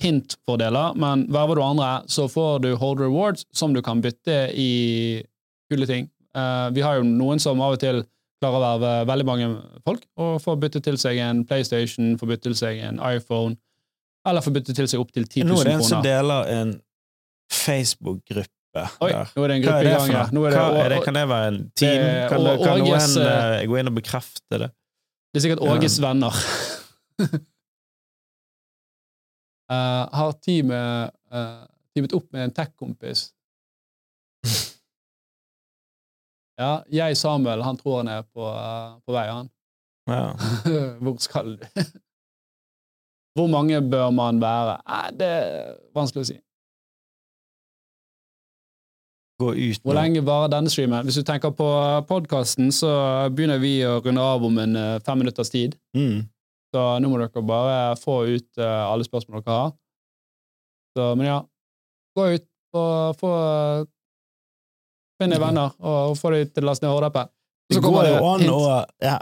hint-fordeler, 0.00 0.96
men 0.96 1.26
verver 1.32 1.58
du 1.58 1.64
andre, 1.64 1.90
så 2.08 2.24
får 2.30 2.62
du 2.64 2.70
hold 2.80 3.02
rewards 3.04 3.44
som 3.52 3.74
du 3.76 3.82
kan 3.84 4.00
bytte 4.04 4.46
i 4.56 5.20
kule 5.72 5.88
ting. 5.88 6.08
Uh, 6.32 6.72
vi 6.72 6.80
har 6.80 6.96
jo 6.96 7.04
noen 7.04 7.42
som 7.42 7.60
av 7.60 7.76
og 7.76 7.82
til 7.82 8.00
klarer 8.42 8.58
å 8.58 8.62
verve 8.62 8.92
veldig 9.10 9.26
mange 9.28 9.50
folk, 9.84 10.06
og 10.18 10.40
får 10.42 10.56
bytte 10.64 10.82
til 10.88 10.96
seg 11.00 11.20
en 11.22 11.44
PlayStation, 11.46 12.16
får 12.18 12.32
bytte 12.32 12.48
til 12.48 12.56
seg 12.58 12.80
en 12.88 12.98
iPhone, 13.12 13.58
eller 14.28 14.44
får 14.44 14.56
bytte 14.56 14.74
til 14.80 14.88
seg 14.90 15.04
opptil 15.04 15.28
10 15.28 15.44
000 15.44 15.52
kroner. 15.52 15.52
Nå 15.52 15.60
er 15.60 15.68
det 15.68 15.76
en 15.76 15.86
som 15.90 16.04
deler 16.06 16.50
en 16.56 16.74
Facebook-gruppe 17.52 18.50
Oi, 19.04 19.10
nå 19.12 19.42
er 19.44 19.50
det 19.50 19.56
en 19.58 19.64
gruppe 19.66 19.80
i 19.84 19.90
gang 19.92 20.10
det, 20.32 20.52
Hva 20.56 20.68
er 20.80 20.94
det? 20.94 21.00
Kan 21.04 21.16
det 21.18 21.26
være 21.28 21.48
en 21.50 21.58
team? 21.76 22.04
Kan, 22.30 22.46
det, 22.46 22.54
kan 22.62 22.80
Åges, 22.80 23.16
noen 23.18 23.26
eh, 23.28 23.64
gå 23.68 23.76
inn 23.82 23.90
og 23.90 23.98
bekrefte 23.98 24.60
det? 24.62 24.68
Det 25.28 25.40
er 25.40 25.44
sikkert 25.44 25.64
Åges 25.74 25.98
venner. 26.00 26.38
Eh, 29.72 30.06
har 30.12 30.32
teamet, 30.44 31.14
uh, 31.32 31.62
teamet 31.94 32.12
opp 32.12 32.26
med 32.34 32.42
en 32.44 32.50
tech-kompis. 32.52 33.30
Ja, 36.60 36.82
jeg, 36.92 37.16
Samuel, 37.16 37.62
han 37.64 37.78
tror 37.80 38.02
han 38.02 38.10
er 38.12 38.26
på, 38.28 38.44
uh, 38.44 38.98
på 39.06 39.14
vei, 39.16 39.24
han. 39.32 39.48
Ja. 40.10 40.34
Hvor 41.02 41.16
skal 41.24 41.56
du? 41.56 41.64
Hvor 43.34 43.46
mange 43.46 43.80
bør 43.90 44.10
man 44.10 44.40
være? 44.40 44.76
Eh, 44.88 45.10
det 45.18 45.28
er 45.28 45.76
vanskelig 45.94 46.22
å 46.22 46.28
si. 46.32 46.38
Hvor 49.42 49.96
lenge 49.96 50.22
varer 50.22 50.52
denne 50.52 50.70
streamen? 50.70 51.06
Hvis 51.06 51.18
du 51.18 51.24
tenker 51.26 51.50
på 51.56 51.68
podkasten, 52.08 52.70
så 52.72 52.92
begynner 53.34 53.58
vi 53.58 53.80
å 53.86 53.96
runde 54.04 54.22
av 54.22 54.44
om 54.46 54.58
en 54.62 54.76
eh, 54.76 55.00
fem 55.02 55.18
minutters 55.18 55.50
tid. 55.50 55.74
Mm. 55.96 56.28
Så 56.72 56.82
nå 57.04 57.08
må 57.12 57.20
dere 57.20 57.44
bare 57.44 57.96
få 58.00 58.22
ut 58.32 58.60
eh, 58.60 58.84
alle 58.88 59.04
spørsmål 59.04 59.42
dere 59.42 59.58
har. 59.58 59.72
Så, 60.96 61.08
men 61.16 61.28
ja, 61.28 61.38
gå 62.16 62.28
ut 62.36 62.48
og 62.76 63.18
få 63.20 63.32
Finn 65.20 65.30
deg 65.30 65.42
venner, 65.42 65.74
og 65.78 66.16
få 66.18 66.32
dem 66.34 66.48
til 66.50 66.64
å 66.64 66.70
laste 66.70 66.86
ned 66.86 66.94
Horde-appen. 66.96 67.28
Det 67.68 67.76
Så 67.76 67.82
kommer 67.84 68.08
går 68.08 68.08
det 68.08 68.22
an 68.26 68.50
å 68.50 68.62
ja, 69.04 69.18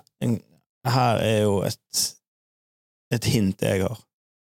Her 0.94 1.18
er 1.20 1.40
jo 1.42 1.58
et, 1.66 2.04
et 3.12 3.26
hint 3.34 3.64
jeg 3.66 3.82
har. 3.84 3.98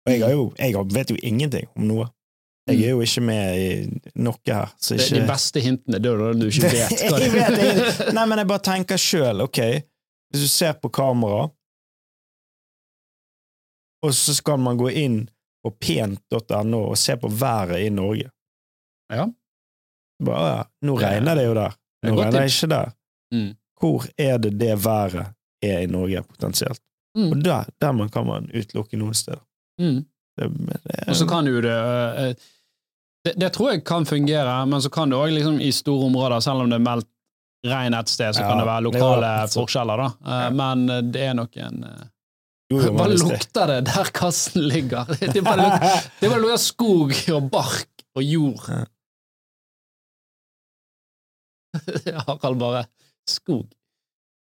Og 0.06 0.12
jeg, 0.12 0.22
har 0.22 0.34
jo, 0.36 0.44
jeg 0.60 0.84
vet 0.94 1.14
jo 1.14 1.18
ingenting 1.24 1.70
om 1.78 1.88
noe. 1.90 2.10
Jeg 2.70 2.84
er 2.86 2.94
jo 2.94 3.02
ikke 3.04 3.24
med 3.26 3.58
i 3.58 3.70
noe 4.22 4.38
her. 4.48 4.70
Så 4.78 4.96
Det, 4.96 5.08
ikke, 5.08 5.18
de 5.18 5.30
beste 5.32 5.64
hintene, 5.66 6.00
det 6.02 6.12
er 6.12 6.22
når 6.22 6.38
du 6.40 6.46
ikke 6.52 6.72
vet 6.76 7.04
hva 7.08 7.18
vet 7.18 7.28
ingenting. 7.32 8.14
Nei, 8.18 8.28
men 8.30 8.44
jeg 8.44 8.50
bare 8.52 8.66
tenker 8.68 9.02
sjøl, 9.02 9.44
ok, 9.48 9.62
hvis 10.32 10.46
du 10.46 10.50
ser 10.52 10.78
på 10.82 10.92
kamera, 10.94 11.48
og 14.04 14.14
så 14.18 14.34
skal 14.34 14.60
man 14.60 14.78
gå 14.78 14.90
inn 14.90 15.30
på 15.64 15.72
pent.no 15.82 16.80
og 16.90 16.98
se 16.98 17.16
på 17.22 17.28
været 17.30 17.80
i 17.86 17.90
Norge. 17.94 18.30
Ja. 19.14 19.28
Bare, 20.26 20.48
ja, 20.58 20.64
nå 20.88 20.96
er- 20.98 21.04
regner 21.06 21.36
det 21.36 21.46
jo 21.48 21.54
der. 21.58 21.76
er 22.04 22.10
Nå 22.10 22.16
regner 22.22 22.32
det 22.40 22.48
ikke 22.52 22.68
der. 22.72 22.92
Mm. 23.34 23.52
Hvor 23.82 24.06
er 24.18 24.38
det 24.38 24.54
det 24.60 24.76
været 24.86 25.26
er 25.64 25.80
i 25.80 25.86
Norge, 25.90 26.24
potensielt? 26.24 26.82
Mm. 27.18 27.32
Og 27.32 27.44
der, 27.46 27.66
der 27.82 27.92
man 27.92 28.10
kan 28.10 28.26
man 28.26 28.50
utelukke 28.56 28.98
noen 28.98 29.14
steder. 29.14 29.42
Mm. 29.80 30.06
Det, 30.38 30.48
det, 30.68 31.08
Og 31.08 31.16
så 31.16 31.26
kan 31.28 31.48
jo 31.48 31.62
det, 31.62 31.72
eh, 31.76 32.34
det 33.26 33.34
Det 33.42 33.52
tror 33.54 33.72
jeg 33.72 33.84
kan 33.86 34.06
fungere, 34.06 34.66
men 34.66 34.82
så 34.82 34.90
kan 34.90 35.10
det 35.12 35.18
òg 35.18 35.30
liksom 35.36 35.60
i 35.62 35.72
store 35.72 36.06
områder, 36.06 36.40
selv 36.40 36.62
om 36.64 36.70
det 36.70 36.76
er 36.80 36.86
meldt 36.86 37.08
regn 37.66 37.94
et 37.94 38.10
sted, 38.10 38.34
så 38.34 38.42
Ja, 38.42 38.48
kan 38.50 38.58
det 38.58 38.66
være 38.66 38.82
lokale 38.82 39.48
forskjeller, 39.54 39.98
da. 39.98 40.06
Eh, 40.26 40.44
Ja. 40.44 40.50
Men 40.50 40.90
eh, 40.90 41.02
det 41.12 41.22
er 41.22 41.34
nok 41.34 41.58
en 41.58 41.84
eh, 41.84 42.08
Hva 42.72 43.08
lukter 43.12 43.68
det 43.72 43.80
der 43.90 44.10
kassen 44.16 44.64
ligger? 44.72 45.10
Det 45.36 45.44
bare 45.44 45.60
lukter, 45.66 46.10
det 46.22 46.30
bare 46.32 46.42
lukter 46.44 46.62
skog 46.64 47.14
og 47.36 47.50
bark 47.52 48.06
og 48.16 48.24
jord. 48.24 48.64
Harald 52.28 52.60
bare 52.60 52.86
skog. 53.30 53.68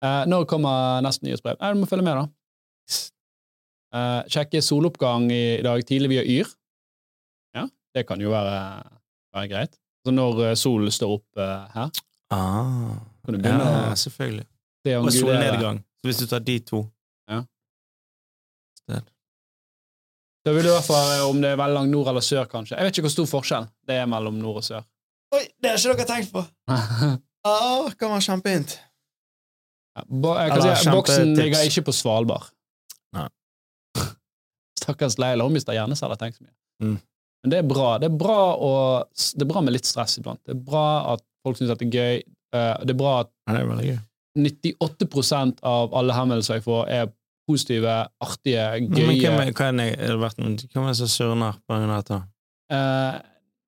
Eh, 0.04 0.24
når 0.28 0.46
kommer 0.50 1.02
neste 1.06 1.26
nyhetsbrev? 1.28 1.58
Eh, 1.62 1.74
du 1.76 1.82
må 1.84 1.90
følge 1.90 2.06
med, 2.08 2.22
da. 2.22 2.28
Eh, 3.92 4.22
sjekke 4.32 4.62
soloppgang 4.64 5.28
i, 5.32 5.42
i 5.60 5.66
dag 5.66 5.84
tidlig 5.88 6.10
via 6.14 6.24
Yr. 6.24 6.48
Ja, 7.58 7.66
det 7.96 8.06
kan 8.10 8.22
jo 8.24 8.32
være, 8.34 8.56
være 9.36 9.52
greit. 9.52 9.76
Så 10.06 10.14
når 10.16 10.40
eh, 10.48 10.56
solen 10.58 10.92
står 10.96 11.18
opp 11.20 11.42
eh, 11.44 11.68
her, 11.76 11.92
Ah, 12.32 12.96
kan 13.26 13.36
du 13.36 13.42
begynne 13.44 13.66
ja, 13.68 13.96
selvfølgelig. 14.00 14.46
Og 14.96 15.10
solnedgang. 15.12 15.82
Så 16.00 16.08
hvis 16.08 16.20
du 16.22 16.30
tar 16.32 16.40
de 16.48 16.54
to 16.64 16.80
Ja. 17.28 17.42
Sted. 18.86 19.10
Da 20.46 20.54
vil 20.56 20.66
du 20.66 20.72
i 20.72 20.74
hvert 20.74 20.88
fall 20.88 21.12
eh, 21.16 21.26
om 21.30 21.42
det 21.42 21.52
er 21.54 21.60
veldig 21.60 21.78
langt 21.78 21.94
nord 21.94 22.10
eller 22.12 22.26
sør, 22.26 22.48
kanskje. 22.50 22.78
Jeg 22.78 22.88
vet 22.88 22.98
ikke 22.98 23.06
hvor 23.08 23.14
stor 23.14 23.30
forskjell 23.30 23.68
det 23.90 24.00
er 24.02 24.08
mellom 24.10 24.40
nord 24.42 24.62
og 24.64 24.66
sør. 24.66 24.88
Oi, 25.36 25.44
det 25.62 25.72
har 25.72 25.78
ikke 25.78 26.00
dere 26.00 26.10
tenkt 26.10 26.34
på! 26.34 26.42
åh, 27.48 27.92
kan 28.00 28.10
være 28.16 28.26
kjempehint. 28.26 28.74
Ja, 29.98 30.04
bo, 30.08 30.34
jeg 30.40 30.52
kan 30.52 30.58
Eller 30.58 30.80
si, 30.80 30.90
Boksen 30.96 31.34
ligger 31.38 31.68
ikke 31.68 31.86
på 31.88 31.96
Svalbard. 31.96 32.50
Nei. 33.16 33.28
Stakkars 34.82 35.20
Leila, 35.22 35.46
hun 35.46 35.56
mister 35.56 35.76
hjerneceller. 35.76 36.20
Tenk 36.20 36.38
så 36.40 36.46
mye. 36.46 36.56
Mm. 36.82 37.00
Men 37.42 37.54
det 37.54 37.60
er 37.62 37.68
bra. 37.68 37.88
Det 38.02 38.10
er 38.10 38.18
bra, 38.18 38.38
å, 38.56 38.72
det 39.12 39.46
er 39.46 39.50
bra 39.50 39.64
med 39.66 39.76
litt 39.76 39.90
stress 39.90 40.18
iblant. 40.22 40.42
Det 40.48 40.56
er 40.56 40.64
bra 40.66 40.86
at 41.16 41.26
folk 41.46 41.60
syns 41.60 41.74
det 41.74 41.88
er 41.88 41.98
gøy. 41.98 42.24
Eh, 42.56 42.74
det 42.86 42.96
er 42.96 43.00
bra 43.00 43.14
at 43.24 43.32
Ja, 43.50 43.62
det 43.62 43.94
er 43.94 44.02
98% 44.42 45.60
av 45.68 45.96
alle 45.98 46.16
henvendelser 46.16 46.60
jeg 46.60 46.66
får, 46.66 46.86
er 46.88 47.10
positive, 47.52 47.98
artige, 48.24 48.64
Men 48.88 49.12
gøye 49.12 49.20
hvem 49.20 49.42
er, 49.44 49.52
hva 49.52 49.68
er 49.68 49.76
hvem 49.76 50.88
er 50.88 50.94
det 50.94 51.00
som 51.04 51.12
surner 51.12 51.60
på 51.68 51.76
grunn 51.76 51.92
av 51.92 52.02
dette? 52.02 52.22
Eh, 52.72 53.20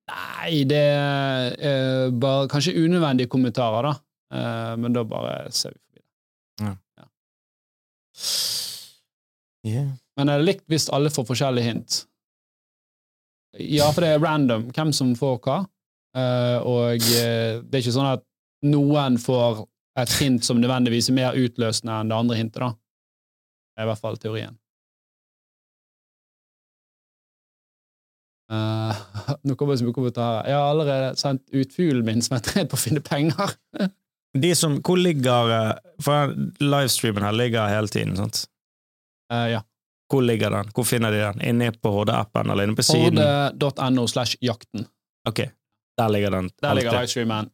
Nei, 0.04 0.64
det 0.68 0.80
er 0.80 1.54
uh, 1.56 2.12
bare 2.20 2.48
kanskje 2.52 2.76
unødvendige 2.76 3.30
kommentarer, 3.32 3.88
da. 3.88 3.94
Uh, 4.34 4.74
men 4.80 4.92
da 4.92 5.04
bare 5.08 5.36
ser 5.54 5.72
vi 5.72 5.80
forbi 5.80 6.02
det. 6.60 6.74
Yeah. 9.64 9.94
Men 10.18 10.28
jeg 10.28 10.36
hadde 10.36 10.48
likt 10.50 10.66
hvis 10.68 10.90
alle 10.92 11.12
får 11.12 11.24
forskjellige 11.30 11.64
hint. 11.70 12.02
Ja, 13.56 13.88
for 13.94 14.04
det 14.04 14.10
er 14.12 14.20
random 14.22 14.68
hvem 14.74 14.92
som 14.92 15.14
får 15.16 15.38
hva. 15.46 15.62
Og 16.68 17.00
det 17.00 17.22
er 17.24 17.80
ikke 17.80 17.94
sånn 17.94 18.12
at 18.12 18.22
noen 18.66 19.16
får 19.18 19.64
et 20.02 20.12
hint 20.20 20.44
som 20.46 20.60
nødvendigvis 20.60 21.08
er 21.10 21.16
mer 21.16 21.38
utløsende 21.38 21.96
enn 21.96 22.10
det 22.10 22.18
andre 22.18 22.38
hintet, 22.38 22.60
da. 22.60 22.70
Er 23.74 23.86
i 23.86 23.90
hvert 23.90 24.02
fall 24.02 24.18
teorien. 24.22 24.54
Uh, 28.52 28.92
nå 29.46 29.56
kommer 29.56 29.74
det 29.74 29.80
så 29.80 29.88
mye 29.88 29.96
kommentarer. 29.96 30.48
Jeg 30.50 30.58
har 30.58 30.70
allerede 30.70 31.12
sendt 31.20 31.44
ut 31.54 31.74
fuglen 31.74 32.04
min 32.06 32.22
som 32.24 32.36
er 32.36 32.44
trent 32.44 32.70
på 32.70 32.78
å 32.78 32.84
finne 32.84 33.02
penger. 33.04 33.54
De 34.34 34.50
som, 34.58 34.80
hvor 34.82 34.98
ligger 34.98 35.50
eh, 35.54 35.76
For 36.02 36.32
livestreamen 36.58 37.22
her 37.22 37.36
ligger 37.38 37.68
hele 37.70 37.86
tiden, 37.86 38.16
sant? 38.18 38.40
Uh, 39.30 39.46
ja. 39.52 39.60
Hvor 40.10 40.24
ligger 40.26 40.50
den? 40.50 40.72
Hvor 40.74 40.86
finner 40.88 41.14
de 41.14 41.20
den? 41.22 41.44
Inne 41.52 41.68
på 41.70 41.92
HD-appen 41.94 42.50
eller 42.50 42.66
inne 42.66 42.74
på 42.74 42.82
siden? 42.82 43.20
HD.no 43.22 44.08
slash 44.10 44.34
jakten. 44.42 44.88
Ok, 45.30 45.38
der 45.98 46.10
ligger 46.10 46.34
den. 46.34 46.50
Der 46.62 46.74
ligger 46.74 46.98
livestreamen. 46.98 47.52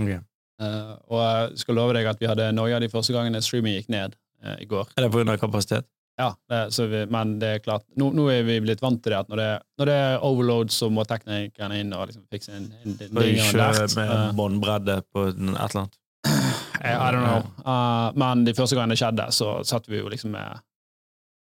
Ok. 0.00 0.12
Uh, 0.60 0.92
og 1.08 1.24
jeg 1.24 1.64
skal 1.64 1.80
love 1.80 1.96
deg 1.96 2.12
at 2.12 2.20
vi 2.20 2.28
hadde 2.28 2.52
noia 2.54 2.76
de 2.78 2.92
første 2.92 3.16
gangene 3.16 3.40
streaming 3.42 3.80
gikk 3.80 3.88
ned 3.92 4.12
i 4.58 4.66
går. 4.68 4.94
Er 4.96 5.08
det 5.08 5.22
av 5.22 5.38
kapasitet? 5.40 5.86
Ja, 6.16 6.36
det, 6.48 6.70
så 6.70 6.86
vi, 6.86 7.06
Men 7.06 7.38
det 7.40 7.48
er 7.48 7.62
klart, 7.64 7.84
nå, 7.96 8.10
nå 8.12 8.26
er 8.30 8.44
vi 8.44 8.58
blitt 8.60 8.82
vant 8.84 9.00
til 9.02 9.14
det 9.14 9.20
at 9.22 9.30
når 9.32 9.40
det, 9.40 9.50
når 9.80 9.88
det 9.88 9.94
er 10.04 10.24
overload, 10.28 10.72
så 10.74 10.90
må 10.92 11.06
teknikerne 11.08 11.78
inn 11.80 11.94
og 11.96 12.10
liksom 12.10 12.26
fikse 12.32 12.52
en, 12.52 12.68
en, 12.82 12.96
en 12.98 13.16
Og 13.16 13.24
ding 13.24 13.40
og 13.40 13.46
ikke 13.48 13.68
dert. 13.78 13.96
med 13.96 14.12
uh, 14.12 14.26
båndbredde 14.36 14.98
på 15.08 15.24
et 15.30 15.40
eller 15.40 15.62
annet? 15.64 15.96
I, 16.28 16.92
I 16.92 17.08
don't 17.14 17.24
know. 17.24 17.46
Uh, 17.64 18.12
men 18.20 18.44
de 18.46 18.54
første 18.58 18.76
gangene 18.76 18.94
det 18.94 19.00
skjedde, 19.00 19.30
så 19.32 19.54
satt 19.66 19.88
vi 19.88 20.02
jo 20.02 20.12
liksom 20.12 20.34
med, 20.36 20.60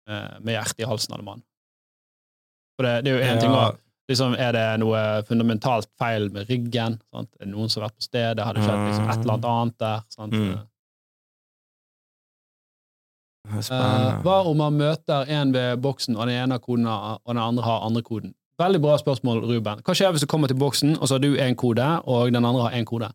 eh, 0.10 0.38
med 0.40 0.54
hjertet 0.56 0.86
i 0.86 0.90
halsen, 0.90 1.18
alle 1.18 1.26
mann. 1.28 1.42
For 2.78 2.88
det, 2.88 3.00
det 3.06 3.14
er 3.14 3.18
jo 3.20 3.32
én 3.32 3.42
ting 3.42 3.56
å 3.56 3.72
Liksom, 4.12 4.34
er 4.36 4.52
det 4.52 4.64
noe 4.82 5.00
fundamentalt 5.24 5.88
feil 5.96 6.26
med 6.36 6.50
ryggen? 6.52 6.98
Sant? 7.08 7.30
Er 7.40 7.48
det 7.48 7.54
noen 7.54 7.70
som 7.72 7.80
har 7.80 7.88
vært 7.88 8.02
på 8.02 8.04
stedet? 8.04 8.44
Har 8.44 8.58
det 8.58 8.66
skjedd 8.66 8.82
liksom, 8.82 9.06
et 9.14 9.22
eller 9.24 9.46
annet 9.48 9.78
der? 9.80 10.02
Sant? 10.12 10.36
Mm. 10.36 10.58
Spennende. 13.44 14.22
hva 14.24 14.38
om 14.48 14.58
man 14.58 14.78
møter 14.80 15.28
en 15.36 15.52
ved 15.54 15.82
boksen, 15.84 16.16
og 16.16 16.28
den 16.28 16.38
ene 16.40 16.56
har 16.56 16.64
koden, 16.64 16.88
og 16.88 17.28
den 17.28 17.42
andre 17.44 17.64
har 17.64 17.84
andre 17.86 18.02
koden? 18.02 18.34
Veldig 18.60 18.80
bra 18.82 18.98
spørsmål, 18.98 19.44
Ruben. 19.50 19.82
Hva 19.84 19.96
skjer 19.98 20.14
hvis 20.14 20.24
du 20.24 20.30
kommer 20.32 20.48
til 20.48 20.58
boksen, 20.58 20.96
og 21.00 21.08
så 21.08 21.18
har 21.18 21.24
du 21.24 21.36
én 21.36 21.58
kode, 21.60 21.84
og 22.08 22.32
den 22.32 22.46
andre 22.46 22.70
har 22.70 22.78
én 22.78 22.88
kode? 22.88 23.10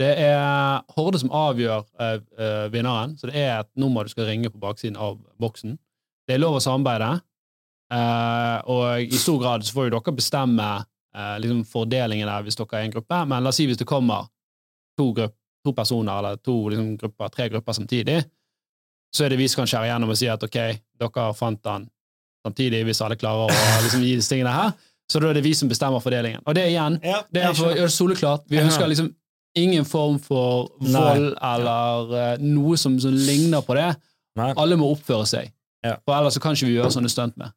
Det 0.00 0.10
er 0.18 0.80
Horde 0.96 1.20
som 1.20 1.32
avgjør 1.32 1.84
uh, 2.00 2.72
vinneren, 2.72 3.16
så 3.18 3.28
det 3.28 3.36
er 3.36 3.60
et 3.60 3.70
nummer 3.76 4.04
du 4.04 4.12
skal 4.12 4.28
ringe 4.28 4.50
på 4.50 4.60
baksiden 4.60 4.96
av 4.96 5.18
boksen. 5.40 5.78
Det 6.28 6.36
er 6.36 6.42
lov 6.42 6.58
å 6.58 6.62
samarbeide, 6.64 7.20
og 8.70 9.02
i 9.02 9.18
stor 9.18 9.40
grad 9.42 9.64
så 9.66 9.74
får 9.74 9.88
jo 9.88 9.94
dere 9.96 10.14
bestemme 10.14 10.68
liksom 11.42 11.64
fordelingen 11.66 12.28
der 12.30 12.44
hvis 12.46 12.58
dere 12.60 12.78
er 12.78 12.86
en 12.86 12.92
gruppe, 12.94 13.22
men 13.26 13.42
la 13.42 13.50
oss 13.50 13.58
si 13.58 13.66
hvis 13.66 13.80
det 13.80 13.88
kommer 13.88 14.28
to, 14.98 15.08
grupp, 15.16 15.34
to 15.66 15.72
personer, 15.74 16.12
eller 16.20 16.38
to 16.38 16.54
liksom, 16.70 16.92
grupper, 17.00 17.32
tre 17.34 17.48
grupper 17.50 17.76
samtidig, 17.80 18.20
så 19.14 19.24
er 19.26 19.32
det 19.32 19.40
vi 19.40 19.48
som 19.50 19.62
kan 19.62 19.70
skjære 19.70 19.88
igjennom 19.90 20.12
og 20.12 20.18
si 20.20 20.28
at 20.30 20.42
ok, 20.46 20.58
dere 21.00 21.24
fant 21.38 21.62
den 21.66 21.88
samtidig, 22.46 22.84
hvis 22.88 23.00
alle 23.04 23.18
klarer 23.20 23.50
å 23.50 23.80
liksom, 23.84 24.04
gi 24.06 24.14
disse 24.16 24.32
tingene 24.32 24.52
her, 24.54 24.72
så 25.10 25.20
da 25.20 25.30
er 25.32 25.40
det 25.40 25.44
vi 25.44 25.54
som 25.58 25.68
bestemmer 25.70 26.02
fordelingen. 26.02 26.42
Og 26.46 26.54
det 26.54 26.68
igjen, 26.70 27.00
Ja, 27.04 27.22
det 27.34 27.42
er 27.42 27.56
for 27.58 27.74
det 27.74 27.88
soleklart. 27.92 28.44
Vi 28.48 28.60
ønsker 28.62 28.86
liksom 28.88 29.10
ingen 29.58 29.84
form 29.84 30.20
for 30.22 30.68
vold 30.78 31.32
eller 31.34 32.12
uh, 32.14 32.42
noe 32.44 32.78
som, 32.78 32.94
som 33.02 33.10
ligner 33.10 33.64
på 33.66 33.74
det. 33.74 33.88
Nei. 34.38 34.52
Alle 34.54 34.78
må 34.78 34.92
oppføre 34.94 35.26
seg, 35.26 35.50
Ja. 35.84 35.96
for 36.06 36.14
ellers 36.14 36.36
så 36.38 36.42
kan 36.44 36.54
ikke 36.54 36.68
vi 36.68 36.76
gjøre 36.78 36.92
sånne 36.94 37.10
stunt 37.10 37.34
med. 37.40 37.50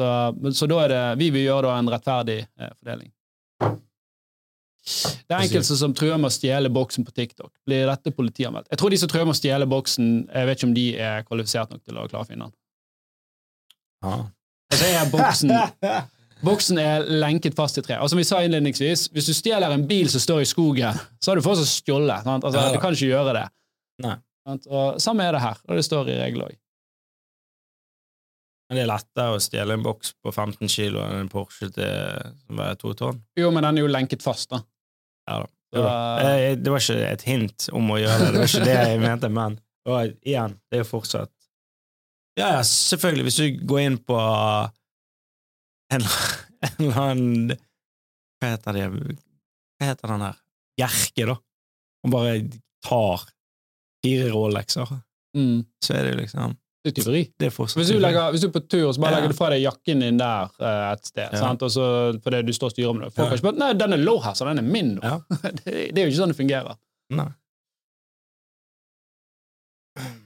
Så, 0.00 0.08
så 0.56 0.66
da 0.70 0.80
er 0.84 0.92
det, 0.92 1.02
vi 1.20 1.28
vil 1.34 1.44
gjøre 1.46 1.68
da 1.68 1.76
en 1.78 1.90
rettferdig 1.92 2.38
eh, 2.42 2.72
fordeling. 2.80 3.10
Det 5.28 5.34
er 5.34 5.42
enkelte 5.44 5.76
som 5.78 5.92
truer 5.96 6.18
med 6.20 6.30
å 6.30 6.34
stjele 6.34 6.70
boksen 6.72 7.04
på 7.06 7.12
TikTok. 7.16 7.50
Blir 7.68 7.86
dette 7.90 8.12
politianmeldt? 8.16 8.68
Jeg 8.72 8.80
tror 8.80 8.90
de 8.94 8.98
som 9.00 9.10
truer 9.12 9.26
med 9.28 9.36
å 9.36 9.40
stjele 9.40 9.68
boksen, 9.70 10.08
jeg 10.28 10.48
vet 10.48 10.58
ikke 10.58 10.68
om 10.70 10.74
de 10.76 10.86
er 10.98 11.26
kvalifisert 11.28 11.72
nok 11.74 11.82
til 11.84 11.98
å 12.00 12.06
klare 12.10 12.24
å 12.24 12.28
finne 12.28 12.48
den. 12.48 12.56
Ja. 14.04 14.16
Altså, 14.70 14.86
er 14.86 15.10
boksen, 15.12 15.52
boksen 16.48 16.80
er 16.82 17.04
lenket 17.10 17.56
fast 17.58 17.78
i 17.80 17.84
tre. 17.84 17.98
Og 18.00 18.10
som 18.12 18.20
vi 18.20 18.24
sa 18.28 18.40
innledningsvis, 18.46 19.08
hvis 19.14 19.28
du 19.30 19.34
stjeler 19.36 19.74
en 19.74 19.86
bil 19.90 20.10
som 20.12 20.22
står 20.22 20.44
i 20.44 20.48
skogen, 20.48 20.98
så 21.20 21.32
har 21.32 21.40
du 21.40 21.44
fortsatt 21.46 21.70
stjålet. 21.70 22.24
sant? 22.26 22.46
Altså, 22.46 22.64
Ja. 22.64 22.72
Du 22.74 22.80
kan 22.82 22.96
ikke 22.96 23.10
gjøre 23.12 23.36
det. 23.36 23.46
Nei. 24.06 24.16
Og 24.70 24.98
Samme 25.02 25.26
er 25.28 25.36
det 25.36 25.44
her, 25.44 25.58
og 25.68 25.76
det 25.78 25.84
står 25.86 26.08
i 26.10 26.18
regelen 26.22 26.48
òg. 26.48 26.56
Men 28.70 28.78
det 28.78 28.82
er 28.84 28.90
lettere 28.92 29.34
å 29.34 29.38
stjele 29.42 29.74
en 29.74 29.82
boks 29.82 30.12
på 30.22 30.30
15 30.30 30.68
kilo 30.70 31.00
enn 31.02 31.24
en 31.24 31.30
Porsche 31.30 31.66
til, 31.74 32.34
som 32.46 32.60
veier 32.60 32.76
to 32.78 32.92
tonn. 32.94 33.18
Jo, 33.38 33.48
men 33.50 33.66
den 33.66 33.80
er 33.80 33.82
jo 33.82 33.90
lenket 33.90 34.22
fast, 34.22 34.52
da. 34.52 34.60
Ja 35.30 35.38
da. 35.44 35.48
Det 35.70 35.82
var. 35.84 36.20
Eh, 36.26 36.52
Det 36.58 36.72
var 36.74 36.82
ikke 36.82 37.10
et 37.12 37.22
hint 37.28 37.68
om 37.78 37.92
å 37.94 37.98
gjøre 38.00 38.24
det, 38.24 38.30
det 38.34 38.40
var 38.42 38.48
ikke 38.50 38.64
det 38.66 38.78
jeg 38.80 39.02
mente, 39.04 39.28
men 39.30 39.58
og 39.88 40.16
igjen, 40.26 40.56
det 40.68 40.76
er 40.76 40.82
jo 40.82 40.88
fortsatt 40.90 41.30
Ja, 42.38 42.48
ja, 42.56 42.62
selvfølgelig, 42.66 43.24
hvis 43.28 43.38
du 43.38 43.60
går 43.70 43.80
inn 43.86 43.98
på 44.04 44.16
en, 45.94 46.02
en 46.66 46.74
eller 46.82 46.98
annen 47.04 47.54
Hva 48.40 48.50
heter 48.52 48.76
det 48.76 48.84
Hva 48.90 49.88
heter 49.92 50.12
den 50.12 50.24
her? 50.26 50.40
Bjerke, 50.80 51.26
da. 51.30 51.36
Og 52.06 52.12
bare 52.14 52.34
tar 52.86 53.24
fire 54.04 54.28
Rolexer, 54.32 54.92
mm, 55.36 55.58
så 55.84 55.94
er 55.96 56.06
det 56.06 56.12
jo 56.14 56.20
liksom 56.22 56.54
det 56.80 56.90
er 56.90 56.94
tyveri. 57.02 57.22
Det 57.38 57.46
er 57.50 57.56
Hvis 57.76 57.88
du, 57.92 57.98
legger, 58.00 58.30
hvis 58.32 58.40
du 58.40 58.46
er 58.48 58.52
på 58.54 58.62
tur, 58.72 58.92
så 58.92 59.00
bare 59.02 59.18
legger 59.18 59.28
du 59.28 59.36
fra 59.36 59.50
deg 59.52 59.60
jakken 59.66 60.00
din 60.00 60.16
der 60.20 60.48
uh, 60.60 60.92
et 60.94 61.04
sted, 61.06 61.26
Ja. 61.32 61.40
sant? 61.42 61.62
og 61.62 61.70
så 61.74 61.84
fordi 62.24 62.40
du 62.46 62.52
står 62.56 62.70
og 62.70 62.72
styrer 62.72 62.94
med 62.96 63.04
det. 63.04 63.12
Folk 63.18 63.28
har 63.28 63.36
ikke 63.36 63.48
bare 63.50 63.58
'Nei, 63.60 63.72
den 63.82 63.92
er 63.92 64.00
low 64.00 64.18
her, 64.24 64.32
så 64.32 64.48
den 64.48 64.58
er 64.58 64.62
min 64.64 64.94
nå'. 64.96 65.20
Det, 65.64 65.74
det 65.92 65.98
er 65.98 66.06
jo 66.06 66.10
ikke 66.12 66.22
sånn 66.22 66.32
det 66.32 66.40
fungerer. 66.40 66.78
Nei. 67.12 67.28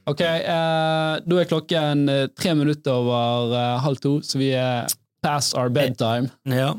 Ok, 0.06 0.20
eh, 0.20 1.12
da 1.24 1.38
er 1.40 1.48
klokken 1.48 2.08
eh, 2.12 2.26
tre 2.36 2.52
minutter 2.54 2.92
over 2.92 3.54
eh, 3.56 3.78
halv 3.82 3.96
to, 4.04 4.18
så 4.22 4.38
vi 4.38 4.50
er 4.54 4.86
past 5.24 5.56
our 5.56 5.72
bedtime. 5.72 6.28
Ja. 6.44 6.74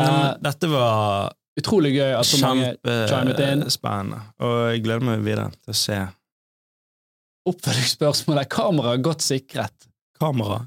Eh, 0.00 0.30
dette 0.40 0.70
var 0.70 1.34
Utrolig 1.58 1.90
gøy 1.96 2.12
at 2.14 2.22
så 2.28 2.38
mange 2.38 2.68
chimet 2.86 3.40
inn. 3.42 3.64
kjempespennende, 3.64 4.20
og 4.46 4.58
jeg 4.70 4.82
gleder 4.84 5.02
meg 5.08 5.24
videre 5.26 5.48
til 5.58 5.74
å 5.74 5.74
se 5.74 5.96
oppfølgingsspørsmål. 7.52 8.40
Er 8.42 8.48
Kamera, 8.52 8.96
godt 9.02 9.22
sikret? 9.26 9.74
kamera. 10.18 10.64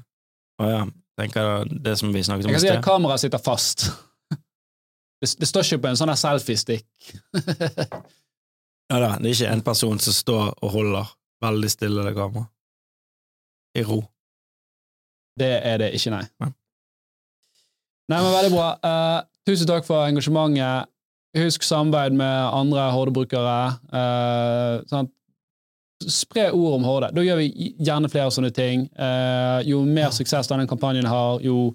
Å 0.62 0.68
ja, 0.70 0.82
tenker 1.20 1.44
jeg 1.44 1.80
det 1.84 1.92
som 2.00 2.12
vi 2.14 2.22
snakket 2.24 2.46
om 2.46 2.52
Jeg 2.54 2.56
kan 2.56 2.62
si 2.62 2.70
at 2.70 2.78
sted. 2.78 2.84
kameraet 2.86 3.20
sitter 3.20 3.42
fast. 3.44 3.82
Det, 5.22 5.28
det 5.38 5.46
står 5.50 5.66
ikke 5.66 5.82
på 5.84 5.90
en 5.90 5.98
sånn 6.00 6.12
selfiestick. 6.18 6.86
Ja 8.92 8.98
da, 9.00 9.10
det 9.20 9.28
er 9.30 9.34
ikke 9.36 9.50
en 9.52 9.62
person 9.64 10.00
som 10.02 10.12
står 10.16 10.48
og 10.58 10.72
holder 10.74 11.12
veldig 11.44 11.70
stille 11.72 12.02
det 12.06 12.14
kameraet. 12.16 12.48
I 13.78 13.84
ro. 13.88 14.00
Det 15.40 15.52
er 15.64 15.78
det 15.80 15.92
ikke, 15.96 16.10
nei. 16.12 16.24
Nei. 16.42 16.50
Nei, 18.10 18.18
men 18.18 18.32
Veldig 18.34 18.50
bra. 18.52 18.66
Uh, 18.84 19.20
tusen 19.48 19.68
takk 19.70 19.86
for 19.88 20.04
engasjementet. 20.08 20.90
Husk 21.38 21.64
samarbeid 21.64 22.12
med 22.18 22.48
andre 22.52 22.90
Horde-brukere. 22.92 23.54
Eh, 23.96 24.82
sant? 24.90 25.08
Spre 26.10 26.48
ord 26.50 26.78
om 26.78 26.88
Horde. 26.88 27.12
Da 27.14 27.22
gjør 27.24 27.38
vi 27.42 27.74
gjerne 27.78 28.10
flere 28.12 28.32
sånne 28.34 28.50
ting. 28.54 28.88
Uh, 28.98 29.60
jo 29.66 29.82
mer 29.86 30.10
suksess 30.14 30.50
denne 30.50 30.68
kampanjen 30.70 31.08
har, 31.08 31.40
jo, 31.44 31.72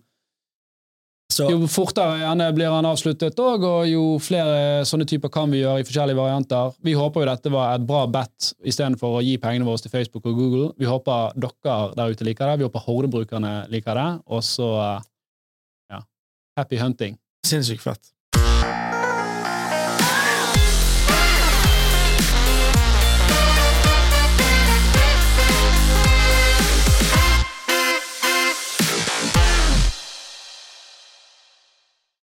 Så 1.31 1.49
jo 1.51 1.67
fortere 1.69 2.21
gjerne 2.21 2.47
blir 2.55 2.71
han 2.71 2.87
avsluttet, 2.87 3.39
og, 3.43 3.65
og 3.67 3.87
jo 3.89 4.03
flere 4.23 4.85
sånne 4.87 5.07
typer 5.09 5.31
kan 5.33 5.51
vi 5.51 5.61
gjøre 5.61 5.83
i 5.83 5.87
forskjellige 5.87 6.19
varianter. 6.19 6.73
Vi 6.87 6.95
håper 6.97 7.23
jo 7.23 7.29
dette 7.29 7.53
var 7.53 7.75
et 7.75 7.87
bra 7.87 8.05
bet 8.11 8.51
istedenfor 8.63 9.19
å 9.19 9.23
gi 9.25 9.37
pengene 9.43 9.67
våre 9.67 9.83
til 9.83 9.93
Facebook 9.93 10.25
og 10.25 10.39
Google. 10.39 10.71
Vi 10.79 10.89
håper 10.89 11.35
dere 11.35 11.79
der 11.99 12.15
ute 12.15 12.27
liker 12.27 12.51
det. 12.51 12.59
Vi 12.61 12.69
håper 12.69 12.85
Horde-brukerne 12.87 13.55
liker 13.73 13.99
det. 13.99 14.09
Og 14.31 14.43
så 14.47 14.71
ja, 15.91 16.03
happy 16.59 16.79
hunting. 16.81 17.19
sinnssykt 17.45 17.83
fett. 17.83 18.16